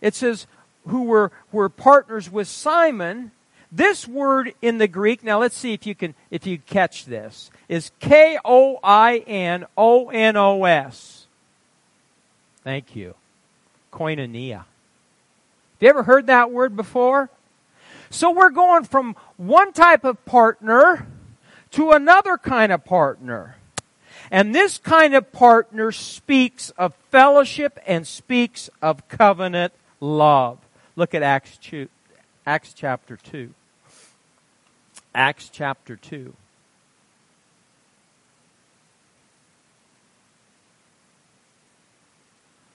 it 0.00 0.14
says 0.14 0.46
who 0.86 1.04
were, 1.04 1.32
were 1.52 1.68
partners 1.68 2.30
with 2.30 2.48
Simon, 2.48 3.30
this 3.70 4.06
word 4.06 4.54
in 4.62 4.78
the 4.78 4.86
Greek, 4.86 5.24
now 5.24 5.40
let's 5.40 5.56
see 5.56 5.72
if 5.72 5.86
you 5.86 5.94
can, 5.94 6.14
if 6.30 6.46
you 6.46 6.58
catch 6.58 7.06
this, 7.06 7.50
is 7.68 7.90
K-O-I-N-O-N-O-S. 8.00 8.46
Thank 12.62 12.96
you. 12.96 13.14
Koinonia. 13.92 14.58
Have 14.58 14.66
you 15.80 15.88
ever 15.88 16.04
heard 16.04 16.28
that 16.28 16.50
word 16.50 16.76
before? 16.76 17.30
So 18.10 18.30
we're 18.30 18.50
going 18.50 18.84
from 18.84 19.16
one 19.36 19.72
type 19.72 20.04
of 20.04 20.24
partner 20.24 21.06
to 21.72 21.90
another 21.90 22.36
kind 22.36 22.70
of 22.70 22.84
partner. 22.84 23.56
And 24.30 24.54
this 24.54 24.78
kind 24.78 25.14
of 25.14 25.32
partner 25.32 25.90
speaks 25.92 26.70
of 26.78 26.94
fellowship 27.10 27.78
and 27.86 28.06
speaks 28.06 28.70
of 28.80 29.08
covenant 29.08 29.72
love. 30.00 30.58
Look 30.96 31.14
at 31.14 31.22
Acts, 31.22 31.56
2, 31.58 31.88
Acts 32.46 32.72
chapter 32.72 33.16
2. 33.16 33.52
Acts 35.14 35.48
chapter 35.52 35.96
2. 35.96 36.34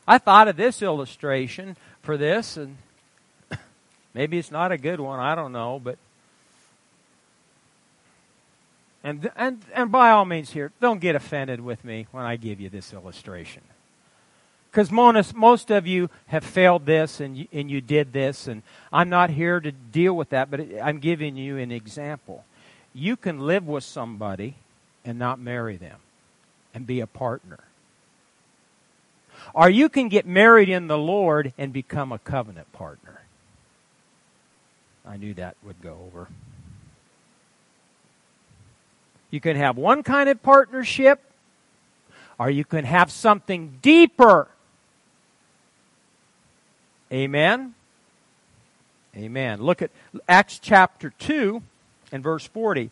I 0.08 0.18
thought 0.18 0.48
of 0.48 0.58
this 0.58 0.82
illustration 0.82 1.78
for 2.02 2.18
this, 2.18 2.58
and 2.58 2.78
maybe 4.14 4.40
it's 4.40 4.50
not 4.50 4.72
a 4.72 4.78
good 4.78 5.00
one. 5.00 5.20
I 5.20 5.36
don't 5.36 5.52
know, 5.52 5.80
but 5.82 6.00
and 9.04 9.30
and 9.36 9.62
and 9.74 9.92
by 9.92 10.10
all 10.10 10.26
means, 10.26 10.50
here, 10.50 10.72
don't 10.82 11.00
get 11.00 11.16
offended 11.16 11.62
with 11.62 11.86
me 11.86 12.08
when 12.12 12.26
I 12.26 12.38
give 12.38 12.60
you 12.60 12.70
this 12.70 12.92
illustration, 12.92 13.62
because 14.72 14.92
most 14.92 15.36
most 15.36 15.72
of 15.72 15.88
you 15.88 16.10
have 16.28 16.44
failed 16.44 16.86
this, 16.86 17.20
and 17.20 17.38
you, 17.38 17.48
and 17.52 17.72
you 17.72 17.82
did 17.82 18.14
this, 18.14 18.48
and 18.48 18.62
I'm 18.94 19.10
not 19.10 19.30
here 19.30 19.60
to 19.60 19.72
deal 19.72 20.16
with 20.16 20.30
that, 20.30 20.52
but 20.52 20.62
I'm 20.82 21.00
giving 21.00 21.36
you 21.36 21.58
an 21.58 21.72
example. 21.72 22.46
You 22.94 23.16
can 23.16 23.40
live 23.40 23.68
with 23.68 23.84
somebody 23.84 24.56
and 25.04 25.18
not 25.18 25.40
marry 25.40 25.78
them, 25.78 26.00
and 26.74 26.86
be 26.86 27.00
a 27.00 27.08
partner. 27.08 27.60
Or 29.54 29.70
you 29.70 29.90
can 29.90 30.10
get 30.10 30.26
married 30.26 30.70
in 30.70 30.88
the 30.88 30.98
Lord 30.98 31.54
and 31.58 31.72
become 31.72 32.12
a 32.12 32.20
covenant 32.20 32.72
partner. 32.72 33.22
I 35.06 35.18
knew 35.18 35.34
that 35.36 35.56
would 35.64 35.82
go 35.82 35.98
over. 36.08 36.28
You 39.32 39.40
can 39.40 39.56
have 39.56 39.78
one 39.78 40.04
kind 40.04 40.30
of 40.30 40.42
partnership, 40.44 41.22
or 42.38 42.50
you 42.50 42.66
can 42.66 42.86
have 42.86 43.12
something 43.12 43.80
deeper. 43.82 44.48
Amen? 47.12 47.74
Amen. 49.16 49.62
Look 49.62 49.82
at 49.82 49.92
Acts 50.28 50.60
chapter 50.60 51.12
2 51.20 51.62
and 52.12 52.24
verse 52.24 52.46
40. 52.46 52.92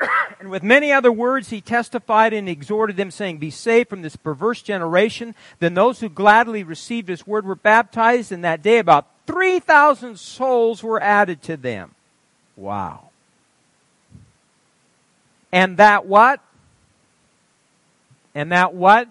and 0.40 0.50
with 0.50 0.62
many 0.62 0.92
other 0.92 1.10
words 1.10 1.50
he 1.50 1.60
testified 1.60 2.32
and 2.32 2.48
exhorted 2.48 2.96
them, 2.96 3.10
saying, 3.10 3.38
Be 3.38 3.50
saved 3.50 3.88
from 3.88 4.02
this 4.02 4.16
perverse 4.16 4.60
generation. 4.62 5.34
Then 5.58 5.74
those 5.74 6.00
who 6.00 6.08
gladly 6.08 6.62
received 6.62 7.08
his 7.08 7.26
word 7.26 7.46
were 7.46 7.54
baptized, 7.54 8.32
and 8.32 8.44
that 8.44 8.62
day 8.62 8.78
about 8.78 9.06
3,000 9.26 10.18
souls 10.18 10.82
were 10.82 11.02
added 11.02 11.42
to 11.44 11.56
them. 11.56 11.94
Wow. 12.56 13.10
And 15.50 15.78
that 15.78 16.06
what? 16.06 16.40
And 18.34 18.52
that 18.52 18.74
what? 18.74 19.08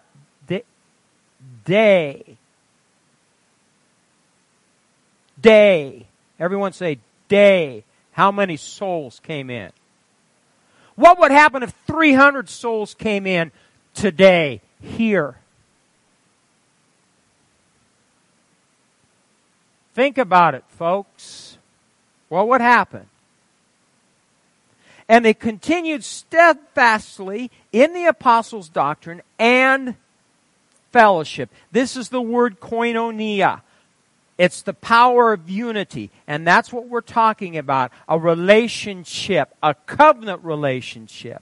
Day. 1.66 2.38
Day. 5.44 6.08
Everyone 6.40 6.74
say 6.74 6.98
day. 7.28 7.84
How 8.14 8.32
many 8.32 8.58
souls 8.58 9.20
came 9.20 9.52
in? 9.52 9.72
What 10.96 11.20
would 11.20 11.32
happen 11.32 11.64
if 11.64 11.74
300 11.86 12.50
souls 12.50 12.94
came 12.94 13.28
in 13.28 13.52
today, 13.94 14.62
here? 14.82 15.38
Think 19.94 20.18
about 20.18 20.56
it, 20.56 20.64
folks. 20.70 21.58
What 22.30 22.48
would 22.48 22.62
happen? 22.62 23.08
And 25.10 25.26
they 25.26 25.34
continued 25.34 26.04
steadfastly 26.04 27.52
in 27.72 27.94
the 27.94 28.06
apostles' 28.06 28.70
doctrine 28.70 29.22
and 29.38 29.96
fellowship. 30.92 31.50
This 31.72 31.98
is 31.98 32.10
the 32.10 32.22
word 32.22 32.60
koinonia. 32.60 33.62
It's 34.38 34.62
the 34.62 34.74
power 34.74 35.32
of 35.34 35.50
unity. 35.50 36.10
And 36.28 36.46
that's 36.46 36.74
what 36.74 36.88
we're 36.88 37.02
talking 37.02 37.58
about. 37.58 37.92
A 38.10 38.20
relationship, 38.20 39.56
a 39.62 39.74
covenant 39.74 40.44
relationship. 40.44 41.42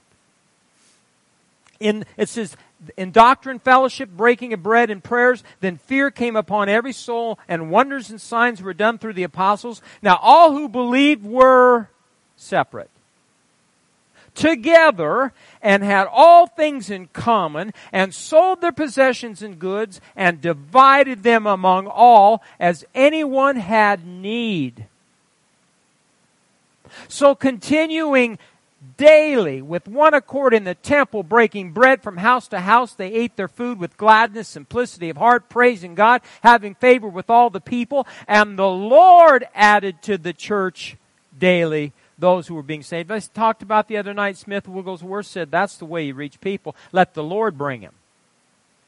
In, 1.79 2.05
it 2.15 2.29
says, 2.29 2.55
in 2.95 3.11
doctrine, 3.11 3.57
fellowship, 3.57 4.09
breaking 4.09 4.53
of 4.53 4.61
bread, 4.61 4.91
and 4.91 5.03
prayers, 5.03 5.43
then 5.61 5.77
fear 5.77 6.11
came 6.11 6.35
upon 6.35 6.69
every 6.69 6.93
soul, 6.93 7.39
and 7.47 7.71
wonders 7.71 8.11
and 8.11 8.21
signs 8.21 8.61
were 8.61 8.73
done 8.73 8.99
through 8.99 9.13
the 9.13 9.23
apostles. 9.23 9.81
Now 10.03 10.19
all 10.21 10.51
who 10.51 10.69
believed 10.69 11.25
were 11.25 11.89
separate 12.37 12.90
together 14.35 15.33
and 15.61 15.83
had 15.83 16.07
all 16.11 16.47
things 16.47 16.89
in 16.89 17.07
common 17.07 17.73
and 17.91 18.13
sold 18.13 18.61
their 18.61 18.71
possessions 18.71 19.41
and 19.41 19.59
goods 19.59 20.01
and 20.15 20.41
divided 20.41 21.23
them 21.23 21.45
among 21.45 21.87
all 21.87 22.41
as 22.59 22.85
anyone 22.95 23.57
had 23.57 24.05
need. 24.05 24.85
So 27.07 27.35
continuing 27.35 28.37
daily 28.97 29.61
with 29.61 29.87
one 29.87 30.13
accord 30.13 30.53
in 30.53 30.63
the 30.63 30.75
temple, 30.75 31.23
breaking 31.23 31.71
bread 31.71 32.01
from 32.01 32.17
house 32.17 32.47
to 32.47 32.59
house. 32.59 32.93
They 32.93 33.13
ate 33.13 33.35
their 33.35 33.47
food 33.47 33.79
with 33.79 33.97
gladness, 33.97 34.47
simplicity 34.47 35.09
of 35.09 35.17
heart, 35.17 35.49
praising 35.49 35.95
God, 35.95 36.21
having 36.41 36.75
favor 36.75 37.07
with 37.07 37.29
all 37.29 37.49
the 37.49 37.61
people. 37.61 38.07
And 38.27 38.57
the 38.57 38.67
Lord 38.67 39.47
added 39.53 40.01
to 40.03 40.17
the 40.17 40.33
church 40.33 40.97
daily 41.37 41.93
those 42.21 42.47
who 42.47 42.55
were 42.55 42.63
being 42.63 42.83
saved. 42.83 43.11
I 43.11 43.19
talked 43.19 43.61
about 43.61 43.87
the 43.87 43.97
other 43.97 44.13
night, 44.13 44.37
Smith 44.37 44.67
Wigglesworth 44.67 45.25
said 45.25 45.51
that's 45.51 45.75
the 45.75 45.85
way 45.85 46.05
you 46.05 46.13
reach 46.13 46.39
people. 46.39 46.75
Let 46.91 47.13
the 47.13 47.23
Lord 47.23 47.57
bring 47.57 47.81
them. 47.81 47.95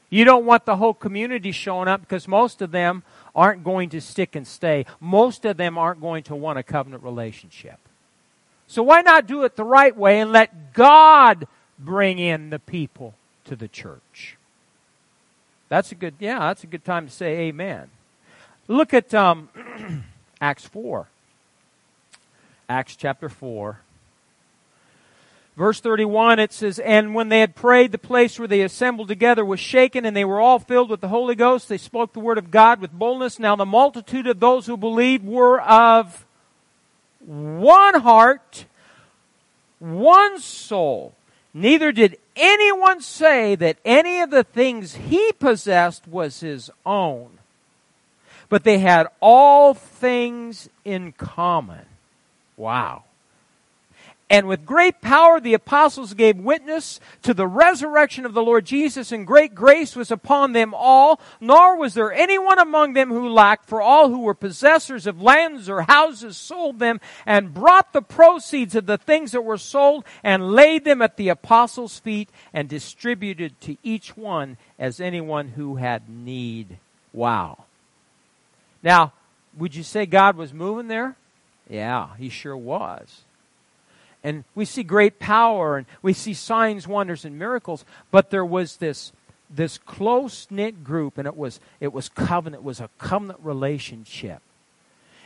You 0.08 0.24
don't 0.24 0.46
want 0.46 0.64
the 0.64 0.76
whole 0.76 0.94
community 0.94 1.50
showing 1.50 1.88
up 1.88 2.00
because 2.00 2.28
most 2.28 2.62
of 2.62 2.70
them 2.70 3.02
aren't 3.34 3.64
going 3.64 3.90
to 3.90 4.00
stick 4.00 4.36
and 4.36 4.46
stay. 4.46 4.86
Most 5.00 5.44
of 5.44 5.56
them 5.56 5.76
aren't 5.76 6.00
going 6.00 6.22
to 6.24 6.36
want 6.36 6.58
a 6.58 6.62
covenant 6.62 7.02
relationship. 7.02 7.78
So 8.66 8.82
why 8.82 9.02
not 9.02 9.26
do 9.26 9.42
it 9.42 9.56
the 9.56 9.64
right 9.64 9.96
way 9.96 10.20
and 10.20 10.32
let 10.32 10.72
God 10.72 11.46
bring 11.78 12.18
in 12.18 12.50
the 12.50 12.58
people 12.58 13.14
to 13.44 13.56
the 13.56 13.68
church? 13.68 14.36
That's 15.68 15.90
a 15.90 15.96
good, 15.96 16.14
yeah, 16.20 16.38
that's 16.38 16.62
a 16.64 16.68
good 16.68 16.84
time 16.84 17.06
to 17.06 17.12
say 17.12 17.48
amen. 17.48 17.90
Look 18.68 18.94
at 18.94 19.12
um, 19.12 19.48
Acts 20.40 20.64
4. 20.66 21.08
Acts 22.68 22.96
chapter 22.96 23.28
4. 23.28 23.80
Verse 25.56 25.78
31, 25.80 26.40
it 26.40 26.52
says, 26.52 26.80
And 26.80 27.14
when 27.14 27.28
they 27.28 27.38
had 27.38 27.54
prayed, 27.54 27.92
the 27.92 27.98
place 27.98 28.38
where 28.38 28.48
they 28.48 28.62
assembled 28.62 29.06
together 29.06 29.44
was 29.44 29.60
shaken, 29.60 30.04
and 30.04 30.16
they 30.16 30.24
were 30.24 30.40
all 30.40 30.58
filled 30.58 30.90
with 30.90 31.00
the 31.00 31.08
Holy 31.08 31.36
Ghost. 31.36 31.68
They 31.68 31.78
spoke 31.78 32.12
the 32.12 32.20
word 32.20 32.38
of 32.38 32.50
God 32.50 32.80
with 32.80 32.90
boldness. 32.90 33.38
Now 33.38 33.54
the 33.54 33.64
multitude 33.64 34.26
of 34.26 34.40
those 34.40 34.66
who 34.66 34.76
believed 34.76 35.24
were 35.24 35.60
of 35.60 36.26
one 37.20 38.00
heart, 38.00 38.64
one 39.78 40.40
soul. 40.40 41.14
Neither 41.52 41.92
did 41.92 42.18
anyone 42.34 43.00
say 43.00 43.54
that 43.54 43.78
any 43.84 44.20
of 44.20 44.30
the 44.30 44.42
things 44.42 44.96
he 44.96 45.30
possessed 45.38 46.08
was 46.08 46.40
his 46.40 46.68
own, 46.84 47.38
but 48.48 48.64
they 48.64 48.78
had 48.78 49.06
all 49.20 49.72
things 49.72 50.68
in 50.84 51.12
common. 51.12 51.86
Wow. 52.56 53.04
And 54.30 54.48
with 54.48 54.64
great 54.64 55.02
power 55.02 55.38
the 55.38 55.54
apostles 55.54 56.14
gave 56.14 56.38
witness 56.38 56.98
to 57.22 57.34
the 57.34 57.46
resurrection 57.46 58.24
of 58.24 58.32
the 58.32 58.42
Lord 58.42 58.64
Jesus, 58.64 59.12
and 59.12 59.26
great 59.26 59.54
grace 59.54 59.94
was 59.94 60.10
upon 60.10 60.52
them 60.52 60.72
all. 60.74 61.20
Nor 61.40 61.76
was 61.76 61.94
there 61.94 62.12
anyone 62.12 62.58
among 62.58 62.94
them 62.94 63.10
who 63.10 63.28
lacked, 63.28 63.68
for 63.68 63.82
all 63.82 64.08
who 64.08 64.20
were 64.20 64.34
possessors 64.34 65.06
of 65.06 65.20
lands 65.20 65.68
or 65.68 65.82
houses 65.82 66.38
sold 66.38 66.78
them, 66.78 67.00
and 67.26 67.52
brought 67.52 67.92
the 67.92 68.02
proceeds 68.02 68.74
of 68.74 68.86
the 68.86 68.98
things 68.98 69.32
that 69.32 69.42
were 69.42 69.58
sold, 69.58 70.04
and 70.22 70.52
laid 70.52 70.84
them 70.84 71.02
at 71.02 71.16
the 71.16 71.28
apostles' 71.28 71.98
feet, 71.98 72.30
and 72.52 72.68
distributed 72.68 73.60
to 73.60 73.76
each 73.82 74.16
one 74.16 74.56
as 74.78 75.00
anyone 75.00 75.48
who 75.48 75.76
had 75.76 76.08
need. 76.08 76.78
Wow. 77.12 77.64
Now, 78.82 79.12
would 79.56 79.74
you 79.74 79.82
say 79.82 80.06
God 80.06 80.36
was 80.36 80.52
moving 80.54 80.88
there? 80.88 81.14
Yeah, 81.74 82.10
he 82.18 82.28
sure 82.28 82.56
was. 82.56 83.22
And 84.22 84.44
we 84.54 84.64
see 84.64 84.84
great 84.84 85.18
power 85.18 85.76
and 85.76 85.86
we 86.02 86.12
see 86.12 86.32
signs, 86.32 86.86
wonders, 86.86 87.24
and 87.24 87.36
miracles, 87.36 87.84
but 88.12 88.30
there 88.30 88.44
was 88.44 88.76
this 88.76 89.12
this 89.50 89.76
close 89.78 90.46
knit 90.50 90.84
group, 90.84 91.18
and 91.18 91.26
it 91.26 91.36
was 91.36 91.58
it 91.80 91.92
was 91.92 92.08
covenant, 92.08 92.62
it 92.62 92.64
was 92.64 92.78
a 92.78 92.90
covenant 92.98 93.40
relationship. 93.42 94.40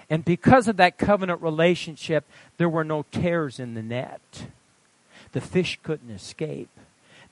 And 0.09 0.25
because 0.25 0.69
of 0.69 0.79
that 0.79 0.97
covenant 0.97 1.43
relationship, 1.43 2.25
there 2.57 2.69
were 2.69 2.83
no 2.83 3.05
tears 3.13 3.61
in 3.61 3.75
the 3.75 3.83
net. 3.83 4.47
The 5.33 5.43
fish 5.43 5.79
couldn't 5.83 6.11
escape. 6.11 6.71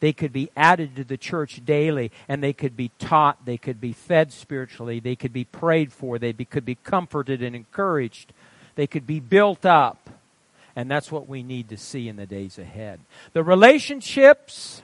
They 0.00 0.12
could 0.12 0.32
be 0.34 0.50
added 0.54 0.94
to 0.96 1.04
the 1.04 1.16
church 1.16 1.64
daily 1.64 2.12
and 2.28 2.42
they 2.42 2.52
could 2.52 2.76
be 2.76 2.90
taught, 2.98 3.46
they 3.46 3.56
could 3.56 3.80
be 3.80 3.94
fed 3.94 4.30
spiritually, 4.30 5.00
they 5.00 5.16
could 5.16 5.32
be 5.32 5.44
prayed 5.44 5.90
for, 5.90 6.18
they 6.18 6.32
be, 6.32 6.44
could 6.44 6.66
be 6.66 6.74
comforted 6.74 7.42
and 7.42 7.56
encouraged 7.56 8.34
they 8.76 8.86
could 8.86 9.06
be 9.06 9.20
built 9.20 9.66
up. 9.66 10.08
And 10.76 10.90
that's 10.90 11.10
what 11.10 11.28
we 11.28 11.42
need 11.42 11.70
to 11.70 11.76
see 11.76 12.06
in 12.06 12.16
the 12.16 12.26
days 12.26 12.58
ahead. 12.58 13.00
The 13.32 13.42
relationships 13.42 14.82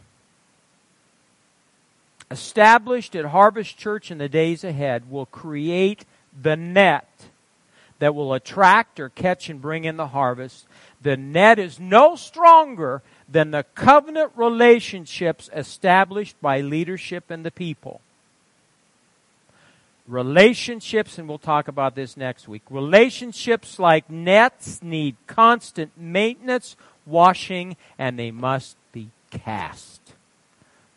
established 2.30 3.14
at 3.14 3.26
Harvest 3.26 3.76
Church 3.76 4.10
in 4.10 4.18
the 4.18 4.28
days 4.28 4.64
ahead 4.64 5.10
will 5.10 5.26
create 5.26 6.06
the 6.40 6.56
net 6.56 7.06
that 7.98 8.14
will 8.14 8.34
attract 8.34 8.98
or 8.98 9.10
catch 9.10 9.48
and 9.48 9.60
bring 9.60 9.84
in 9.84 9.96
the 9.96 10.08
harvest. 10.08 10.66
The 11.02 11.16
net 11.16 11.60
is 11.60 11.78
no 11.78 12.16
stronger 12.16 13.00
than 13.28 13.52
the 13.52 13.64
covenant 13.76 14.32
relationships 14.34 15.48
established 15.54 16.34
by 16.40 16.62
leadership 16.62 17.30
and 17.30 17.44
the 17.44 17.52
people. 17.52 18.00
Relationships, 20.12 21.18
and 21.18 21.26
we'll 21.26 21.38
talk 21.38 21.68
about 21.68 21.94
this 21.94 22.18
next 22.18 22.46
week. 22.46 22.60
Relationships 22.68 23.78
like 23.78 24.10
nets 24.10 24.82
need 24.82 25.16
constant 25.26 25.90
maintenance, 25.96 26.76
washing, 27.06 27.78
and 27.98 28.18
they 28.18 28.30
must 28.30 28.76
be 28.92 29.08
cast. 29.30 30.02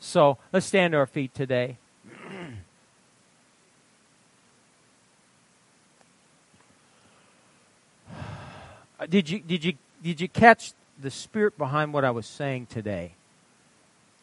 So 0.02 0.38
let's 0.52 0.66
stand 0.66 0.92
to 0.92 0.98
our 0.98 1.06
feet 1.06 1.34
today. 1.34 1.78
did 9.10 9.30
you 9.30 9.40
did 9.40 9.64
you 9.64 9.76
did 10.04 10.20
you 10.20 10.28
catch 10.28 10.74
the 11.02 11.10
spirit 11.10 11.58
behind 11.58 11.94
what 11.94 12.04
I 12.04 12.12
was 12.12 12.26
saying 12.26 12.66
today 12.66 13.14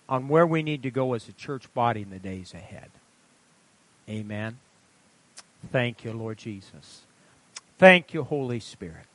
on 0.07 0.29
where 0.29 0.47
we 0.47 0.63
need 0.63 0.83
to 0.83 0.91
go 0.91 1.15
as 1.15 1.27
a 1.29 1.33
church 1.33 1.73
body 1.73 2.03
in 2.03 2.11
the 2.11 2.19
days 2.19 2.53
ahead? 2.53 2.91
Amen. 4.07 4.59
Thank 5.71 6.05
you, 6.05 6.13
Lord 6.13 6.39
Jesus. 6.39 7.03
Thank 7.79 8.15
you, 8.15 8.25
Holy 8.25 8.61
Spirit. 8.61 9.07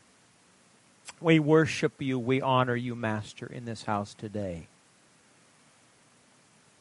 We 1.20 1.40
worship 1.40 2.02
you. 2.02 2.20
We 2.20 2.42
honor 2.42 2.76
you, 2.76 2.96
Master, 2.96 3.46
in 3.46 3.66
this 3.66 3.84
house 3.84 4.14
today. 4.14 4.68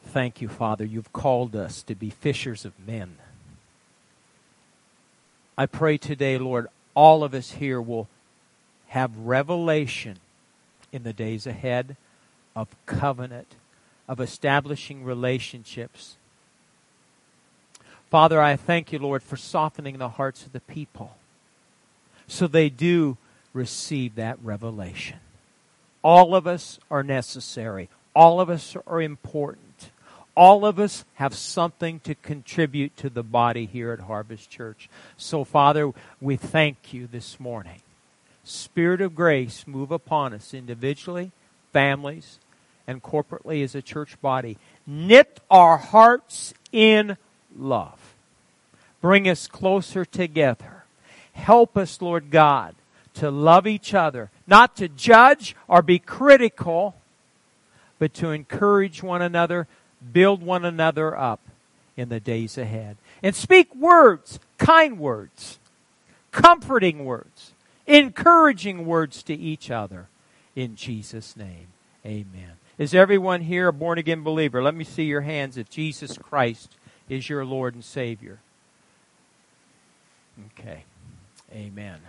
Thank 0.04 0.40
you, 0.40 0.48
Father. 0.48 0.84
You've 0.84 1.12
called 1.12 1.56
us 1.56 1.82
to 1.84 1.94
be 1.94 2.10
fishers 2.10 2.64
of 2.64 2.72
men. 2.86 3.16
I 5.58 5.66
pray 5.66 5.96
today, 5.96 6.38
Lord, 6.38 6.68
all 6.94 7.24
of 7.24 7.34
us 7.34 7.52
here 7.52 7.80
will 7.80 8.08
have 8.88 9.16
revelation 9.16 10.18
in 10.92 11.02
the 11.02 11.12
days 11.12 11.46
ahead 11.46 11.96
of 12.54 12.68
covenant, 12.86 13.54
of 14.08 14.20
establishing 14.20 15.02
relationships 15.02 16.16
Father, 18.10 18.40
I 18.40 18.56
thank 18.56 18.92
you, 18.92 18.98
Lord, 18.98 19.22
for 19.22 19.36
softening 19.36 19.98
the 19.98 20.10
hearts 20.10 20.46
of 20.46 20.52
the 20.52 20.60
people 20.60 21.16
so 22.26 22.46
they 22.46 22.68
do 22.68 23.16
receive 23.52 24.14
that 24.16 24.38
revelation. 24.42 25.18
All 26.02 26.34
of 26.34 26.46
us 26.46 26.78
are 26.90 27.02
necessary. 27.02 27.88
All 28.14 28.40
of 28.40 28.48
us 28.48 28.76
are 28.86 29.02
important. 29.02 29.90
All 30.36 30.66
of 30.66 30.78
us 30.78 31.04
have 31.14 31.34
something 31.34 32.00
to 32.00 32.14
contribute 32.14 32.96
to 32.98 33.08
the 33.10 33.22
body 33.22 33.66
here 33.66 33.92
at 33.92 34.00
Harvest 34.00 34.50
Church. 34.50 34.88
So, 35.16 35.44
Father, 35.44 35.92
we 36.20 36.36
thank 36.36 36.92
you 36.92 37.06
this 37.06 37.40
morning. 37.40 37.80
Spirit 38.44 39.00
of 39.00 39.16
grace, 39.16 39.66
move 39.66 39.90
upon 39.90 40.32
us 40.32 40.54
individually, 40.54 41.32
families, 41.72 42.38
and 42.86 43.02
corporately 43.02 43.64
as 43.64 43.74
a 43.74 43.82
church 43.82 44.20
body. 44.20 44.58
Knit 44.86 45.40
our 45.50 45.78
hearts 45.78 46.54
in 46.70 47.16
love. 47.58 48.14
Bring 49.00 49.28
us 49.28 49.46
closer 49.46 50.04
together. 50.04 50.84
Help 51.32 51.76
us, 51.76 52.00
Lord 52.00 52.30
God, 52.30 52.74
to 53.14 53.30
love 53.30 53.66
each 53.66 53.94
other, 53.94 54.30
not 54.46 54.76
to 54.76 54.88
judge 54.88 55.54
or 55.68 55.82
be 55.82 55.98
critical, 55.98 56.94
but 57.98 58.14
to 58.14 58.30
encourage 58.30 59.02
one 59.02 59.22
another, 59.22 59.66
build 60.12 60.42
one 60.42 60.64
another 60.64 61.16
up 61.16 61.40
in 61.96 62.08
the 62.08 62.20
days 62.20 62.58
ahead. 62.58 62.96
And 63.22 63.34
speak 63.34 63.74
words, 63.74 64.38
kind 64.58 64.98
words, 64.98 65.58
comforting 66.32 67.04
words, 67.04 67.52
encouraging 67.86 68.86
words 68.86 69.22
to 69.24 69.34
each 69.34 69.70
other. 69.70 70.08
In 70.54 70.76
Jesus' 70.76 71.36
name, 71.36 71.68
amen. 72.04 72.52
Is 72.78 72.94
everyone 72.94 73.42
here 73.42 73.68
a 73.68 73.72
born 73.72 73.98
again 73.98 74.22
believer? 74.22 74.62
Let 74.62 74.74
me 74.74 74.84
see 74.84 75.04
your 75.04 75.22
hands 75.22 75.56
if 75.56 75.70
Jesus 75.70 76.18
Christ 76.18 76.76
is 77.08 77.28
your 77.28 77.44
Lord 77.44 77.74
and 77.74 77.84
Savior. 77.84 78.40
Okay. 80.58 80.84
Amen. 81.52 82.00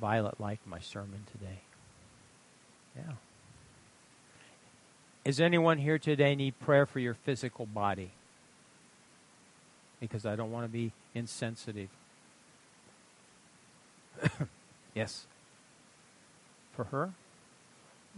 Violet 0.00 0.40
liked 0.40 0.66
my 0.66 0.80
sermon 0.80 1.24
today. 1.32 1.60
Yeah. 2.96 3.14
Is 5.24 5.40
anyone 5.40 5.78
here 5.78 5.98
today 5.98 6.34
need 6.34 6.58
prayer 6.60 6.84
for 6.84 6.98
your 6.98 7.14
physical 7.14 7.66
body? 7.66 8.10
Because 10.00 10.26
I 10.26 10.36
don't 10.36 10.52
want 10.52 10.66
to 10.66 10.68
be 10.68 10.92
insensitive. 11.14 11.88
yes. 14.94 15.26
For 16.72 16.84
her? 16.84 17.12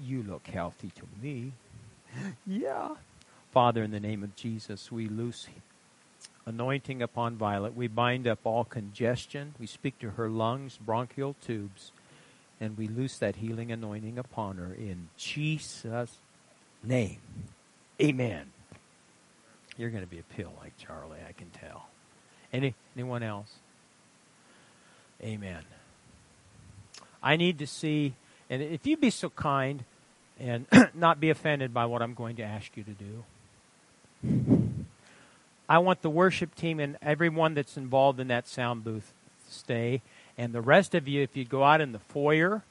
You 0.03 0.23
look 0.23 0.49
healthy 0.49 0.91
to 0.97 1.03
me. 1.23 1.53
yeah. 2.47 2.97
Father, 3.57 3.83
in 3.83 3.91
the 3.91 4.01
name 4.01 4.23
of 4.23 4.37
Jesus, 4.37 4.93
we 4.93 5.09
loose 5.09 5.49
anointing 6.45 7.01
upon 7.01 7.37
Violet. 7.37 7.75
We 7.75 7.87
bind 7.87 8.29
up 8.29 8.41
all 8.45 8.65
congestion. 8.65 9.55
We 9.59 9.67
speak 9.67 9.99
to 10.01 10.11
her 10.11 10.29
lungs, 10.29 10.77
bronchial 10.77 11.37
tubes, 11.41 11.91
and 12.61 12.77
we 12.77 12.87
loose 12.87 13.17
that 13.17 13.37
healing 13.37 13.73
anointing 13.73 14.19
upon 14.19 14.59
her 14.59 14.75
in 14.75 15.09
Jesus' 15.17 16.19
name. 16.83 17.17
Amen. 17.99 18.53
You're 19.79 19.89
going 19.89 20.05
to 20.05 20.11
be 20.11 20.19
a 20.19 20.35
pill 20.35 20.53
like 20.61 20.77
Charlie, 20.77 21.21
I 21.27 21.33
can 21.33 21.49
tell. 21.49 21.87
Any 22.53 22.75
anyone 22.95 23.23
else? 23.23 23.55
Amen. 25.23 25.63
I 27.23 27.37
need 27.37 27.61
to 27.61 27.67
see, 27.67 28.17
and 28.51 28.61
if 28.61 28.87
you'd 28.87 29.01
be 29.01 29.09
so 29.09 29.31
kind 29.31 29.83
and 30.39 30.67
not 30.95 31.21
be 31.21 31.31
offended 31.31 31.73
by 31.73 31.87
what 31.87 32.03
I'm 32.03 32.13
going 32.13 32.37
to 32.37 32.43
ask 32.43 32.77
you 32.77 32.83
to 32.83 32.93
do. 32.93 33.25
I 35.69 35.79
want 35.79 36.03
the 36.03 36.11
worship 36.11 36.55
team 36.55 36.79
and 36.79 36.97
everyone 37.03 37.55
that's 37.55 37.77
involved 37.77 38.21
in 38.21 38.29
that 38.29 38.47
sound 38.47 38.85
booth 38.85 39.13
stay. 39.49 40.03
And 40.39 40.53
the 40.53 40.61
rest 40.61 40.95
of 40.95 41.09
you, 41.09 41.23
if 41.23 41.37
you 41.37 41.45
go 41.45 41.65
out 41.65 41.81
in 41.81 41.93
the 41.93 41.99
foyer, 41.99 42.63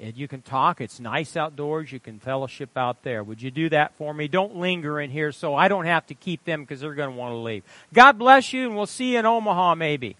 and 0.00 0.16
you 0.16 0.28
can 0.28 0.42
talk. 0.42 0.80
It's 0.80 1.00
nice 1.00 1.36
outdoors. 1.36 1.90
You 1.90 2.00
can 2.00 2.18
fellowship 2.18 2.76
out 2.76 3.02
there. 3.02 3.24
Would 3.24 3.40
you 3.40 3.50
do 3.50 3.68
that 3.70 3.94
for 3.94 4.12
me? 4.12 4.28
Don't 4.28 4.56
linger 4.56 5.00
in 5.00 5.10
here 5.10 5.32
so 5.32 5.54
I 5.54 5.68
don't 5.68 5.86
have 5.86 6.06
to 6.08 6.14
keep 6.14 6.44
them 6.44 6.62
because 6.62 6.80
they're 6.80 6.94
going 6.94 7.10
to 7.10 7.16
want 7.16 7.32
to 7.32 7.38
leave. 7.38 7.62
God 7.92 8.18
bless 8.18 8.52
you, 8.52 8.66
and 8.66 8.76
we'll 8.76 8.86
see 8.86 9.12
you 9.12 9.20
in 9.20 9.26
Omaha 9.26 9.74
maybe. 9.74 10.16